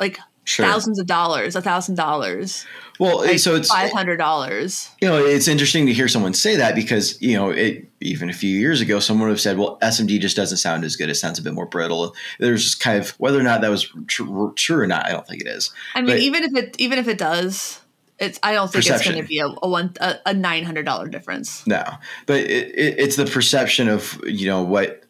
like 0.00 0.18
sure. 0.44 0.66
thousands 0.66 0.98
of 0.98 1.06
dollars, 1.06 1.56
a 1.56 1.62
thousand 1.62 1.94
dollars. 1.94 2.66
Well, 2.98 3.18
like 3.18 3.38
so 3.38 3.54
it's 3.54 3.68
five 3.68 3.90
hundred 3.90 4.18
dollars. 4.18 4.90
You 5.00 5.08
know, 5.08 5.24
it's 5.24 5.48
interesting 5.48 5.86
to 5.86 5.92
hear 5.92 6.08
someone 6.08 6.34
say 6.34 6.56
that 6.56 6.74
because 6.74 7.20
you 7.20 7.36
know, 7.36 7.50
it, 7.50 7.88
even 8.00 8.30
a 8.30 8.32
few 8.32 8.50
years 8.50 8.80
ago, 8.80 9.00
someone 9.00 9.28
would 9.28 9.32
have 9.32 9.40
said, 9.40 9.58
"Well, 9.58 9.78
SMD 9.82 10.20
just 10.20 10.36
doesn't 10.36 10.58
sound 10.58 10.84
as 10.84 10.96
good. 10.96 11.08
It 11.08 11.16
sounds 11.16 11.38
a 11.38 11.42
bit 11.42 11.54
more 11.54 11.66
brittle." 11.66 12.14
There's 12.38 12.64
just 12.64 12.80
kind 12.80 12.98
of 12.98 13.10
whether 13.18 13.38
or 13.38 13.42
not 13.42 13.60
that 13.62 13.70
was 13.70 13.90
true, 14.06 14.52
true 14.56 14.80
or 14.80 14.86
not. 14.86 15.06
I 15.06 15.12
don't 15.12 15.26
think 15.26 15.40
it 15.40 15.48
is. 15.48 15.72
I 15.94 16.02
mean, 16.02 16.10
but, 16.10 16.20
even 16.20 16.44
if 16.44 16.54
it 16.54 16.76
even 16.78 16.98
if 16.98 17.08
it 17.08 17.18
does, 17.18 17.80
it's 18.18 18.38
I 18.42 18.52
don't 18.52 18.70
think 18.70 18.84
perception. 18.84 19.16
it's 19.16 19.16
going 19.16 19.22
to 19.22 19.28
be 19.28 19.38
a, 19.40 19.66
a 19.66 19.68
one 19.68 19.94
a, 20.00 20.16
a 20.26 20.34
nine 20.34 20.64
hundred 20.64 20.84
dollar 20.84 21.08
difference. 21.08 21.66
No, 21.66 21.82
but 22.26 22.40
it, 22.40 22.68
it, 22.74 22.98
it's 22.98 23.16
the 23.16 23.26
perception 23.26 23.88
of 23.88 24.20
you 24.24 24.46
know 24.46 24.62
what 24.62 25.01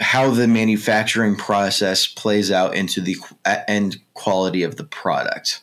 how 0.00 0.30
the 0.30 0.46
manufacturing 0.46 1.36
process 1.36 2.06
plays 2.06 2.50
out 2.50 2.74
into 2.74 3.00
the 3.00 3.16
end 3.68 3.98
quality 4.14 4.62
of 4.62 4.76
the 4.76 4.84
product. 4.84 5.62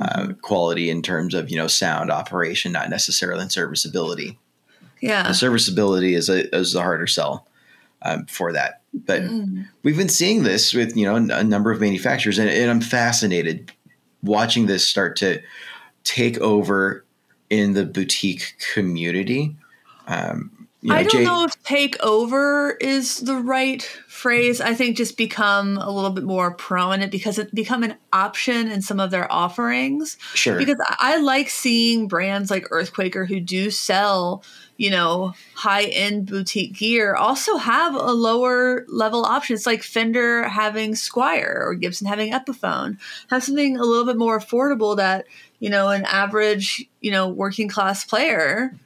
Uh, 0.00 0.22
mm-hmm. 0.22 0.32
quality 0.40 0.90
in 0.90 1.02
terms 1.02 1.34
of 1.34 1.50
you 1.50 1.56
know 1.56 1.68
sound 1.68 2.10
operation, 2.10 2.72
not 2.72 2.90
necessarily 2.90 3.42
in 3.42 3.48
serviceability. 3.48 4.36
Yeah, 5.00 5.28
the 5.28 5.34
serviceability 5.34 6.14
is 6.14 6.28
a 6.28 6.52
is 6.52 6.74
a 6.74 6.82
harder 6.82 7.06
sell 7.06 7.46
um, 8.02 8.26
for 8.26 8.52
that. 8.52 8.80
But 8.92 9.22
mm. 9.22 9.68
we've 9.84 9.96
been 9.96 10.08
seeing 10.08 10.42
this 10.42 10.74
with 10.74 10.96
you 10.96 11.04
know 11.06 11.14
a 11.14 11.44
number 11.44 11.70
of 11.70 11.80
manufacturers, 11.80 12.38
and, 12.38 12.50
and 12.50 12.70
I'm 12.70 12.80
fascinated 12.80 13.70
watching 14.22 14.66
this 14.66 14.86
start 14.86 15.16
to 15.16 15.40
take 16.02 16.38
over 16.38 17.04
in 17.50 17.74
the 17.74 17.84
boutique 17.84 18.56
community. 18.74 19.56
Um, 20.06 20.63
you 20.84 20.90
know, 20.90 20.96
I 20.96 21.02
don't 21.02 21.12
Jay- 21.12 21.24
know 21.24 21.44
if 21.44 21.62
take 21.62 21.98
over 22.02 22.72
is 22.72 23.20
the 23.20 23.36
right 23.36 23.82
phrase. 24.06 24.60
I 24.60 24.74
think 24.74 24.98
just 24.98 25.16
become 25.16 25.78
a 25.78 25.90
little 25.90 26.10
bit 26.10 26.24
more 26.24 26.54
prominent 26.54 27.10
because 27.10 27.38
it 27.38 27.54
become 27.54 27.82
an 27.82 27.96
option 28.12 28.70
in 28.70 28.82
some 28.82 29.00
of 29.00 29.10
their 29.10 29.30
offerings. 29.32 30.18
Sure. 30.34 30.58
Because 30.58 30.76
I 30.98 31.16
like 31.16 31.48
seeing 31.48 32.06
brands 32.06 32.50
like 32.50 32.68
Earthquaker 32.68 33.26
who 33.26 33.40
do 33.40 33.70
sell, 33.70 34.44
you 34.76 34.90
know, 34.90 35.32
high 35.54 35.84
end 35.84 36.26
boutique 36.26 36.74
gear 36.76 37.14
also 37.14 37.56
have 37.56 37.94
a 37.94 38.12
lower 38.12 38.84
level 38.86 39.24
option. 39.24 39.54
It's 39.54 39.64
like 39.64 39.82
Fender 39.82 40.46
having 40.46 40.92
Squier 40.92 41.62
or 41.62 41.74
Gibson 41.76 42.08
having 42.08 42.30
Epiphone. 42.30 42.98
Have 43.30 43.42
something 43.42 43.78
a 43.78 43.84
little 43.84 44.04
bit 44.04 44.18
more 44.18 44.38
affordable 44.38 44.98
that, 44.98 45.24
you 45.60 45.70
know, 45.70 45.88
an 45.88 46.04
average, 46.04 46.84
you 47.00 47.10
know, 47.10 47.26
working 47.26 47.70
class 47.70 48.04
player 48.04 48.78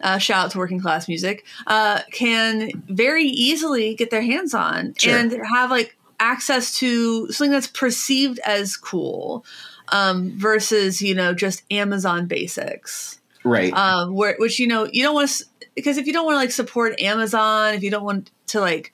uh, 0.00 0.18
shout 0.18 0.46
out 0.46 0.50
to 0.52 0.58
working 0.58 0.80
class 0.80 1.08
music, 1.08 1.44
uh, 1.66 2.00
can 2.12 2.70
very 2.88 3.24
easily 3.24 3.94
get 3.94 4.10
their 4.10 4.22
hands 4.22 4.54
on 4.54 4.94
sure. 4.96 5.16
and 5.16 5.32
have 5.52 5.70
like 5.70 5.96
access 6.20 6.76
to 6.78 7.30
something 7.30 7.52
that's 7.52 7.66
perceived 7.66 8.38
as 8.40 8.76
cool 8.76 9.44
um, 9.90 10.32
versus 10.36 11.00
you 11.00 11.14
know 11.14 11.34
just 11.34 11.62
Amazon 11.70 12.26
basics, 12.26 13.20
right? 13.44 13.72
Um, 13.72 14.14
where 14.14 14.36
which 14.38 14.58
you 14.58 14.66
know 14.66 14.88
you 14.92 15.02
don't 15.02 15.14
want 15.14 15.30
to 15.30 15.44
because 15.74 15.96
if 15.96 16.06
you 16.06 16.12
don't 16.12 16.26
want 16.26 16.34
to 16.34 16.40
like 16.40 16.50
support 16.50 17.00
Amazon, 17.00 17.74
if 17.74 17.82
you 17.82 17.90
don't 17.90 18.04
want 18.04 18.30
to 18.48 18.60
like 18.60 18.92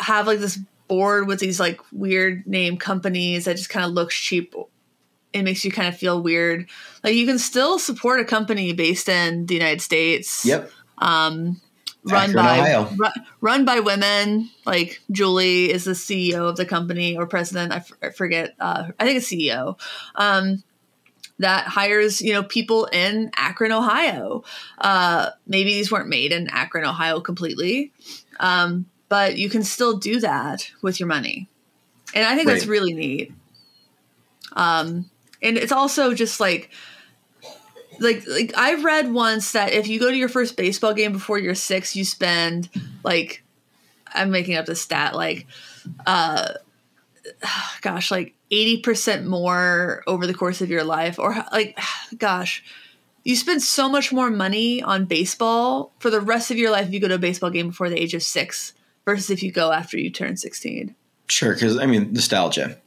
have 0.00 0.26
like 0.26 0.40
this 0.40 0.58
board 0.88 1.26
with 1.26 1.38
these 1.38 1.60
like 1.60 1.80
weird 1.92 2.46
name 2.46 2.76
companies 2.76 3.44
that 3.44 3.56
just 3.56 3.70
kind 3.70 3.84
of 3.84 3.92
looks 3.92 4.14
cheap 4.14 4.54
it 5.32 5.42
makes 5.42 5.64
you 5.64 5.70
kind 5.70 5.88
of 5.88 5.96
feel 5.96 6.22
weird. 6.22 6.68
Like 7.04 7.14
you 7.14 7.26
can 7.26 7.38
still 7.38 7.78
support 7.78 8.20
a 8.20 8.24
company 8.24 8.72
based 8.72 9.08
in 9.08 9.46
the 9.46 9.54
United 9.54 9.80
States. 9.80 10.44
Yep. 10.44 10.70
Um, 10.98 11.60
run 12.04 12.36
Akron, 12.36 12.86
by 12.86 12.96
run, 12.96 13.12
run 13.40 13.64
by 13.64 13.80
women. 13.80 14.50
Like 14.64 15.00
Julie 15.10 15.70
is 15.70 15.84
the 15.84 15.92
CEO 15.92 16.48
of 16.48 16.56
the 16.56 16.66
company 16.66 17.16
or 17.16 17.26
president. 17.26 17.72
I, 17.72 17.76
f- 17.76 17.92
I 18.02 18.10
forget. 18.10 18.54
Uh, 18.58 18.90
I 18.98 19.04
think 19.04 19.18
it's 19.18 19.30
CEO. 19.30 19.78
Um, 20.14 20.62
that 21.38 21.68
hires 21.68 22.20
you 22.20 22.32
know 22.32 22.42
people 22.42 22.86
in 22.86 23.30
Akron, 23.36 23.72
Ohio. 23.72 24.44
Uh, 24.78 25.30
maybe 25.46 25.72
these 25.72 25.90
weren't 25.90 26.08
made 26.08 26.32
in 26.32 26.48
Akron, 26.48 26.84
Ohio, 26.84 27.20
completely, 27.20 27.92
um, 28.40 28.86
but 29.08 29.38
you 29.38 29.48
can 29.48 29.62
still 29.62 29.96
do 29.96 30.20
that 30.20 30.70
with 30.82 30.98
your 30.98 31.06
money, 31.06 31.48
and 32.14 32.24
I 32.24 32.34
think 32.34 32.48
that's 32.48 32.66
really 32.66 32.92
neat. 32.92 33.32
Um, 34.54 35.10
and 35.42 35.56
it's 35.56 35.72
also 35.72 36.14
just 36.14 36.40
like 36.40 36.70
like 38.00 38.26
like 38.26 38.52
I've 38.56 38.84
read 38.84 39.12
once 39.12 39.52
that 39.52 39.72
if 39.72 39.88
you 39.88 39.98
go 39.98 40.10
to 40.10 40.16
your 40.16 40.28
first 40.28 40.56
baseball 40.56 40.94
game 40.94 41.12
before 41.12 41.38
you're 41.38 41.54
six, 41.54 41.96
you 41.96 42.04
spend 42.04 42.68
like 43.04 43.42
I'm 44.06 44.30
making 44.30 44.56
up 44.56 44.66
the 44.66 44.76
stat 44.76 45.14
like 45.14 45.46
uh 46.06 46.54
gosh 47.82 48.10
like 48.10 48.34
80% 48.50 49.26
more 49.26 50.02
over 50.06 50.26
the 50.26 50.32
course 50.32 50.62
of 50.62 50.70
your 50.70 50.84
life 50.84 51.18
or 51.18 51.36
like 51.52 51.78
gosh 52.18 52.64
you 53.24 53.36
spend 53.36 53.62
so 53.62 53.90
much 53.90 54.10
more 54.12 54.30
money 54.30 54.82
on 54.82 55.04
baseball 55.04 55.92
for 55.98 56.08
the 56.08 56.20
rest 56.20 56.50
of 56.50 56.56
your 56.56 56.70
life 56.70 56.86
if 56.86 56.94
you 56.94 57.00
go 57.00 57.08
to 57.08 57.16
a 57.16 57.18
baseball 57.18 57.50
game 57.50 57.68
before 57.68 57.90
the 57.90 58.00
age 58.00 58.14
of 58.14 58.22
6 58.22 58.72
versus 59.04 59.28
if 59.28 59.42
you 59.42 59.52
go 59.52 59.70
after 59.70 59.98
you 59.98 60.08
turn 60.08 60.36
16 60.38 60.94
Sure, 61.28 61.52
because 61.52 61.78
I 61.78 61.86
mean 61.86 62.12
nostalgia. 62.12 62.78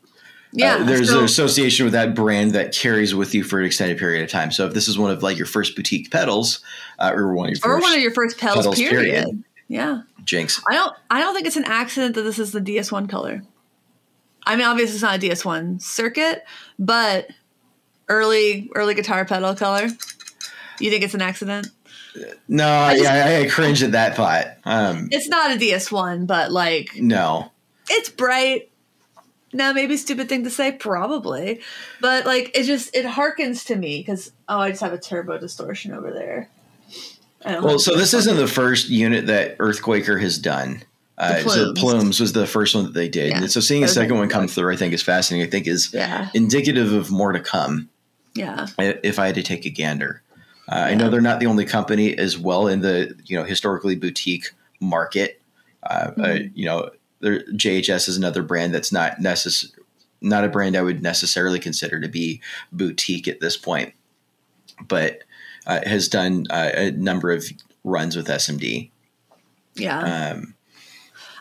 Yeah 0.54 0.76
Uh, 0.76 0.84
there's 0.84 1.10
so- 1.10 1.20
an 1.20 1.26
association 1.26 1.86
with 1.86 1.94
that 1.94 2.14
brand 2.16 2.52
that 2.52 2.74
carries 2.74 3.14
with 3.16 3.34
you 3.36 3.44
for 3.44 3.60
an 3.60 3.66
extended 3.66 3.98
period 3.98 4.24
of 4.24 4.30
time. 4.30 4.52
So 4.52 4.66
if 4.68 4.74
this 4.74 4.88
is 4.88 4.98
one 4.98 5.12
of 5.12 5.24
like 5.24 5.38
your 5.38 5.46
first 5.48 5.76
boutique 5.76 6.12
pedals, 6.12 6.60
uh, 7.00 7.12
or 7.14 7.34
one 7.34 7.50
of 7.50 7.56
your 7.56 7.60
or 7.72 7.76
first 7.78 7.84
one 7.84 7.94
of 7.96 8.02
your 8.02 8.12
first 8.12 8.38
pedals, 8.38 8.66
pedals, 8.66 8.76
period. 8.80 9.06
period. 9.26 9.44
yeah 9.68 10.02
jinx, 10.24 10.62
I 10.70 10.74
don't 10.76 10.96
I 11.10 11.20
don't 11.20 11.34
think 11.34 11.48
it's 11.48 11.56
an 11.58 11.66
accident 11.66 12.16
that 12.16 12.22
this 12.24 12.38
is 12.40 12.52
the 12.52 12.60
DS1 12.62 13.10
color. 13.10 13.42
I 14.46 14.56
mean 14.56 14.66
obviously 14.66 14.96
it's 14.96 15.04
not 15.04 15.16
a 15.16 15.20
DS1 15.20 15.82
circuit, 15.82 16.44
but 16.80 17.28
early 18.10 18.70
early 18.76 18.94
guitar 18.94 19.26
pedal 19.26 19.56
color. 19.56 19.88
You 20.80 20.90
think 20.90 21.04
it's 21.04 21.14
an 21.14 21.22
accident? 21.22 21.68
no, 22.48 22.90
just- 22.92 23.04
yeah, 23.04 23.26
I, 23.26 23.46
I 23.46 23.48
cringe 23.48 23.82
at 23.84 23.94
that 23.94 24.16
thought. 24.18 24.48
Um, 24.66 25.08
It's 25.12 25.30
not 25.30 25.52
a 25.52 25.56
DS1, 25.56 26.28
but 26.28 26.52
like 26.52 26.90
no, 26.98 27.52
it's 27.90 28.10
bright. 28.10 28.71
No, 29.54 29.74
maybe 29.74 29.98
stupid 29.98 30.30
thing 30.30 30.44
to 30.46 30.50
say, 30.50 30.72
probably. 30.72 31.62
But 32.00 32.26
like 32.26 32.52
it 32.58 32.64
just 32.64 32.96
it 32.96 33.06
harkens 33.06 33.66
to 33.68 33.76
me 33.76 34.00
because 34.00 34.32
oh 34.48 34.60
I 34.60 34.70
just 34.70 34.82
have 34.82 34.94
a 34.94 34.98
turbo 34.98 35.38
distortion 35.38 35.94
over 35.94 36.12
there. 36.12 36.50
Well, 37.46 37.80
so 37.80 37.96
this 37.96 38.14
isn't 38.14 38.38
the 38.38 38.48
first 38.48 38.90
unit 38.90 39.28
that 39.28 39.58
Earthquaker 39.58 40.22
has 40.22 40.38
done. 40.38 40.84
Uh, 41.18 41.42
The 41.44 41.50
so 41.50 41.74
Plumes. 41.74 42.20
Was 42.20 42.34
the 42.34 42.46
first 42.48 42.76
one 42.76 42.84
that 42.86 42.94
they 42.94 43.10
did. 43.10 43.32
Yeah. 43.32 43.48
So 43.48 43.60
seeing 43.60 43.84
a 43.84 43.88
second 43.88 44.18
one 44.18 44.30
come 44.30 44.48
through, 44.48 44.72
I 44.72 44.76
think 44.76 44.94
is 44.94 45.02
fascinating. 45.02 45.48
I 45.48 45.50
think 45.50 45.68
is 45.68 45.92
Yeah. 45.94 46.30
indicative 46.34 46.94
of 46.94 47.10
more 47.12 47.32
to 47.32 47.40
come. 47.40 47.90
Yeah. 48.36 48.68
If 48.78 49.20
I 49.20 49.26
had 49.26 49.36
to 49.36 49.44
take 49.44 49.66
a 49.66 49.70
gander, 49.70 50.22
uh, 50.72 50.76
I 50.76 50.94
know 50.96 51.10
they're 51.10 51.20
not 51.20 51.40
the 51.40 51.48
only 51.48 51.66
company 51.66 52.18
as 52.18 52.38
well 52.38 52.68
in 52.68 52.82
the 52.82 53.16
you 53.26 53.38
know 53.38 53.44
historically 53.44 53.96
boutique 53.96 54.52
market. 54.80 55.42
Uh, 55.84 55.94
uh, 55.94 56.12
Mhm. 56.16 56.52
you 56.54 56.66
know, 56.66 56.90
there, 57.22 57.44
JHS 57.54 58.10
is 58.10 58.18
another 58.18 58.44
brand 58.44 58.74
that's 58.74 58.92
not 58.92 59.18
necess- 59.18 59.72
not 60.22 60.44
a 60.44 60.50
brand 60.50 60.76
I 60.76 60.82
would 60.82 61.02
necessarily 61.02 61.60
consider 61.60 62.00
to 62.00 62.08
be 62.08 62.42
boutique 62.72 63.28
at 63.28 63.40
this 63.40 63.58
point, 63.58 63.94
but 64.88 65.24
uh, 65.66 65.82
has 65.86 66.08
done 66.08 66.46
uh, 66.50 66.72
a 66.74 66.92
number 66.92 67.32
of 67.32 67.46
runs 67.84 68.16
with 68.16 68.28
SMD. 68.28 68.92
Yeah. 69.76 70.34
Um, 70.34 70.56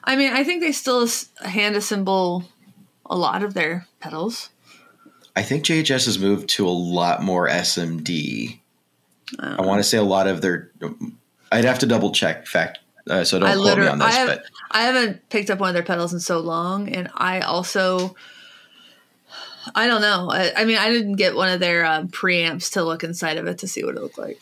I 0.05 0.17
mean, 0.17 0.33
I 0.33 0.45
think 0.45 0.63
they 0.63 0.73
still 0.73 1.07
hand 1.43 1.77
assemble 1.77 2.45
a 3.07 3.17
lot 3.17 3.43
of 3.43 3.55
their 3.55 3.87
pedals. 4.01 4.51
I 5.37 5.43
think 5.43 5.65
JHS 5.65 6.07
has 6.07 6.19
moved 6.19 6.49
to 6.51 6.67
a 6.67 6.71
lot 6.71 7.23
more 7.23 7.49
SMD. 7.49 8.59
Um, 9.39 9.61
I 9.61 9.63
want 9.63 9.79
to 9.81 9.85
say 9.85 9.99
a 9.99 10.03
lot 10.03 10.27
of 10.27 10.41
their. 10.41 10.71
I'd 11.53 11.65
have 11.65 11.79
to 11.81 11.87
double 11.87 12.13
check 12.13 12.47
fact, 12.47 12.81
uh, 13.09 13.25
so 13.25 13.39
don't 13.39 13.49
I 13.49 13.55
quote 13.55 13.79
me 13.79 13.87
on 13.87 14.01
I, 14.03 14.07
this. 14.07 14.17
have, 14.17 14.29
but 14.29 14.45
I 14.71 14.83
haven't 14.83 15.29
picked 15.31 15.51
up 15.51 15.59
one 15.59 15.69
of 15.69 15.75
their 15.75 15.83
pedals 15.83 16.13
in 16.13 16.21
so 16.21 16.39
long, 16.41 16.89
and 16.89 17.11
I 17.15 17.41
also, 17.41 18.15
I 19.75 19.87
don't 19.87 20.01
know. 20.01 20.31
I, 20.31 20.53
I 20.57 20.65
mean, 20.65 20.79
I 20.79 20.91
didn't 20.91 21.17
get 21.17 21.35
one 21.35 21.49
of 21.51 21.61
their 21.61 21.85
um, 21.85 22.09
preamps 22.09 22.73
to 22.73 22.83
look 22.85 23.03
inside 23.05 23.37
of 23.37 23.47
it 23.47 23.59
to 23.59 23.69
see 23.69 23.85
what 23.85 23.97
it 23.97 24.01
looked 24.03 24.19
like. 24.19 24.39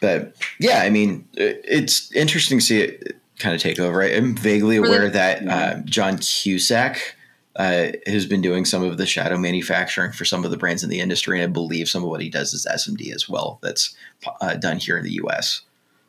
but 0.00 0.34
yeah, 0.60 0.80
I 0.82 0.90
mean, 0.90 1.26
it- 1.34 1.62
it's 1.64 2.12
interesting 2.14 2.58
to 2.58 2.64
see 2.64 2.80
it 2.80 3.16
kind 3.38 3.54
of 3.54 3.60
take 3.60 3.78
over. 3.78 4.02
I'm 4.02 4.36
vaguely 4.36 4.76
For 4.78 4.82
the- 4.86 4.88
aware 4.88 5.10
that 5.10 5.42
yeah. 5.42 5.56
uh, 5.56 5.80
John 5.84 6.18
Cusack 6.18 7.16
uh, 7.56 7.88
has 8.06 8.26
been 8.26 8.42
doing 8.42 8.66
some 8.66 8.82
of 8.82 8.98
the 8.98 9.06
shadow 9.06 9.38
manufacturing 9.38 10.12
for 10.12 10.26
some 10.26 10.44
of 10.44 10.50
the 10.50 10.58
brands 10.58 10.84
in 10.84 10.90
the 10.90 11.00
industry, 11.00 11.40
and 11.40 11.50
I 11.50 11.52
believe 11.52 11.88
some 11.88 12.02
of 12.04 12.10
what 12.10 12.20
he 12.20 12.28
does 12.28 12.52
is 12.52 12.66
SMD 12.70 13.14
as 13.14 13.28
well. 13.30 13.58
That's 13.62 13.96
uh, 14.42 14.54
done 14.56 14.76
here 14.76 14.98
in 14.98 15.04
the 15.04 15.12
U.S. 15.12 15.62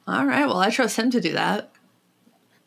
All 0.07 0.25
right, 0.25 0.45
well, 0.45 0.57
I 0.59 0.69
trust 0.69 0.97
him 0.97 1.09
to 1.11 1.21
do 1.21 1.31
that. 1.33 1.71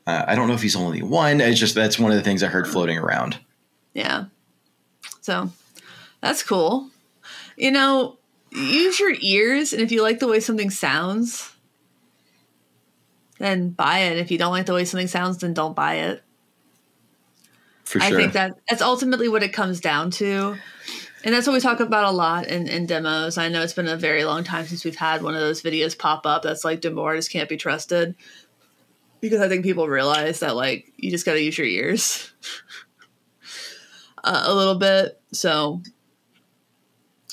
Uh, 0.06 0.24
I 0.26 0.34
don't 0.34 0.48
know 0.48 0.54
if 0.54 0.62
he's 0.62 0.76
only 0.76 1.02
one. 1.02 1.40
It's 1.40 1.60
just 1.60 1.74
that's 1.74 1.98
one 1.98 2.10
of 2.10 2.16
the 2.16 2.24
things 2.24 2.42
I 2.42 2.48
heard 2.48 2.66
floating 2.66 2.98
around. 2.98 3.38
Yeah. 3.94 4.26
So 5.20 5.50
that's 6.20 6.42
cool. 6.42 6.90
You 7.56 7.70
know, 7.70 8.18
use 8.50 8.98
your 8.98 9.14
ears, 9.20 9.72
and 9.72 9.82
if 9.82 9.92
you 9.92 10.02
like 10.02 10.18
the 10.18 10.28
way 10.28 10.40
something 10.40 10.70
sounds, 10.70 11.52
then 13.38 13.70
buy 13.70 14.00
it. 14.00 14.18
If 14.18 14.30
you 14.30 14.38
don't 14.38 14.52
like 14.52 14.66
the 14.66 14.74
way 14.74 14.84
something 14.84 15.08
sounds, 15.08 15.38
then 15.38 15.54
don't 15.54 15.76
buy 15.76 15.94
it. 15.96 16.22
For 17.84 18.00
I 18.00 18.10
think 18.10 18.34
that 18.34 18.58
that's 18.68 18.82
ultimately 18.82 19.28
what 19.28 19.42
it 19.42 19.52
comes 19.52 19.80
down 19.80 20.10
to. 20.12 20.56
And 21.24 21.34
that's 21.34 21.46
what 21.46 21.52
we 21.52 21.60
talk 21.60 21.80
about 21.80 22.04
a 22.04 22.10
lot 22.10 22.46
in, 22.46 22.66
in 22.68 22.86
demos. 22.86 23.36
I 23.36 23.48
know 23.48 23.62
it's 23.62 23.72
been 23.72 23.88
a 23.88 23.96
very 23.96 24.24
long 24.24 24.44
time 24.44 24.66
since 24.66 24.84
we've 24.84 24.96
had 24.96 25.22
one 25.22 25.34
of 25.34 25.40
those 25.40 25.60
videos 25.60 25.98
pop 25.98 26.24
up 26.24 26.42
that's 26.42 26.64
like 26.64 26.80
demo 26.80 27.02
artists 27.02 27.30
can't 27.30 27.48
be 27.48 27.56
trusted. 27.56 28.14
Because 29.20 29.40
I 29.40 29.48
think 29.48 29.64
people 29.64 29.88
realize 29.88 30.40
that 30.40 30.56
like 30.56 30.92
you 30.96 31.10
just 31.10 31.26
gotta 31.26 31.42
use 31.42 31.58
your 31.58 31.66
ears 31.66 32.32
uh, 34.24 34.44
a 34.46 34.54
little 34.54 34.76
bit. 34.76 35.20
So 35.32 35.82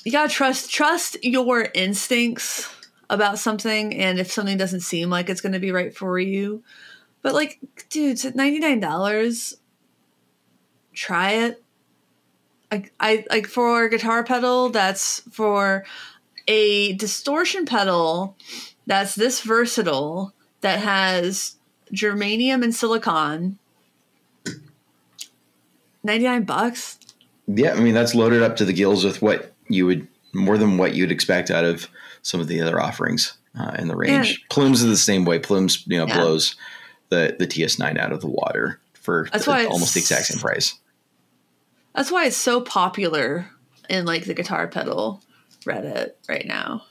you 0.04 0.12
gotta 0.12 0.32
trust 0.32 0.72
trust 0.72 1.18
your 1.24 1.70
instincts 1.74 2.70
about 3.10 3.40
something 3.40 3.96
and 3.96 4.20
if 4.20 4.32
something 4.32 4.58
doesn't 4.58 4.82
seem 4.82 5.10
like 5.10 5.30
it's 5.30 5.42
gonna 5.42 5.60
be 5.60 5.72
right 5.72 5.96
for 5.96 6.20
you. 6.20 6.64
But 7.22 7.34
like, 7.34 7.60
dude, 7.90 8.12
it's 8.12 8.26
at 8.26 8.36
ninety 8.36 8.60
nine 8.60 8.80
dollars 8.80 9.56
try 10.98 11.34
it. 11.34 11.64
I, 12.72 12.86
I 13.00 13.26
like 13.30 13.48
for 13.48 13.84
a 13.84 13.90
guitar 13.90 14.24
pedal 14.24 14.70
that's 14.70 15.22
for 15.32 15.86
a 16.48 16.94
distortion 16.94 17.66
pedal 17.66 18.36
that's 18.88 19.16
this 19.16 19.42
versatile 19.42 20.34
that 20.62 20.80
has 20.80 21.57
germanium 21.94 22.64
and 22.64 22.74
silicon 22.76 23.58
99 26.04 26.44
bucks 26.44 27.00
Yeah, 27.48 27.74
I 27.74 27.80
mean 27.80 27.94
that's 27.94 28.16
loaded 28.16 28.42
up 28.42 28.56
to 28.58 28.66
the 28.66 28.74
gills 28.74 29.04
with 29.04 29.22
what 29.22 29.54
you 29.70 29.86
would 29.86 30.08
more 30.34 30.58
than 30.58 30.78
what 30.78 30.94
you'd 30.94 31.12
expect 31.12 31.50
out 31.50 31.66
of 31.66 31.88
some 32.22 32.40
of 32.40 32.48
the 32.48 32.62
other 32.62 32.80
offerings 32.80 33.38
uh, 33.60 33.76
in 33.80 33.88
the 33.88 33.96
range. 33.96 34.44
Plumes 34.50 34.82
is 34.84 34.88
the 34.90 34.98
same 34.98 35.26
way. 35.26 35.40
Plumes, 35.40 35.84
you 35.88 35.98
know, 35.98 36.06
Yeah. 36.08 36.16
blows 36.20 36.56
the 37.10 37.36
the 37.40 37.48
TS9 37.48 37.98
out 37.98 38.12
of 38.12 38.22
the 38.22 38.28
water 38.28 38.80
for 38.94 39.28
That's 39.32 39.46
the- 39.46 39.52
why 39.52 39.66
almost 39.66 39.94
the 39.94 40.00
exact 40.02 40.26
same 40.26 40.40
price. 40.40 40.76
that's 41.96 42.12
why 42.12 42.26
it's 42.26 42.38
so 42.38 42.62
popular 42.62 43.50
in 43.90 44.06
like 44.06 44.26
the 44.26 44.34
guitar 44.34 44.68
pedal 44.68 45.22
reddit 45.66 46.12
right 46.30 46.46
now 46.46 46.84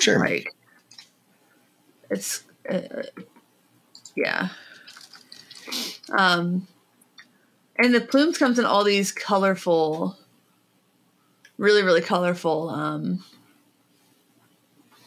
Sure. 0.00 0.18
like 0.18 0.48
it's 2.10 2.42
uh, 2.68 2.80
yeah 4.16 4.48
um 6.16 6.66
and 7.76 7.94
the 7.94 8.00
plumes 8.00 8.38
comes 8.38 8.58
in 8.58 8.64
all 8.64 8.84
these 8.84 9.12
colorful 9.12 10.16
really 11.58 11.82
really 11.82 12.00
colorful 12.00 12.68
um 12.70 13.24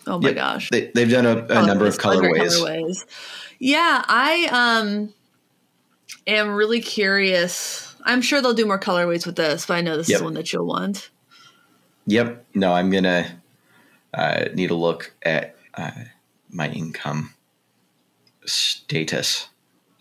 oh 0.08 0.20
my 0.20 0.30
Yep. 0.30 0.36
gosh 0.36 0.70
They, 0.70 0.92
they've 0.94 1.10
done 1.10 1.26
a, 1.26 1.46
a 1.50 1.66
number 1.66 1.86
of 1.86 1.98
Colorways, 1.98 2.40
colorways. 2.40 2.60
colorways. 2.62 3.06
yeah 3.60 4.04
i 4.08 4.48
um 4.52 5.14
am 6.28 6.50
really 6.56 6.82
curious 6.82 7.96
i'm 8.06 8.22
sure 8.22 8.42
they'll 8.42 8.54
do 8.54 8.66
more 8.66 8.80
colorways 8.80 9.26
with 9.26 9.36
this 9.36 9.66
but 9.68 9.76
i 9.76 9.82
know 9.82 9.98
this 9.98 10.10
Yep. 10.10 10.18
is 10.18 10.24
one 10.24 10.34
that 10.34 10.52
you'll 10.52 10.66
want 10.66 11.10
Yep. 12.08 12.46
No, 12.54 12.72
I'm 12.72 12.92
gonna 12.92 13.42
uh, 14.14 14.46
need 14.54 14.68
to 14.68 14.76
look 14.76 15.14
at 15.24 15.56
uh, 15.74 15.90
my 16.52 16.70
income 16.70 17.34
status 18.46 19.48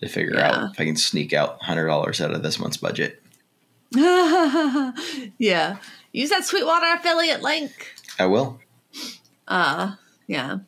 to 0.01 0.09
figure 0.09 0.35
Yeah. 0.37 0.51
out 0.65 0.73
if 0.73 0.81
I 0.81 0.85
can 0.85 0.97
sneak 0.97 1.33
out 1.33 1.63
hundred 1.63 1.87
dollars 1.87 2.21
out 2.21 2.33
of 2.33 2.43
this 2.43 2.59
month's 2.59 2.77
budget. 2.77 3.21
yeah 3.95 5.77
use 6.13 6.31
that 6.31 6.45
sweetwater 6.45 6.87
affiliate 6.95 7.43
link 7.43 7.95
I 8.19 8.27
will. 8.27 8.61
Uh, 9.49 9.93
yeah. 10.29 10.59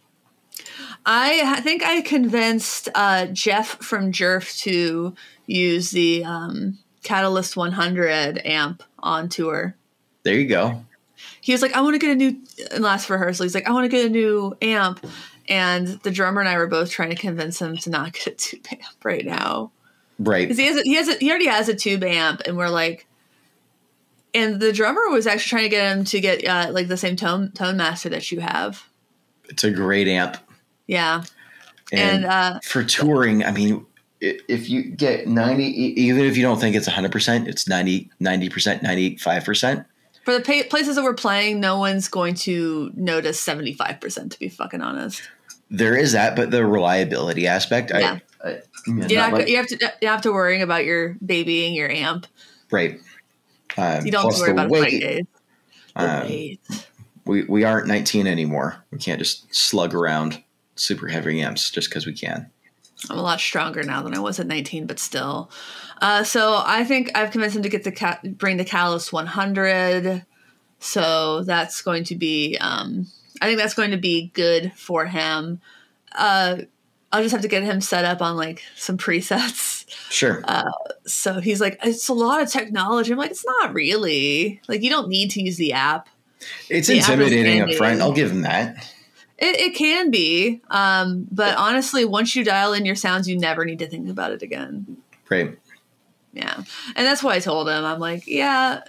I 1.05 1.61
think 1.61 1.85
I 1.85 2.01
convinced 2.03 2.89
uh, 2.95 3.27
Jeff 3.27 3.69
from 3.81 4.11
Jerf 4.11 4.59
to 4.63 5.15
use 5.47 5.93
the 5.93 6.25
um, 6.25 6.79
Catalyst 7.05 7.57
100 7.57 8.43
amp 8.45 8.83
on 8.99 9.29
tour. 9.29 9.77
There 10.25 10.35
you 10.35 10.49
go. 10.49 10.85
He 11.41 11.53
was 11.53 11.63
like, 11.63 11.73
I 11.75 11.81
want 11.83 11.95
to 11.95 12.01
get 12.01 12.11
a 12.11 12.17
new, 12.17 12.37
in 12.75 12.83
last 12.83 13.09
rehearsal, 13.09 13.45
he's 13.45 13.55
like, 13.55 13.69
I 13.69 13.73
want 13.73 13.85
to 13.85 13.89
get 13.97 14.07
a 14.07 14.11
new 14.11 14.57
amp. 14.61 15.07
And 15.49 15.87
the 16.03 16.11
drummer 16.11 16.41
and 16.41 16.49
I 16.49 16.57
were 16.59 16.67
both 16.67 16.91
trying 16.91 17.11
to 17.11 17.17
convince 17.17 17.61
him 17.61 17.77
to 17.79 17.91
not 17.91 18.13
get 18.13 18.27
a 18.27 18.31
tube 18.33 18.67
amp 18.71 19.05
right 19.05 19.25
now. 19.25 19.71
Right. 20.19 20.49
Because 20.49 20.59
he 20.59 20.67
has, 20.67 20.77
a, 20.77 20.83
he 20.83 20.95
has, 20.95 21.09
a, 21.09 21.15
he 21.19 21.31
already 21.31 21.47
has 21.47 21.69
a 21.69 21.75
tube 21.75 22.03
amp, 22.03 22.43
and 22.47 22.57
we're 22.57 22.69
like, 22.69 23.07
and 24.35 24.61
the 24.61 24.73
drummer 24.73 25.09
was 25.11 25.27
actually 25.27 25.49
trying 25.49 25.63
to 25.65 25.69
get 25.69 25.97
him 25.97 26.05
to 26.05 26.21
get 26.21 26.45
uh, 26.47 26.69
like 26.73 26.89
the 26.89 26.97
same 26.97 27.17
tone 27.17 27.53
tone 27.53 27.77
master 27.77 28.09
that 28.09 28.31
you 28.33 28.41
have. 28.41 28.85
It's 29.49 29.63
a 29.65 29.71
great 29.71 30.09
amp. 30.09 30.37
Yeah, 30.87 31.25
And, 31.93 32.25
and 32.25 32.25
uh, 32.27 32.61
for 32.63 32.85
touring, 32.85 33.45
I 33.45 33.51
mean, 33.51 33.87
if 34.21 34.69
you 34.69 34.83
get 34.85 35.27
90, 35.27 35.65
e- 35.65 35.95
even 35.97 36.25
if 36.25 36.37
you 36.37 36.43
don't 36.43 36.61
think 36.61 36.77
it's 36.77 36.89
100%, 36.89 37.49
it's 37.49 37.69
90, 37.69 38.09
90%, 38.21 38.83
95%. 38.83 39.85
for 40.25 40.35
the 40.39 40.41
pa- 40.41 40.69
places 40.69 40.95
that 40.97 41.03
we're 41.03 41.15
playing, 41.15 41.59
no 41.61 41.79
one's 41.79 42.09
going 42.09 42.35
to 42.35 42.91
notice 42.95 43.41
seventy 43.41 43.73
five 43.73 44.01
percent. 44.01 44.33
To 44.33 44.39
be 44.39 44.49
fucking 44.49 44.81
honest, 44.81 45.23
There 45.71 45.97
is 45.97 46.13
that, 46.13 46.37
but 46.37 46.51
the 46.51 46.65
reliability 46.65 47.47
aspect, 47.47 47.91
Yeah. 47.95 48.19
I, 48.45 48.49
I 48.49 48.59
you're 48.87 48.97
not 48.97 49.11
not, 49.11 49.33
like- 49.33 49.49
you 49.49 49.57
have 49.57 49.67
to 49.69 49.93
you 50.01 50.09
have 50.09 50.23
to 50.23 50.33
worry 50.33 50.61
about 50.61 50.85
your 50.85 51.17
babying 51.25 51.75
your 51.75 51.91
amp. 51.91 52.27
right. 52.71 53.01
Um, 53.77 54.07
You 54.07 54.13
don't 54.13 54.25
have 54.25 54.35
to 54.35 54.41
worry 54.41 54.49
the 54.49 54.53
about 54.55 54.71
weight, 54.71 54.83
fight 54.83 55.01
days. 55.01 55.25
The 55.97 56.03
um, 56.23 56.29
weight. 56.29 56.61
we, 57.27 57.43
we 57.45 57.65
aren't 57.65 57.87
19 57.89 58.27
anymore. 58.27 58.83
We 58.91 58.99
can't 58.99 59.19
just 59.19 59.55
slug 59.55 59.95
around 59.95 60.43
super 60.77 61.09
heavy 61.09 61.43
amps 61.43 61.71
just 61.71 61.91
because 61.91 62.07
we 62.07 62.15
can. 62.15 62.51
I'm 63.11 63.19
a 63.19 63.23
lot 63.23 63.41
stronger 63.41 63.83
now 63.83 64.03
than 64.03 64.15
I 64.15 64.19
was 64.21 64.41
at 64.41 64.47
19, 64.47 64.87
but 64.87 64.99
still. 64.99 65.51
Uh, 66.01 66.25
so 66.25 66.63
I 66.65 66.85
think 66.85 67.11
I've 67.15 67.31
convinced 67.31 67.57
him 67.57 67.63
to 67.65 67.69
get 67.69 67.85
the 67.85 67.93
ca- 67.93 68.21
bring 68.25 68.57
the 68.57 68.65
Catalyst 68.65 69.13
100. 69.13 70.25
So 70.79 71.43
that's 71.43 71.83
going 71.83 72.05
to 72.05 72.15
be, 72.15 72.57
um, 72.61 73.09
I 73.41 73.47
think 73.47 73.59
that's 73.59 73.75
going 73.75 73.91
to 73.91 73.97
be 73.97 74.31
good 74.35 74.73
for 74.75 75.07
him. 75.07 75.61
Uh, 76.13 76.59
I'll 77.13 77.23
just 77.23 77.33
have 77.33 77.43
to 77.43 77.49
get 77.49 77.63
him 77.63 77.81
set 77.81 78.05
up 78.05 78.21
on 78.21 78.37
like 78.37 78.63
some 78.77 78.99
presets. 78.99 79.75
Sure. 80.11 80.43
So 81.07 81.41
he's 81.41 81.61
like, 81.61 81.79
it's 81.83 82.09
a 82.09 82.15
lot 82.15 82.43
of 82.43 82.51
technology. 82.51 83.13
I'm 83.13 83.19
like, 83.19 83.31
it's 83.31 83.47
not 83.47 83.73
really. 83.73 84.61
Like, 84.69 84.83
you 84.83 84.91
don't 84.91 85.09
need 85.09 85.31
to 85.33 85.43
use 85.43 85.57
the 85.57 85.73
app. 85.73 86.09
it's 86.69 86.89
the 86.89 86.99
app 86.99 87.11
intimidating 87.11 87.63
up 87.63 87.73
front. 87.75 88.01
I'll 88.01 88.13
give 88.13 88.31
him 88.31 88.43
that. 88.43 88.93
It, 89.39 89.57
it 89.57 89.75
can 89.75 90.11
be, 90.11 90.63
um, 90.71 91.27
but 91.31 91.57
honestly, 91.57 92.05
once 92.05 92.35
you 92.35 92.43
dial 92.43 92.73
in 92.73 92.87
your 92.87 92.97
sounds, 92.97 93.29
you 93.29 93.39
never 93.39 93.65
need 93.65 93.79
to 93.81 93.87
think 93.87 94.09
about 94.09 94.33
it 94.33 94.43
again. 94.43 94.97
Right. 95.29 95.59
Yeah. 96.33 96.55
And 96.57 97.07
that's 97.07 97.23
why 97.23 97.35
I 97.35 97.41
told 97.41 97.69
him, 97.69 97.85
I'm 97.85 98.01
like, 98.01 98.27
yeah, 98.27 98.81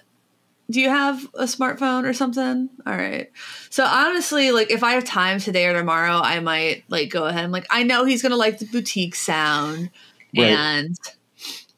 do 0.70 0.82
you 0.82 0.90
have 0.90 1.24
a 1.36 1.44
smartphone 1.44 2.04
or 2.04 2.14
something? 2.14 2.70
All 2.86 2.96
right. 2.96 3.32
So 3.70 3.86
honestly, 3.86 4.52
like 4.52 4.70
if 4.70 4.84
I 4.84 4.94
have 4.94 5.06
time 5.06 5.40
today 5.40 5.66
or 5.68 5.74
tomorrow, 5.74 6.20
I 6.22 6.40
might 6.42 6.84
like 6.90 7.10
go 7.10 7.26
ahead 7.26 7.46
and 7.46 7.54
like 7.54 7.66
I 7.70 7.84
know 7.84 8.04
he's 8.06 8.22
gonna 8.22 8.36
like 8.36 8.60
the 8.60 8.66
boutique 8.66 9.16
sound 9.16 9.92
Right. 10.38 10.50
and 10.50 11.00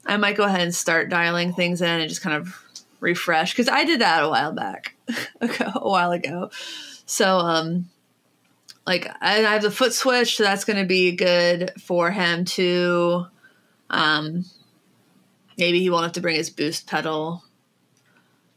I 0.06 0.18
might 0.18 0.36
go 0.38 0.44
ahead 0.44 0.62
and 0.62 0.74
start 0.74 1.10
dialing 1.10 1.54
things 1.54 1.82
in 1.82 1.88
and 2.00 2.10
just 2.10 2.22
kind 2.22 2.36
of 2.36 2.56
refresh 3.00 3.52
because 3.54 3.70
I 3.70 3.86
did 3.86 4.02
that 4.02 4.24
a 4.24 4.30
while 4.30 4.54
back, 4.54 4.96
a 5.42 5.88
while 5.88 6.12
ago. 6.12 6.50
So 7.06 7.38
um 7.38 7.90
like 8.88 9.08
I, 9.22 9.46
I 9.46 9.54
have 9.54 9.62
the 9.62 9.70
foot 9.72 9.94
switch, 9.94 10.38
so 10.38 10.44
that's 10.44 10.66
gonna 10.66 10.86
be 10.86 11.12
good 11.12 11.74
for 11.80 12.10
him 12.10 12.44
too. 12.46 13.26
Um 13.92 14.46
maybe 15.60 15.80
he 15.80 15.90
won't 15.92 16.04
have 16.04 16.14
to 16.14 16.22
bring 16.22 16.38
his 16.38 16.50
boost 16.50 16.88
pedal. 16.88 17.44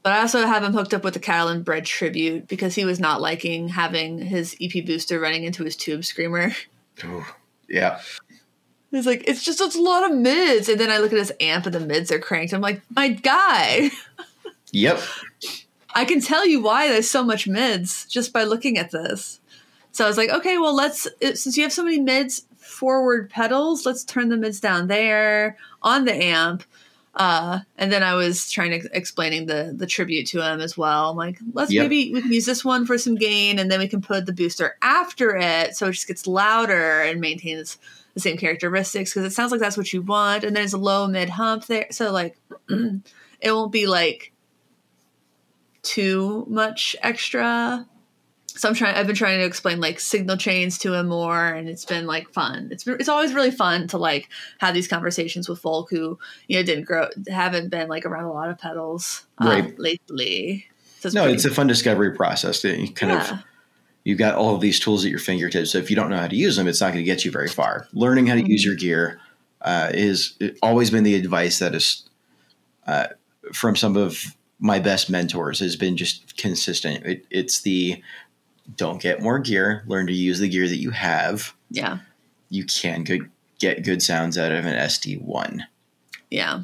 But 0.02 0.12
I 0.14 0.20
also 0.20 0.46
have 0.46 0.64
him 0.64 0.72
hooked 0.72 0.94
up 0.94 1.04
with 1.04 1.14
the 1.14 1.20
Cattle 1.20 1.48
and 1.48 1.64
Bread 1.64 1.84
tribute 1.86 2.48
because 2.48 2.74
he 2.74 2.84
was 2.84 2.98
not 2.98 3.20
liking 3.20 3.68
having 3.68 4.18
his 4.18 4.56
EP 4.60 4.84
booster 4.84 5.20
running 5.20 5.44
into 5.44 5.62
his 5.64 5.76
tube 5.76 6.04
screamer. 6.04 6.52
Ooh, 7.04 7.24
yeah. 7.68 8.00
He's 8.90 9.06
like, 9.06 9.24
it's 9.26 9.44
just 9.44 9.60
it's 9.60 9.76
a 9.76 9.80
lot 9.80 10.10
of 10.10 10.16
mids. 10.16 10.68
And 10.68 10.78
then 10.78 10.90
I 10.90 10.98
look 10.98 11.12
at 11.12 11.18
his 11.18 11.32
amp 11.40 11.66
and 11.66 11.74
the 11.74 11.80
mids 11.80 12.10
are 12.10 12.18
cranked. 12.18 12.52
I'm 12.52 12.60
like, 12.60 12.82
my 12.94 13.08
guy, 13.08 13.90
Yep. 14.72 15.00
I 15.94 16.04
can 16.04 16.20
tell 16.20 16.46
you 16.46 16.60
why 16.60 16.88
there's 16.88 17.08
so 17.08 17.22
much 17.22 17.46
mids 17.46 18.06
just 18.06 18.32
by 18.32 18.44
looking 18.44 18.78
at 18.78 18.90
this. 18.90 19.40
So 19.92 20.04
I 20.04 20.08
was 20.08 20.16
like, 20.16 20.30
okay, 20.30 20.56
well, 20.56 20.74
let's, 20.74 21.06
uh, 21.06 21.34
since 21.34 21.56
you 21.56 21.62
have 21.62 21.72
so 21.72 21.84
many 21.84 22.00
mids 22.00 22.46
forward 22.56 23.28
pedals, 23.28 23.84
let's 23.84 24.02
turn 24.02 24.30
the 24.30 24.38
mids 24.38 24.58
down 24.58 24.88
there 24.88 25.58
on 25.82 26.06
the 26.06 26.14
amp. 26.14 26.64
Uh, 27.14 27.60
and 27.76 27.92
then 27.92 28.02
I 28.02 28.14
was 28.14 28.50
trying 28.50 28.80
to 28.80 28.88
explaining 28.96 29.46
the 29.46 29.74
the 29.76 29.86
tribute 29.86 30.26
to 30.28 30.40
him 30.40 30.60
as 30.60 30.78
well. 30.78 31.10
I'm 31.10 31.16
like, 31.16 31.38
let's 31.52 31.70
Yep. 31.70 31.82
maybe 31.82 32.12
we 32.12 32.22
can 32.22 32.32
use 32.32 32.46
this 32.46 32.64
one 32.64 32.86
for 32.86 32.96
some 32.96 33.16
gain, 33.16 33.58
and 33.58 33.70
then 33.70 33.80
we 33.80 33.88
can 33.88 34.00
put 34.00 34.24
the 34.24 34.32
booster 34.32 34.76
after 34.80 35.36
it, 35.36 35.76
so 35.76 35.88
it 35.88 35.92
just 35.92 36.08
gets 36.08 36.26
louder 36.26 37.02
and 37.02 37.20
maintains 37.20 37.78
the 38.14 38.20
same 38.20 38.36
characteristics 38.38 39.12
because 39.12 39.26
it 39.30 39.34
sounds 39.34 39.52
like 39.52 39.60
that's 39.60 39.76
what 39.76 39.92
you 39.92 40.00
want. 40.02 40.44
And 40.44 40.56
there's 40.56 40.72
a 40.72 40.78
low 40.78 41.06
mid 41.06 41.28
hump 41.28 41.66
there, 41.66 41.86
so 41.90 42.12
like 42.12 42.36
it 42.68 43.52
won't 43.52 43.72
be 43.72 43.86
like 43.86 44.32
too 45.82 46.46
much 46.48 46.96
extra. 47.02 47.86
So 48.58 48.68
I'm 48.68 48.74
trying. 48.74 48.94
I've 48.94 49.06
been 49.06 49.16
trying 49.16 49.38
to 49.38 49.44
explain 49.44 49.80
like 49.80 49.98
signal 49.98 50.36
chains 50.36 50.78
to 50.78 50.92
him 50.94 51.08
more, 51.08 51.46
and 51.46 51.68
it's 51.68 51.84
been 51.84 52.06
like 52.06 52.28
fun. 52.32 52.68
It's 52.70 52.86
it's 52.86 53.08
always 53.08 53.32
really 53.34 53.50
fun 53.50 53.88
to 53.88 53.98
like 53.98 54.28
have 54.58 54.74
these 54.74 54.86
conversations 54.88 55.48
with 55.48 55.58
folk 55.60 55.88
who 55.90 56.18
you 56.48 56.58
know 56.58 56.62
didn't 56.62 56.84
grow, 56.84 57.08
haven't 57.28 57.70
been 57.70 57.88
like 57.88 58.04
around 58.04 58.24
a 58.24 58.32
lot 58.32 58.50
of 58.50 58.58
pedals 58.58 59.26
uh, 59.40 59.46
Right. 59.46 59.78
lately. 59.78 60.66
So 61.00 61.08
No, 61.08 61.22
pretty- 61.22 61.34
it's 61.34 61.44
a 61.44 61.50
fun 61.50 61.66
discovery 61.66 62.12
process. 62.14 62.62
that 62.62 62.78
You 62.78 62.92
kind 62.92 63.12
yeah. 63.12 63.32
of 63.32 63.38
you've 64.04 64.18
got 64.18 64.34
all 64.34 64.54
of 64.54 64.60
these 64.60 64.78
tools 64.80 65.04
at 65.04 65.10
your 65.10 65.18
fingertips. 65.20 65.70
So 65.70 65.78
if 65.78 65.88
you 65.90 65.96
don't 65.96 66.10
know 66.10 66.16
how 66.18 66.26
to 66.28 66.36
use 66.36 66.56
them, 66.56 66.66
it's 66.68 66.80
not 66.80 66.88
going 66.92 67.04
to 67.04 67.10
get 67.10 67.24
you 67.24 67.30
very 67.30 67.48
far. 67.48 67.86
Learning 67.92 68.26
how 68.26 68.34
to 68.34 68.46
use 68.46 68.62
Mhm. 68.62 68.66
your 68.66 68.74
gear 68.74 69.20
uh, 69.62 69.90
is 69.94 70.36
always 70.62 70.90
been 70.90 71.04
the 71.04 71.14
advice 71.14 71.58
that 71.60 71.74
is 71.74 72.04
uh, 72.86 73.06
from 73.52 73.76
some 73.76 73.96
of 73.96 74.34
my 74.58 74.78
best 74.80 75.08
mentors 75.08 75.60
has 75.60 75.76
been 75.76 75.96
just 75.96 76.36
consistent. 76.36 77.04
It, 77.06 77.24
it's 77.30 77.60
the 77.62 78.02
don't 78.76 79.00
get 79.00 79.20
more 79.22 79.38
gear. 79.38 79.82
Learn 79.86 80.06
to 80.06 80.12
use 80.12 80.38
the 80.38 80.48
gear 80.48 80.68
that 80.68 80.76
you 80.78 80.90
have. 80.90 81.54
yeah, 81.70 81.98
You 82.48 82.64
can 82.64 83.04
good, 83.04 83.30
get 83.58 83.84
good 83.84 84.02
sounds 84.02 84.38
out 84.38 84.52
of 84.52 84.64
an 84.66 84.74
SD 84.74 85.20
one. 85.22 85.66
yeah, 86.30 86.62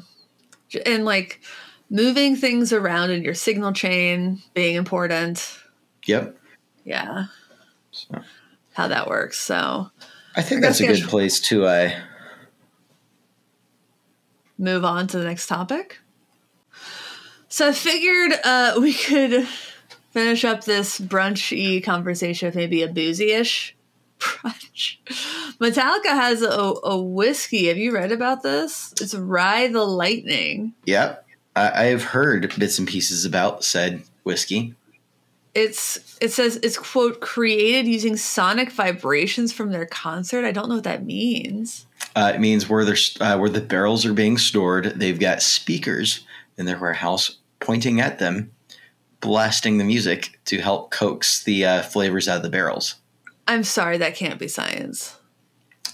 and 0.85 1.05
like 1.05 1.41
moving 1.89 2.35
things 2.35 2.71
around 2.71 3.11
in 3.11 3.23
your 3.23 3.33
signal 3.33 3.73
chain 3.73 4.41
being 4.53 4.75
important. 4.75 5.59
Yep. 6.05 6.37
Yeah, 6.85 7.25
So, 7.91 8.21
how 8.73 8.87
that 8.87 9.07
works. 9.07 9.39
So 9.39 9.89
I 10.35 10.41
think 10.41 10.61
that's 10.61 10.79
a 10.79 10.87
good 10.87 11.03
place 11.07 11.39
to 11.41 11.65
uh, 11.65 11.91
move 14.57 14.83
on 14.85 15.07
to 15.07 15.17
the 15.17 15.23
next 15.25 15.47
topic. 15.47 15.99
So 17.47 17.69
I 17.69 17.71
figured 17.73 18.33
uh, 18.43 18.77
we 18.81 18.93
could 18.93 19.47
finish 20.11 20.43
up 20.45 20.63
this 20.63 20.99
brunchy 20.99 21.83
conversation 21.83 22.47
with 22.47 22.55
maybe 22.55 22.81
a 22.81 22.87
boozy-ish 22.87 23.75
brunch. 24.19 24.97
Metallica 25.59 26.09
has 26.09 26.41
a, 26.41 26.73
a 26.83 27.01
whiskey. 27.01 27.67
Have 27.67 27.77
you 27.77 27.93
read 27.93 28.11
about 28.11 28.43
this? 28.43 28.93
It's 29.01 29.15
Rye 29.15 29.67
the 29.67 29.83
Lightning. 29.83 30.73
Yep. 30.85 31.25
I, 31.55 31.87
I've 31.87 32.03
heard 32.03 32.53
bits 32.57 32.79
and 32.79 32.87
pieces 32.87 33.25
about 33.25 33.63
said 33.63 34.03
whiskey. 34.23 34.75
It's 35.55 36.17
it 36.21 36.31
says 36.31 36.57
it's 36.57 36.77
quote 36.77 37.21
created 37.21 37.87
using 37.87 38.17
sonic 38.17 38.71
vibrations 38.71 39.51
from 39.51 39.71
their 39.71 39.87
concert. 39.87 40.45
I 40.45 40.51
don't 40.51 40.69
know 40.69 40.75
what 40.75 40.83
that 40.83 41.05
means. 41.05 41.87
Uh, 42.15 42.31
it 42.35 42.39
means 42.39 42.69
where 42.69 42.85
there's 42.85 43.17
uh, 43.19 43.37
where 43.37 43.49
the 43.49 43.61
barrels 43.61 44.05
are 44.05 44.13
being 44.13 44.37
stored, 44.37 44.85
they've 44.85 45.19
got 45.19 45.41
speakers 45.41 46.21
in 46.57 46.65
their 46.65 46.79
warehouse 46.79 47.37
pointing 47.59 47.99
at 47.99 48.19
them, 48.19 48.51
blasting 49.21 49.77
the 49.77 49.83
music 49.83 50.39
to 50.45 50.59
help 50.59 50.91
coax 50.91 51.43
the 51.43 51.65
uh, 51.65 51.81
flavors 51.83 52.27
out 52.27 52.37
of 52.37 52.43
the 52.43 52.49
barrels. 52.49 52.95
I'm 53.47 53.63
sorry, 53.63 53.97
that 53.97 54.15
can't 54.15 54.39
be 54.39 54.47
science. 54.47 55.17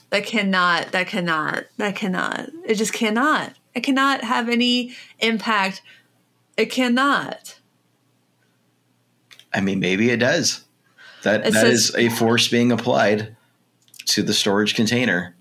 That 0.09 0.25
cannot, 0.25 0.91
that 0.91 1.07
cannot, 1.07 1.65
that 1.77 1.95
cannot. 1.95 2.49
It 2.65 2.75
just 2.75 2.93
cannot. 2.93 3.53
It 3.73 3.81
cannot 3.81 4.23
have 4.23 4.49
any 4.49 4.93
impact. 5.19 5.81
It 6.57 6.67
cannot. 6.67 7.59
I 9.53 9.61
mean, 9.61 9.79
maybe 9.79 10.09
it 10.11 10.17
does. 10.17 10.63
That 11.23 11.45
It 11.47 11.53
that 11.53 11.61
says- 11.61 11.89
is 11.89 11.95
a 11.95 12.09
force 12.09 12.47
being 12.47 12.71
applied 12.71 13.35
to 14.07 14.21
the 14.21 14.33
storage 14.33 14.75
container 14.75 15.35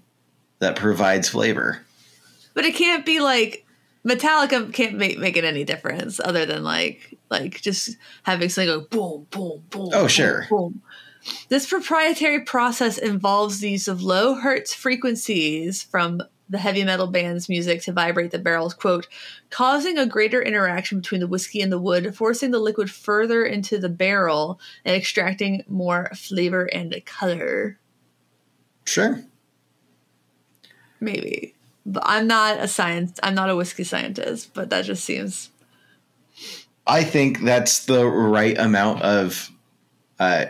that 0.60 0.76
provides 0.76 1.28
flavor. 1.28 1.84
But 2.54 2.64
it 2.64 2.74
can't 2.74 3.04
be 3.04 3.20
like 3.20 3.63
Metallica 4.06 4.72
can't 4.72 4.96
make, 4.96 5.18
make 5.18 5.36
it 5.36 5.44
any 5.44 5.64
difference 5.64 6.20
other 6.20 6.44
than 6.44 6.62
like 6.62 7.18
like 7.30 7.60
just 7.60 7.96
having 8.22 8.48
something 8.48 8.68
go 8.68 8.86
boom, 8.90 9.26
boom, 9.30 9.64
boom. 9.70 9.88
Oh, 9.92 10.00
boom, 10.00 10.08
sure. 10.08 10.46
Boom. 10.50 10.82
This 11.48 11.66
proprietary 11.66 12.40
process 12.40 12.98
involves 12.98 13.60
the 13.60 13.70
use 13.70 13.88
of 13.88 14.02
low 14.02 14.34
hertz 14.34 14.74
frequencies 14.74 15.82
from 15.82 16.20
the 16.50 16.58
heavy 16.58 16.84
metal 16.84 17.06
band's 17.06 17.48
music 17.48 17.80
to 17.82 17.92
vibrate 17.92 18.30
the 18.30 18.38
barrels, 18.38 18.74
quote, 18.74 19.08
causing 19.48 19.96
a 19.96 20.06
greater 20.06 20.42
interaction 20.42 21.00
between 21.00 21.20
the 21.20 21.26
whiskey 21.26 21.62
and 21.62 21.72
the 21.72 21.78
wood, 21.78 22.14
forcing 22.14 22.50
the 22.50 22.58
liquid 22.58 22.90
further 22.90 23.44
into 23.44 23.78
the 23.78 23.88
barrel 23.88 24.60
and 24.84 24.94
extracting 24.94 25.64
more 25.66 26.10
flavor 26.14 26.66
and 26.66 26.94
color. 27.06 27.78
Sure. 28.84 29.24
Maybe. 31.00 31.54
But 31.86 32.02
I'm 32.06 32.26
not 32.26 32.60
a 32.60 32.68
science 32.68 33.18
I'm 33.22 33.34
not 33.34 33.50
a 33.50 33.56
whiskey 33.56 33.84
scientist, 33.84 34.54
but 34.54 34.70
that 34.70 34.84
just 34.84 35.04
seems 35.04 35.50
I 36.86 37.04
think 37.04 37.40
that's 37.40 37.86
the 37.86 38.06
right 38.06 38.58
amount 38.58 39.02
of 39.02 39.50
uh, 40.18 40.46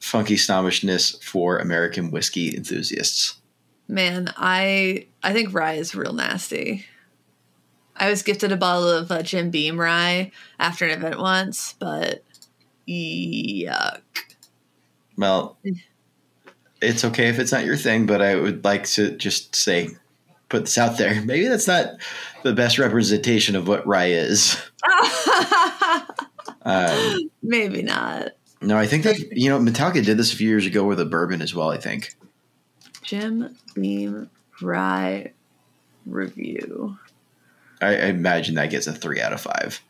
funky 0.00 0.36
snobbishness 0.36 1.22
for 1.22 1.58
American 1.58 2.10
whiskey 2.10 2.56
enthusiasts. 2.56 3.40
Man, 3.86 4.32
I 4.36 5.06
I 5.22 5.32
think 5.32 5.54
rye 5.54 5.74
is 5.74 5.94
real 5.94 6.12
nasty. 6.12 6.86
I 7.96 8.10
was 8.10 8.22
gifted 8.22 8.52
a 8.52 8.56
bottle 8.56 8.88
of 8.88 9.10
uh, 9.10 9.22
Jim 9.22 9.50
Beam 9.50 9.78
rye 9.78 10.30
after 10.58 10.84
an 10.84 10.92
event 10.92 11.18
once, 11.18 11.74
but 11.78 12.22
yuck. 12.88 14.02
Well, 15.16 15.58
it's 16.80 17.04
okay 17.04 17.28
if 17.28 17.38
it's 17.40 17.50
not 17.50 17.64
your 17.64 17.76
thing, 17.76 18.06
but 18.06 18.22
I 18.22 18.36
would 18.36 18.64
like 18.64 18.84
to 18.90 19.16
just 19.16 19.56
say, 19.56 19.88
put 20.48 20.64
this 20.64 20.78
out 20.78 20.98
there. 20.98 21.20
Maybe 21.22 21.46
that's 21.48 21.66
not 21.68 21.96
the 22.42 22.52
best 22.52 22.78
representation 22.78 23.56
of 23.56 23.68
what 23.68 23.86
rye 23.86 24.10
is. 24.10 24.60
Um, 26.62 27.30
Maybe 27.42 27.82
not. 27.82 28.32
no, 28.60 28.76
I 28.76 28.86
think 28.86 29.04
that 29.04 29.18
you 29.32 29.48
know 29.48 29.58
Metallica 29.58 30.04
did 30.04 30.18
this 30.18 30.32
a 30.32 30.36
few 30.36 30.48
years 30.48 30.66
ago 30.66 30.84
with 30.84 31.00
a 31.00 31.04
bourbon 31.04 31.40
as 31.40 31.54
well. 31.54 31.70
I 31.70 31.78
think. 31.78 32.14
Jim 33.02 33.56
Beam 33.74 34.28
rye 34.60 35.32
review. 36.04 36.98
I, 37.80 37.88
I 37.88 38.06
imagine 38.06 38.56
that 38.56 38.70
gets 38.70 38.86
a 38.86 38.92
three 38.92 39.20
out 39.20 39.32
of 39.32 39.40
five. 39.40 39.80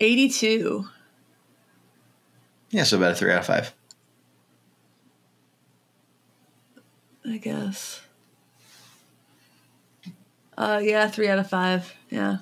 Eighty-two. 0.00 0.86
Yeah, 2.70 2.84
so 2.84 2.98
about 2.98 3.12
a 3.12 3.14
three 3.14 3.32
out 3.32 3.40
of 3.40 3.46
five. 3.46 3.72
I 7.28 7.36
guess. 7.38 8.00
Uh, 10.56 10.80
yeah, 10.82 11.08
three 11.08 11.28
out 11.28 11.38
of 11.38 11.48
five. 11.48 11.94
Yeah. 12.10 12.38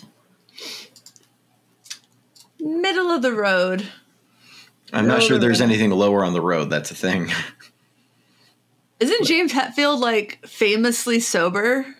Middle 2.58 3.10
of 3.10 3.22
the 3.22 3.32
road. 3.32 3.86
I'm 4.92 5.06
not 5.06 5.22
sure 5.22 5.36
no, 5.36 5.42
there's 5.42 5.60
no. 5.60 5.66
anything 5.66 5.90
lower 5.90 6.24
on 6.24 6.32
the 6.32 6.40
road. 6.40 6.70
That's 6.70 6.90
a 6.90 6.94
thing. 6.94 7.30
Isn't 9.00 9.26
James 9.26 9.52
Hetfield 9.52 10.00
like 10.00 10.46
famously 10.46 11.20
sober? 11.20 11.94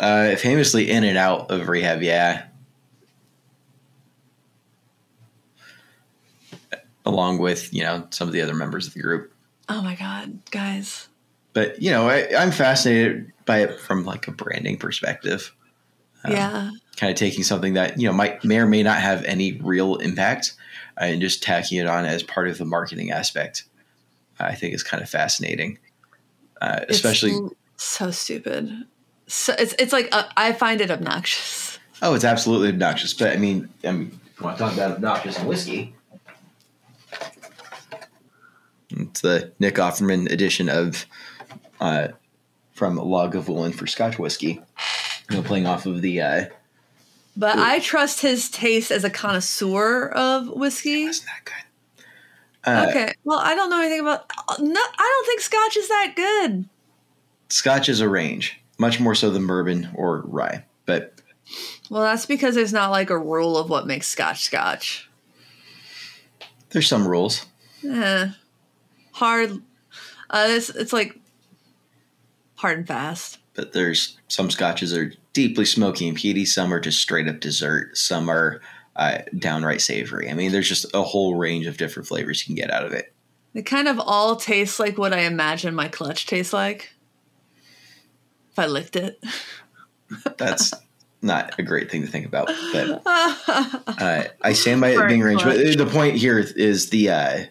Uh, 0.00 0.36
famously 0.36 0.90
in 0.90 1.04
and 1.04 1.18
out 1.18 1.50
of 1.50 1.68
rehab, 1.68 2.02
yeah. 2.02 2.46
Along 7.04 7.38
with 7.38 7.72
you 7.74 7.82
know 7.82 8.06
some 8.10 8.28
of 8.28 8.32
the 8.32 8.40
other 8.40 8.54
members 8.54 8.86
of 8.86 8.94
the 8.94 9.00
group, 9.00 9.32
Oh 9.68 9.82
my 9.82 9.94
god, 9.96 10.38
guys. 10.50 11.08
But 11.56 11.80
you 11.80 11.90
know 11.90 12.06
I, 12.06 12.28
I'm 12.38 12.50
fascinated 12.50 13.32
by 13.46 13.60
it 13.60 13.80
from 13.80 14.04
like 14.04 14.28
a 14.28 14.30
branding 14.30 14.76
perspective. 14.76 15.54
Um, 16.22 16.32
yeah. 16.32 16.70
kind 16.96 17.10
of 17.10 17.16
taking 17.16 17.44
something 17.44 17.72
that 17.74 17.98
you 17.98 18.06
know 18.06 18.12
might 18.12 18.44
may 18.44 18.58
or 18.58 18.66
may 18.66 18.82
not 18.82 18.98
have 18.98 19.24
any 19.24 19.52
real 19.52 19.96
impact 19.96 20.52
uh, 21.00 21.04
and 21.04 21.22
just 21.22 21.42
tacking 21.42 21.78
it 21.78 21.86
on 21.86 22.04
as 22.04 22.22
part 22.22 22.48
of 22.48 22.58
the 22.58 22.66
marketing 22.66 23.10
aspect. 23.10 23.64
I 24.38 24.54
think 24.54 24.74
is 24.74 24.82
kind 24.82 25.02
of 25.02 25.08
fascinating, 25.08 25.78
uh, 26.60 26.80
especially. 26.90 27.32
so 27.78 28.10
stupid. 28.10 28.70
So 29.26 29.54
it's 29.58 29.74
it's 29.78 29.94
like 29.94 30.10
uh, 30.12 30.24
I 30.36 30.52
find 30.52 30.82
it 30.82 30.90
obnoxious. 30.90 31.78
Oh, 32.02 32.12
it's 32.12 32.24
absolutely 32.24 32.68
obnoxious. 32.68 33.14
But 33.14 33.32
I 33.32 33.36
mean, 33.38 33.70
I 33.82 33.92
mean, 33.92 34.20
want 34.42 34.58
to 34.58 34.64
talk 34.64 34.74
about 34.74 34.92
obnoxious 34.92 35.38
and 35.38 35.48
whiskey? 35.48 35.94
It's 38.90 39.22
the 39.22 39.52
Nick 39.58 39.76
Offerman 39.76 40.30
edition 40.30 40.68
of 40.68 41.06
uh, 41.80 42.08
from 42.72 42.98
Lagavulin 42.98 43.74
for 43.74 43.86
Scotch 43.86 44.18
whiskey. 44.18 44.60
You 45.30 45.36
know, 45.36 45.42
playing 45.42 45.66
off 45.66 45.86
of 45.86 46.02
the. 46.02 46.20
Uh, 46.20 46.44
But 47.36 47.58
I 47.58 47.80
trust 47.80 48.20
his 48.20 48.48
taste 48.50 48.90
as 48.90 49.04
a 49.04 49.10
connoisseur 49.10 50.08
of 50.08 50.48
whiskey. 50.48 51.04
isn't 51.04 51.26
that 51.26 51.44
good? 51.44 52.04
Uh, 52.64 52.86
okay. 52.90 53.12
Well, 53.24 53.38
I 53.38 53.54
don't 53.54 53.70
know 53.70 53.80
anything 53.80 54.00
about. 54.00 54.30
No, 54.58 54.80
I 54.80 55.12
don't 55.18 55.26
think 55.26 55.40
Scotch 55.40 55.76
is 55.76 55.88
that 55.88 56.12
good. 56.16 56.68
Scotch 57.48 57.88
is 57.88 58.00
a 58.00 58.08
range, 58.08 58.60
much 58.78 58.98
more 58.98 59.14
so 59.14 59.30
than 59.30 59.46
bourbon 59.46 59.88
or 59.94 60.22
rye. 60.26 60.64
But 60.84 61.20
Well, 61.90 62.02
that's 62.02 62.26
because 62.26 62.54
there's 62.56 62.72
not 62.72 62.90
like 62.90 63.10
a 63.10 63.18
rule 63.18 63.56
of 63.56 63.70
what 63.70 63.86
makes 63.86 64.08
Scotch 64.08 64.42
Scotch. 64.44 65.08
there's 66.70 66.88
some 66.88 67.06
rules. 67.06 67.46
Eh, 67.88 68.30
hard. 69.12 69.62
Uh, 70.28 70.46
it's 70.48 70.70
it's 70.70 70.92
like 70.92 71.16
hard 72.56 72.78
and 72.78 72.86
fast. 72.86 73.38
But 73.54 73.72
there's 73.72 74.18
some 74.28 74.50
scotches 74.50 74.94
are 74.94 75.12
deeply 75.32 75.64
smoky 75.64 76.08
and 76.08 76.16
peaty. 76.16 76.44
Some 76.44 76.72
are 76.72 76.80
just 76.80 77.00
straight 77.00 77.28
up 77.28 77.40
dessert. 77.40 77.96
Some 77.96 78.28
are 78.28 78.60
uh, 78.96 79.18
downright 79.38 79.80
savory. 79.80 80.30
I 80.30 80.34
mean, 80.34 80.52
there's 80.52 80.68
just 80.68 80.86
a 80.94 81.02
whole 81.02 81.36
range 81.36 81.66
of 81.66 81.76
different 81.76 82.08
flavors 82.08 82.42
you 82.42 82.54
can 82.54 82.62
get 82.62 82.70
out 82.70 82.84
of 82.84 82.92
it. 82.92 83.12
They 83.52 83.62
kind 83.62 83.88
of 83.88 83.98
all 83.98 84.36
taste 84.36 84.78
like 84.78 84.98
what 84.98 85.14
I 85.14 85.20
imagine 85.20 85.74
my 85.74 85.88
clutch 85.88 86.26
tastes 86.26 86.52
like. 86.52 86.92
If 88.52 88.58
I 88.58 88.66
licked 88.66 88.96
it. 88.96 89.22
That's 90.38 90.72
not 91.22 91.58
a 91.58 91.62
great 91.62 91.90
thing 91.90 92.02
to 92.02 92.08
think 92.08 92.26
about. 92.26 92.48
But 92.72 93.02
uh, 93.06 94.24
I 94.42 94.52
stand 94.52 94.80
by 94.80 94.90
it 94.90 95.08
being 95.08 95.22
range. 95.22 95.42
But 95.42 95.56
the 95.56 95.86
point 95.86 96.16
here 96.16 96.38
is 96.38 96.90
the, 96.90 97.10
uh, 97.10 97.44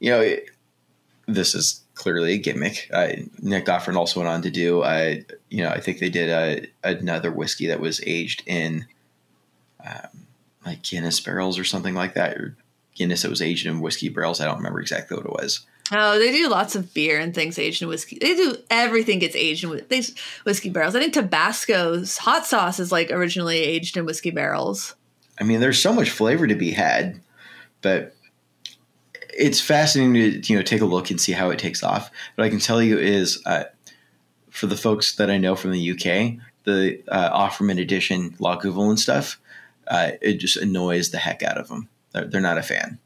you 0.00 0.10
know, 0.10 0.20
it, 0.20 0.46
this 1.26 1.54
is 1.54 1.81
clearly 2.02 2.32
a 2.32 2.38
gimmick. 2.38 2.90
Uh, 2.92 3.12
Nick 3.40 3.66
Offerman 3.66 3.94
also 3.94 4.18
went 4.18 4.28
on 4.28 4.42
to 4.42 4.50
do, 4.50 4.80
uh, 4.82 5.14
you 5.50 5.62
know, 5.62 5.68
I 5.68 5.78
think 5.78 6.00
they 6.00 6.10
did 6.10 6.30
uh, 6.30 6.66
another 6.82 7.30
whiskey 7.30 7.68
that 7.68 7.78
was 7.78 8.02
aged 8.04 8.42
in 8.44 8.86
um, 9.86 10.26
like 10.66 10.82
Guinness 10.82 11.20
barrels 11.20 11.60
or 11.60 11.64
something 11.64 11.94
like 11.94 12.14
that, 12.14 12.36
or 12.36 12.56
Guinness 12.96 13.22
that 13.22 13.30
was 13.30 13.40
aged 13.40 13.66
in 13.66 13.80
whiskey 13.80 14.08
barrels. 14.08 14.40
I 14.40 14.46
don't 14.46 14.56
remember 14.56 14.80
exactly 14.80 15.16
what 15.16 15.26
it 15.26 15.32
was. 15.32 15.64
Oh, 15.92 16.18
they 16.18 16.32
do 16.32 16.48
lots 16.48 16.74
of 16.74 16.92
beer 16.92 17.20
and 17.20 17.32
things 17.32 17.56
aged 17.56 17.82
in 17.82 17.88
whiskey. 17.88 18.18
They 18.20 18.34
do 18.34 18.56
everything 18.68 19.20
gets 19.20 19.36
aged 19.36 19.62
in 19.62 19.70
whiskey 20.44 20.70
barrels. 20.70 20.96
I 20.96 21.00
think 21.00 21.14
Tabasco's 21.14 22.18
hot 22.18 22.46
sauce 22.46 22.80
is 22.80 22.90
like 22.90 23.12
originally 23.12 23.58
aged 23.58 23.96
in 23.96 24.06
whiskey 24.06 24.30
barrels. 24.32 24.96
I 25.38 25.44
mean, 25.44 25.60
there's 25.60 25.80
so 25.80 25.92
much 25.92 26.10
flavor 26.10 26.48
to 26.48 26.54
be 26.56 26.72
had, 26.72 27.20
but 27.80 28.16
it's 29.32 29.60
fascinating 29.60 30.42
to 30.42 30.52
you 30.52 30.58
know 30.58 30.62
take 30.62 30.80
a 30.80 30.86
look 30.86 31.10
and 31.10 31.20
see 31.20 31.32
how 31.32 31.50
it 31.50 31.58
takes 31.58 31.82
off. 31.82 32.10
But 32.36 32.44
I 32.44 32.48
can 32.48 32.58
tell 32.58 32.82
you 32.82 32.98
is 32.98 33.42
uh, 33.46 33.64
for 34.50 34.66
the 34.66 34.76
folks 34.76 35.16
that 35.16 35.30
I 35.30 35.38
know 35.38 35.56
from 35.56 35.72
the 35.72 35.90
UK, 35.90 36.38
the 36.64 37.02
uh, 37.08 37.48
Offerman 37.48 37.80
edition 37.80 38.32
Lagavulin 38.38 38.98
stuff, 38.98 39.40
uh, 39.88 40.12
it 40.20 40.34
just 40.34 40.56
annoys 40.56 41.10
the 41.10 41.18
heck 41.18 41.42
out 41.42 41.58
of 41.58 41.68
them. 41.68 41.88
They're, 42.12 42.26
they're 42.26 42.40
not 42.40 42.58
a 42.58 42.62
fan. 42.62 42.98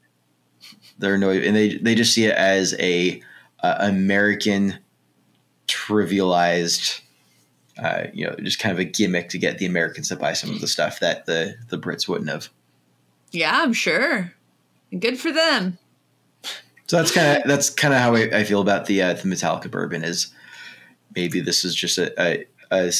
They're 0.98 1.14
annoyed, 1.14 1.44
and 1.44 1.54
they 1.54 1.76
they 1.76 1.94
just 1.94 2.14
see 2.14 2.24
it 2.24 2.34
as 2.34 2.74
a 2.78 3.22
uh, 3.62 3.76
American 3.80 4.78
trivialized. 5.68 7.00
Uh, 7.78 8.06
you 8.14 8.26
know, 8.26 8.34
just 8.36 8.58
kind 8.58 8.72
of 8.72 8.78
a 8.78 8.84
gimmick 8.84 9.28
to 9.28 9.38
get 9.38 9.58
the 9.58 9.66
Americans 9.66 10.08
to 10.08 10.16
buy 10.16 10.32
some 10.32 10.50
of 10.50 10.62
the 10.62 10.66
stuff 10.66 11.00
that 11.00 11.26
the 11.26 11.54
the 11.68 11.78
Brits 11.78 12.08
wouldn't 12.08 12.30
have. 12.30 12.48
Yeah, 13.32 13.60
I'm 13.62 13.74
sure. 13.74 14.32
Good 14.98 15.18
for 15.18 15.30
them. 15.30 15.78
So 16.86 16.96
that's 16.96 17.10
kind 17.10 17.38
of 17.38 17.48
that's 17.48 17.70
kind 17.70 17.94
of 17.94 18.00
how 18.00 18.14
I, 18.14 18.40
I 18.40 18.44
feel 18.44 18.60
about 18.60 18.86
the 18.86 19.02
uh, 19.02 19.14
the 19.14 19.22
Metallica 19.22 19.70
bourbon. 19.70 20.04
Is 20.04 20.32
maybe 21.14 21.40
this 21.40 21.64
is 21.64 21.74
just 21.74 21.98
a 21.98 22.44
a 22.70 22.92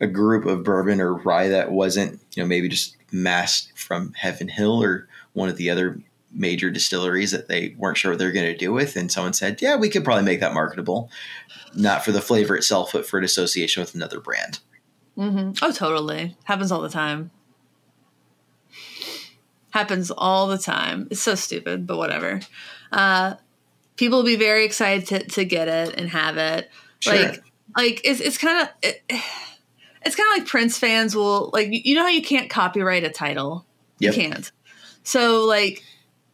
a 0.00 0.06
group 0.06 0.44
of 0.44 0.64
bourbon 0.64 1.00
or 1.00 1.14
rye 1.14 1.48
that 1.48 1.70
wasn't 1.70 2.20
you 2.34 2.42
know 2.42 2.48
maybe 2.48 2.68
just 2.68 2.96
massed 3.12 3.76
from 3.78 4.12
Heaven 4.14 4.48
Hill 4.48 4.82
or 4.82 5.08
one 5.32 5.48
of 5.48 5.56
the 5.56 5.70
other 5.70 6.00
major 6.32 6.70
distilleries 6.70 7.30
that 7.30 7.48
they 7.48 7.74
weren't 7.78 7.96
sure 7.96 8.12
what 8.12 8.18
they're 8.18 8.32
going 8.32 8.46
to 8.52 8.56
do 8.56 8.72
with, 8.72 8.96
and 8.96 9.10
someone 9.10 9.32
said, 9.32 9.62
yeah, 9.62 9.76
we 9.76 9.88
could 9.88 10.04
probably 10.04 10.24
make 10.24 10.40
that 10.40 10.54
marketable, 10.54 11.10
not 11.74 12.04
for 12.04 12.12
the 12.12 12.20
flavor 12.20 12.56
itself, 12.56 12.90
but 12.92 13.06
for 13.06 13.18
an 13.18 13.24
association 13.24 13.80
with 13.80 13.94
another 13.94 14.20
brand. 14.20 14.60
mm-hmm. 15.16 15.52
Oh, 15.62 15.72
totally. 15.72 16.36
Happens 16.44 16.70
all 16.70 16.82
the 16.82 16.88
time. 16.88 17.30
Happens 19.70 20.10
all 20.10 20.46
the 20.46 20.58
time. 20.58 21.08
It's 21.10 21.22
so 21.22 21.34
stupid, 21.34 21.86
but 21.86 21.96
whatever. 21.96 22.40
Uh, 22.92 23.34
people 23.96 24.18
will 24.18 24.24
be 24.24 24.36
very 24.36 24.64
excited 24.64 25.06
to, 25.08 25.24
to 25.34 25.44
get 25.44 25.68
it 25.68 25.98
and 25.98 26.08
have 26.10 26.36
it. 26.36 26.70
Sure. 27.00 27.14
Like, 27.14 27.42
like 27.76 28.00
it's 28.04 28.20
it's 28.20 28.38
kind 28.38 28.62
of 28.62 28.68
it, 28.82 29.02
it's 30.04 30.16
kind 30.16 30.32
of 30.32 30.38
like 30.38 30.46
Prince 30.46 30.78
fans 30.78 31.14
will 31.14 31.50
like 31.52 31.68
you 31.70 31.94
know 31.94 32.02
how 32.02 32.08
you 32.08 32.22
can't 32.22 32.48
copyright 32.48 33.04
a 33.04 33.10
title. 33.10 33.66
Yep. 33.98 34.14
You 34.14 34.22
can't. 34.22 34.52
So 35.02 35.44
like 35.44 35.82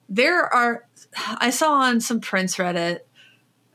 there 0.08 0.42
are 0.42 0.86
I 1.38 1.50
saw 1.50 1.72
on 1.72 2.00
some 2.00 2.20
Prince 2.20 2.56
Reddit 2.56 3.00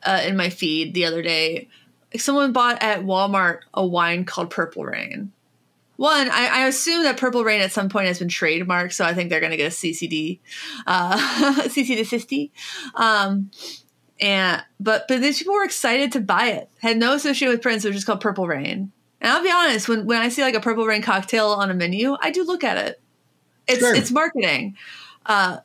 uh, 0.03 0.21
in 0.25 0.37
my 0.37 0.49
feed 0.49 0.93
the 0.93 1.05
other 1.05 1.21
day. 1.21 1.67
Someone 2.15 2.53
bought 2.53 2.81
at 2.81 3.01
Walmart 3.01 3.59
a 3.73 3.85
wine 3.85 4.23
called 4.23 4.49
Purple 4.49 4.85
Rain. 4.85 5.31
One, 5.97 6.29
I, 6.29 6.47
I 6.47 6.67
assume 6.67 7.03
that 7.03 7.17
Purple 7.17 7.43
Rain 7.43 7.59
at 7.61 7.71
some 7.71 7.89
point 7.89 8.07
has 8.07 8.19
been 8.19 8.27
trademarked, 8.27 8.93
so 8.93 9.03
I 9.03 9.13
think 9.13 9.29
they're 9.29 9.39
going 9.39 9.51
to 9.51 9.57
get 9.57 9.73
a 9.73 9.75
CCD, 9.75 10.39
uh, 10.85 11.17
CC 11.63 11.95
to 11.97 12.05
50. 12.05 12.51
Um, 12.95 13.49
and 14.19 14.63
but 14.79 15.07
but 15.07 15.21
these 15.21 15.39
people 15.39 15.53
were 15.53 15.63
excited 15.63 16.11
to 16.13 16.19
buy 16.19 16.47
it. 16.47 16.69
Had 16.81 16.97
no 16.97 17.13
association 17.13 17.49
with 17.49 17.61
Prince. 17.61 17.83
which 17.83 17.95
is 17.95 18.05
called 18.05 18.21
Purple 18.21 18.47
Rain. 18.47 18.91
And 19.19 19.31
I'll 19.31 19.43
be 19.43 19.51
honest, 19.51 19.89
when 19.89 20.05
when 20.05 20.21
I 20.21 20.29
see 20.29 20.41
like 20.41 20.55
a 20.55 20.59
Purple 20.59 20.85
Rain 20.85 21.01
cocktail 21.01 21.49
on 21.49 21.69
a 21.69 21.73
menu, 21.73 22.15
I 22.21 22.31
do 22.31 22.43
look 22.43 22.63
at 22.63 22.77
it. 22.77 23.01
It's 23.67 23.79
Sure. 23.79 23.93
it's 23.93 24.11
marketing, 24.11 24.77
uh, 25.25 25.57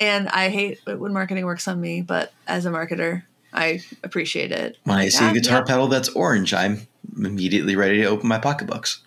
and 0.00 0.28
I 0.28 0.48
hate 0.50 0.80
when 0.84 1.12
marketing 1.12 1.44
works 1.44 1.66
on 1.66 1.80
me. 1.80 2.02
But 2.02 2.32
as 2.46 2.66
a 2.66 2.70
marketer, 2.70 3.22
I 3.52 3.82
appreciate 4.04 4.52
it. 4.52 4.78
When 4.84 4.98
I 4.98 5.08
see 5.08 5.24
ah, 5.24 5.30
a 5.30 5.34
guitar 5.34 5.58
yeah. 5.58 5.64
pedal 5.64 5.88
that's 5.88 6.08
orange, 6.10 6.52
I'm 6.52 6.86
immediately 7.16 7.74
ready 7.74 7.98
to 8.02 8.06
open 8.06 8.28
my 8.28 8.38
pocketbooks. 8.38 9.02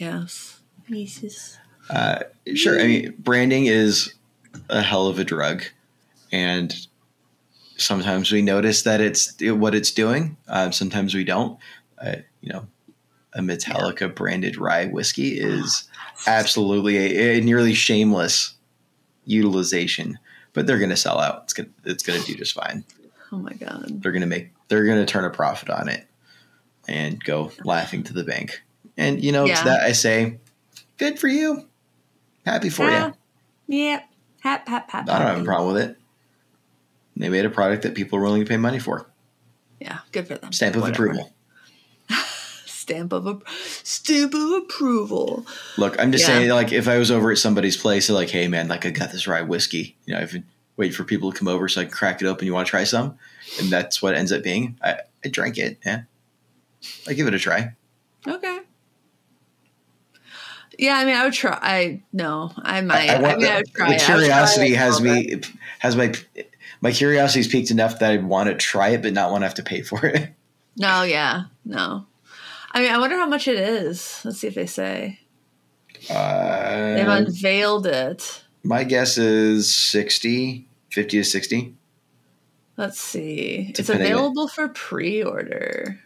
Yes, 0.00 0.60
pieces. 0.86 1.58
Uh, 1.90 2.20
sure. 2.54 2.80
I 2.80 2.86
mean, 2.86 3.14
branding 3.18 3.66
is 3.66 4.14
a 4.68 4.82
hell 4.82 5.06
of 5.06 5.18
a 5.18 5.24
drug, 5.24 5.62
and 6.32 6.74
sometimes 7.76 8.32
we 8.32 8.42
notice 8.42 8.82
that 8.82 9.00
it's 9.00 9.34
what 9.40 9.74
it's 9.74 9.90
doing. 9.90 10.36
Uh, 10.48 10.70
sometimes 10.70 11.14
we 11.14 11.24
don't. 11.24 11.58
Uh, 11.98 12.16
you 12.40 12.52
know, 12.52 12.66
a 13.34 13.40
Metallica 13.40 14.12
branded 14.12 14.56
rye 14.56 14.86
whiskey 14.86 15.38
is 15.38 15.88
absolutely 16.26 16.96
a, 16.96 17.38
a 17.38 17.40
nearly 17.40 17.74
shameless 17.74 18.54
utilization, 19.24 20.18
but 20.52 20.66
they're 20.66 20.78
going 20.78 20.90
to 20.90 20.96
sell 20.96 21.20
out. 21.20 21.42
It's 21.44 21.52
going 21.52 21.72
it's 21.84 22.02
going 22.02 22.20
to 22.20 22.26
do 22.26 22.34
just 22.34 22.54
fine. 22.54 22.84
Oh 23.32 23.38
my 23.38 23.52
god. 23.52 24.02
They're 24.02 24.12
going 24.12 24.22
to 24.22 24.26
make 24.26 24.52
they're 24.68 24.84
going 24.84 25.04
to 25.04 25.06
turn 25.06 25.24
a 25.24 25.30
profit 25.30 25.70
on 25.70 25.88
it 25.88 26.06
and 26.88 27.22
go 27.22 27.52
laughing 27.64 28.02
to 28.04 28.12
the 28.12 28.24
bank. 28.24 28.62
And 28.96 29.22
you 29.22 29.32
know, 29.32 29.44
Yeah. 29.44 29.56
to 29.56 29.64
that 29.64 29.80
I 29.82 29.92
say, 29.92 30.38
good 30.98 31.18
for 31.18 31.28
you. 31.28 31.68
Happy 32.44 32.68
for 32.70 32.84
Yeah. 32.88 33.12
you. 33.68 33.78
Yeah. 33.78 34.00
Hap 34.40 34.68
hap 34.68 34.90
hap. 34.90 35.08
I 35.08 35.18
don't 35.18 35.26
have 35.28 35.40
a 35.42 35.44
problem 35.44 35.74
with 35.74 35.82
it. 35.82 35.96
They 37.16 37.28
made 37.28 37.44
a 37.44 37.50
product 37.50 37.82
that 37.82 37.94
people 37.94 38.18
are 38.18 38.22
willing 38.22 38.42
to 38.44 38.48
pay 38.48 38.56
money 38.58 38.78
for. 38.78 39.10
Yeah, 39.80 39.98
good 40.12 40.28
for 40.28 40.36
them. 40.36 40.52
Stamp 40.52 40.76
of 40.76 40.82
Whatever. 40.82 41.06
approval. 41.06 41.34
Stamp 42.66 43.12
of 43.12 43.26
a 43.26 43.38
stamp 43.82 44.32
of 44.34 44.52
approval. 44.62 45.46
Look, 45.76 45.98
I'm 45.98 46.12
just 46.12 46.22
Yeah. 46.28 46.36
saying, 46.38 46.50
like, 46.50 46.72
if 46.72 46.86
I 46.86 46.98
was 46.98 47.10
over 47.10 47.32
at 47.32 47.38
somebody's 47.38 47.76
place, 47.76 48.08
like, 48.08 48.30
hey, 48.30 48.46
man, 48.48 48.68
like, 48.68 48.86
I 48.86 48.90
got 48.90 49.10
this 49.12 49.26
rye 49.26 49.42
whiskey. 49.42 49.96
You 50.06 50.14
know, 50.14 50.20
I've 50.20 50.30
been 50.32 50.44
waiting 50.76 50.94
for 50.94 51.02
people 51.04 51.32
to 51.32 51.38
come 51.38 51.48
over 51.48 51.68
so 51.68 51.80
I 51.80 51.84
can 51.84 51.92
crack 51.92 52.22
it 52.22 52.26
open. 52.26 52.46
You 52.46 52.54
want 52.54 52.66
to 52.68 52.70
try 52.70 52.84
some? 52.84 53.18
And 53.58 53.70
that's 53.70 54.00
what 54.00 54.14
it 54.14 54.18
ends 54.18 54.30
up 54.30 54.42
being. 54.44 54.78
I, 54.82 55.00
I 55.24 55.28
drank 55.28 55.58
it. 55.58 55.78
Yeah. 55.84 56.02
I 57.08 57.14
give 57.14 57.26
it 57.26 57.34
a 57.34 57.38
try. 57.40 57.72
Okay. 58.26 58.60
Yeah, 60.78 60.94
I 60.96 61.04
mean, 61.04 61.16
I 61.16 61.24
would 61.24 61.32
try. 61.32 61.58
I 61.62 62.02
no, 62.12 62.52
I 62.56 62.80
might. 62.82 63.08
I, 63.10 63.14
I, 63.14 63.20
want 63.20 63.38
mean, 63.38 63.50
I 63.50 63.56
would 63.58 63.72
try. 63.74 63.88
the 63.88 63.94
it. 63.94 64.02
I 64.02 64.04
try 64.04 64.16
curiosity 64.16 64.74
has 64.74 65.00
me, 65.00 65.40
has 65.78 65.96
my, 65.96 66.12
my 66.80 66.92
curiosity 66.92 67.40
is 67.40 67.48
peaked 67.48 67.70
enough 67.70 67.98
that 68.00 68.12
I 68.12 68.18
want 68.18 68.48
to 68.48 68.54
try 68.54 68.88
it, 68.90 69.02
but 69.02 69.12
not 69.12 69.30
want 69.30 69.42
to 69.42 69.46
have 69.46 69.54
to 69.54 69.62
pay 69.62 69.82
for 69.82 70.04
it. 70.06 70.32
No, 70.76 71.02
yeah, 71.04 71.44
no. 71.64 72.04
I 72.72 72.80
mean, 72.82 72.92
I 72.92 72.98
wonder 72.98 73.16
how 73.16 73.26
much 73.26 73.48
it 73.48 73.56
is. 73.58 74.20
Let's 74.24 74.38
see 74.40 74.48
if 74.48 74.54
they 74.54 74.66
say. 74.66 75.20
They've 76.08 76.10
Uh, 76.16 77.24
unveiled 77.26 77.86
it. 77.86 78.44
my 78.62 78.84
guess 78.84 79.16
is 79.16 79.74
60, 79.74 80.68
50 80.90 81.16
to 81.16 81.24
60. 81.24 81.74
Let's 82.76 83.00
see. 83.00 83.68
It's 83.70 83.80
Depending 83.86 84.12
available 84.12 84.48
for 84.48 84.68
pre-order. 84.68 85.98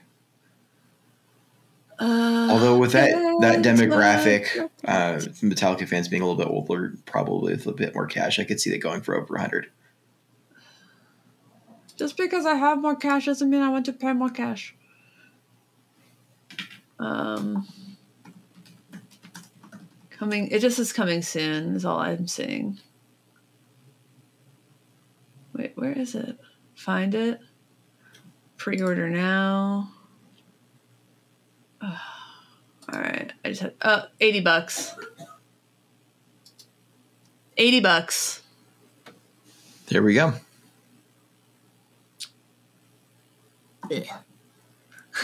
Uh, 2.00 2.48
Although 2.50 2.78
with 2.78 2.92
that 2.92 3.10
that 3.42 3.62
demographic, 3.62 4.70
uh, 4.86 5.18
Metallica 5.42 5.86
fans 5.86 6.08
being 6.08 6.22
a 6.22 6.26
little 6.26 6.42
bit 6.42 6.50
older, 6.50 6.94
probably 7.04 7.52
with 7.52 7.66
a 7.66 7.72
bit 7.72 7.94
more 7.94 8.06
cash, 8.06 8.38
I 8.38 8.44
could 8.44 8.58
see 8.58 8.70
that 8.70 8.78
going 8.78 9.02
for 9.02 9.14
over 9.14 9.34
100. 9.34 9.66
Just 11.96 12.16
because 12.16 12.46
I 12.46 12.54
have 12.54 12.80
more 12.80 12.96
cash 12.96 13.26
doesn't 13.26 13.50
mean 13.50 13.60
I 13.60 13.68
want 13.68 13.84
to 13.84 13.92
pay 13.92 14.14
more 14.14 14.30
cash. 14.30 14.74
Um, 16.98 17.68
coming. 20.08 20.48
It 20.48 20.60
just 20.60 20.78
is 20.78 20.94
coming 20.94 21.20
soon. 21.20 21.76
Is 21.76 21.84
all 21.84 21.98
I'm 21.98 22.26
seeing. 22.26 22.78
Wait, 25.52 25.72
where 25.74 25.92
is 25.92 26.14
it? 26.14 26.38
Find 26.74 27.14
it. 27.14 27.40
Pre-order 28.56 29.10
now. 29.10 29.92
All 31.82 33.00
right, 33.00 33.32
I 33.44 33.48
just 33.48 33.60
had 33.62 33.74
uh 33.82 34.02
80 34.20 34.40
bucks. 34.40 34.94
80 37.56 37.80
bucks. 37.80 38.42
There 39.88 40.02
we 40.02 40.14
go. 40.14 40.32
All 43.92 45.22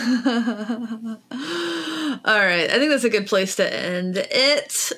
right, 2.41 2.69
I 2.71 2.75
think 2.79 2.91
that's 2.91 3.05
a 3.05 3.11
good 3.11 3.27
place 3.27 3.57
to 3.57 3.75
end 3.75 4.17
it. 4.31 4.93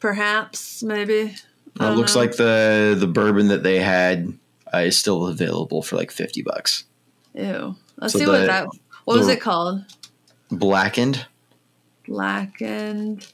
Perhaps, 0.00 0.82
maybe. 0.82 1.34
I 1.80 1.88
It 1.92 1.96
looks 1.96 2.14
know. 2.14 2.20
like 2.20 2.36
the 2.36 2.96
the 2.98 3.06
bourbon 3.06 3.48
that 3.48 3.62
they 3.62 3.80
had 3.80 4.32
uh, 4.72 4.78
is 4.78 4.96
still 4.96 5.26
available 5.26 5.82
for 5.82 5.96
like 5.96 6.10
50 6.10 6.42
bucks. 6.42 6.84
Ew. 7.34 7.74
Let's 7.96 8.12
So 8.12 8.20
see 8.20 8.24
the- 8.24 8.30
what 8.32 8.46
that. 8.46 8.68
What 9.04 9.18
was 9.18 9.28
it 9.28 9.40
called? 9.40 9.84
Blackened 10.50 11.26
Blackened 12.06 13.26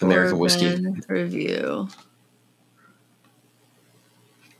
American 0.00 0.38
whiskey 0.38 0.76
Review. 1.08 1.88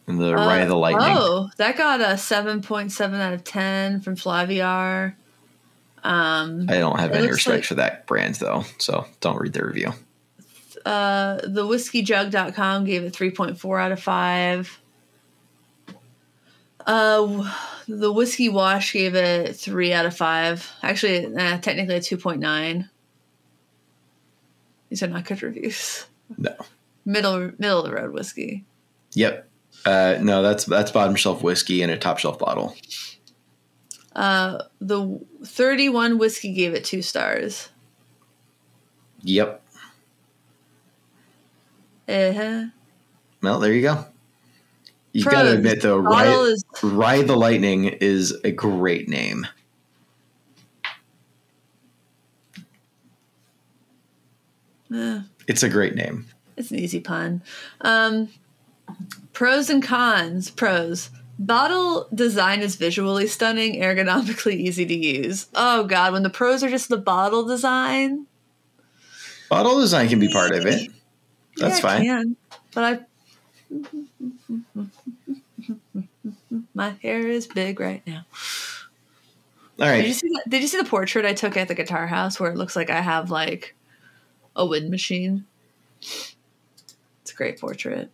and 0.07 0.19
the 0.19 0.31
Uh, 0.33 0.37
Rye 0.37 0.59
of 0.59 0.69
the 0.69 0.77
Lightning. 0.77 1.15
Oh, 1.17 1.51
that 1.59 1.77
got 1.77 2.01
a 2.01 2.17
seven 2.17 2.63
point 2.63 2.91
seven 2.93 3.21
out 3.21 3.33
of 3.35 3.45
ten 3.45 4.01
from 4.01 4.17
Flaviar. 4.17 5.15
Um, 6.05 6.67
I 6.71 6.79
don't 6.79 6.99
have 6.99 7.13
any 7.13 7.29
respect 7.29 7.57
like- 7.57 7.65
for 7.65 7.75
that 7.75 8.07
brand 8.07 8.37
though, 8.37 8.65
so 8.79 9.07
don't 9.21 9.39
read 9.39 9.53
the 9.53 9.65
review. 9.65 9.93
uh, 10.87 11.37
the 11.45 11.67
whiskeyjug.com 11.67 12.85
gave 12.87 13.03
it 13.03 13.13
3.4 13.13 13.79
out 13.81 13.93
of 13.93 14.01
5. 14.01 14.79
Uh, 16.89 17.53
the 17.87 18.11
whiskey 18.11 18.49
wash 18.49 18.95
gave 18.95 19.15
it 19.15 19.55
3 19.55 19.93
out 19.93 20.07
of 20.07 20.17
5. 20.17 20.73
Actually, 20.83 21.31
technically 21.61 21.97
a 21.97 22.01
2.9. 22.01 22.89
These 24.89 25.03
are 25.03 25.07
not 25.07 25.27
good 25.27 25.43
reviews. 25.43 26.07
No. 26.39 26.55
Middle 27.05 27.53
middle 27.59 27.81
of 27.81 27.85
the 27.85 27.93
road 27.93 28.13
whiskey. 28.13 28.65
Yep. 29.13 29.49
Uh, 29.85 30.17
no, 30.21 30.43
that's 30.43 30.65
that's 30.65 30.91
bottom 30.91 31.15
shelf 31.15 31.43
whiskey 31.43 31.83
in 31.83 31.91
a 31.91 31.99
top 31.99 32.19
shelf 32.19 32.39
bottle. 32.39 32.75
Uh, 34.17 34.63
the 34.81 35.21
31 35.45 36.19
whiskey 36.19 36.53
gave 36.53 36.75
it 36.75 36.85
2 36.85 37.03
stars. 37.03 37.69
Yep. 39.23 39.63
Uh-huh. 42.09 42.65
Well, 43.43 43.61
there 43.61 43.73
you 43.73 43.83
go. 43.83 44.07
You 45.13 45.25
got 45.25 45.43
to 45.43 45.53
admit 45.53 45.83
though, 45.83 45.99
Ride, 45.99 46.29
is 46.29 46.65
Ride 46.83 47.27
the 47.27 47.37
Lightning 47.37 47.85
is 47.85 48.33
a 48.45 48.51
great 48.51 49.09
name. 49.09 49.47
eh. 54.95 55.21
It's 55.47 55.63
a 55.63 55.69
great 55.69 55.95
name. 55.95 56.27
It's 56.57 56.71
an 56.71 56.79
easy 56.79 57.01
pun. 57.01 57.43
Um, 57.81 58.29
pros 59.33 59.71
and 59.71 59.83
cons. 59.83 60.51
Pros. 60.51 61.11
Bottle 61.39 62.09
design 62.13 62.61
is 62.63 62.75
visually 62.75 63.29
stunning, 63.29 63.81
ergonomically 63.81 64.55
easy 64.55 64.85
to 64.85 64.95
use. 64.95 65.47
Oh 65.55 65.85
god, 65.85 66.13
when 66.13 66.25
the 66.25 66.31
pros 66.31 66.63
are 66.65 66.69
just 66.69 66.89
the 66.89 66.97
bottle 66.97 67.45
design. 67.47 68.27
Bottle 69.49 69.81
design 69.81 70.09
can 70.09 70.19
be 70.19 70.29
part 70.29 70.53
of 70.53 70.67
it. 70.67 70.91
That's 71.57 71.75
yeah, 71.75 71.79
it 71.79 71.81
fine. 71.81 72.05
Can, 72.05 72.37
but 72.75 72.85
I 72.85 73.01
My 76.75 76.91
hair 77.03 77.27
is 77.27 77.47
big 77.47 77.81
right 77.81 78.07
now. 78.07 78.25
All 79.81 79.87
right. 79.87 79.99
Did 79.99 80.09
you 80.09 80.15
see 80.15 80.29
that, 80.29 80.45
Did 80.49 80.63
you 80.63 80.69
see 80.69 80.79
the 80.79 80.85
portrait 80.85 81.25
I 81.25 81.35
took 81.35 81.57
at 81.57 81.69
the 81.69 81.75
guitar 81.75 82.07
house 82.07 82.41
where 82.41 82.51
it 82.51 82.57
looks 82.57 82.75
like 82.75 82.91
I 82.91 83.01
have 83.01 83.31
like 83.31 83.75
a 84.57 84.67
wind 84.67 84.91
machine? 84.91 85.47
It's 86.01 86.35
a 87.31 87.35
great 87.35 87.61
portrait. 87.61 88.11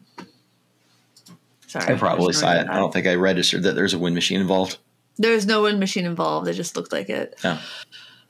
Sorry. 1.67 1.95
I 1.95 1.99
probably 1.99 2.33
saw 2.33 2.53
it. 2.53 2.69
I 2.69 2.77
don't 2.77 2.93
think 2.93 3.07
I 3.07 3.15
registered 3.15 3.63
that 3.65 3.75
there's 3.75 3.95
a 3.95 3.99
wind 3.99 4.15
machine 4.15 4.41
involved. 4.41 4.79
There's 5.17 5.47
no 5.47 5.63
wind 5.63 5.81
machine 5.81 6.05
involved. 6.05 6.49
It 6.49 6.55
just 6.55 6.77
looked 6.77 6.93
like 6.93 7.09
it. 7.09 7.39
No. 7.43 7.59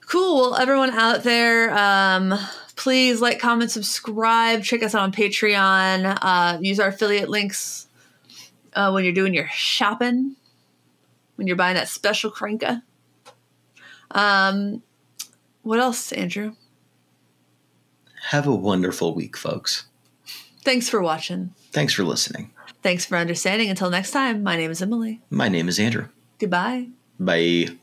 Cool. 0.07 0.51
Well, 0.51 0.57
everyone 0.57 0.91
out 0.91 1.23
there, 1.23 1.77
um, 1.77 2.39
Please 2.77 3.21
like, 3.21 3.39
comment, 3.39 3.71
subscribe. 3.71 4.63
Check 4.63 4.83
us 4.83 4.95
out 4.95 5.03
on 5.03 5.13
Patreon. 5.13 6.19
Uh, 6.21 6.59
use 6.61 6.81
our 6.81 6.89
affiliate 6.89 7.29
links 7.29 7.87
uh, 8.75 8.91
when 8.91 9.05
you're 9.05 9.13
doing 9.13 9.35
your 9.35 9.49
shopping, 9.49 10.37
when 11.37 11.47
you're 11.47 11.57
buying 11.57 11.77
that 11.77 11.89
special 11.89 12.31
cranker. 12.31 12.83
Um, 14.11 14.83
what 15.63 15.79
else, 15.79 16.13
Andrew? 16.13 16.55
Have 18.31 18.47
a 18.47 18.55
wonderful 18.55 19.15
week, 19.15 19.37
folks. 19.37 19.87
Thanks 20.63 20.89
for 20.89 21.03
watching. 21.03 21.53
Thanks 21.73 21.93
for 21.93 22.05
listening. 22.05 22.53
Thanks 22.83 23.05
for 23.05 23.17
understanding. 23.17 23.71
Until 23.71 23.91
next 23.91 24.11
time, 24.11 24.43
my 24.43 24.57
name 24.57 24.71
is 24.71 24.81
Emily. 24.83 25.21
My 25.31 25.49
name 25.49 25.69
is 25.69 25.79
Andrew. 25.79 26.09
Goodbye. 26.39 26.89
Bye. 27.19 27.79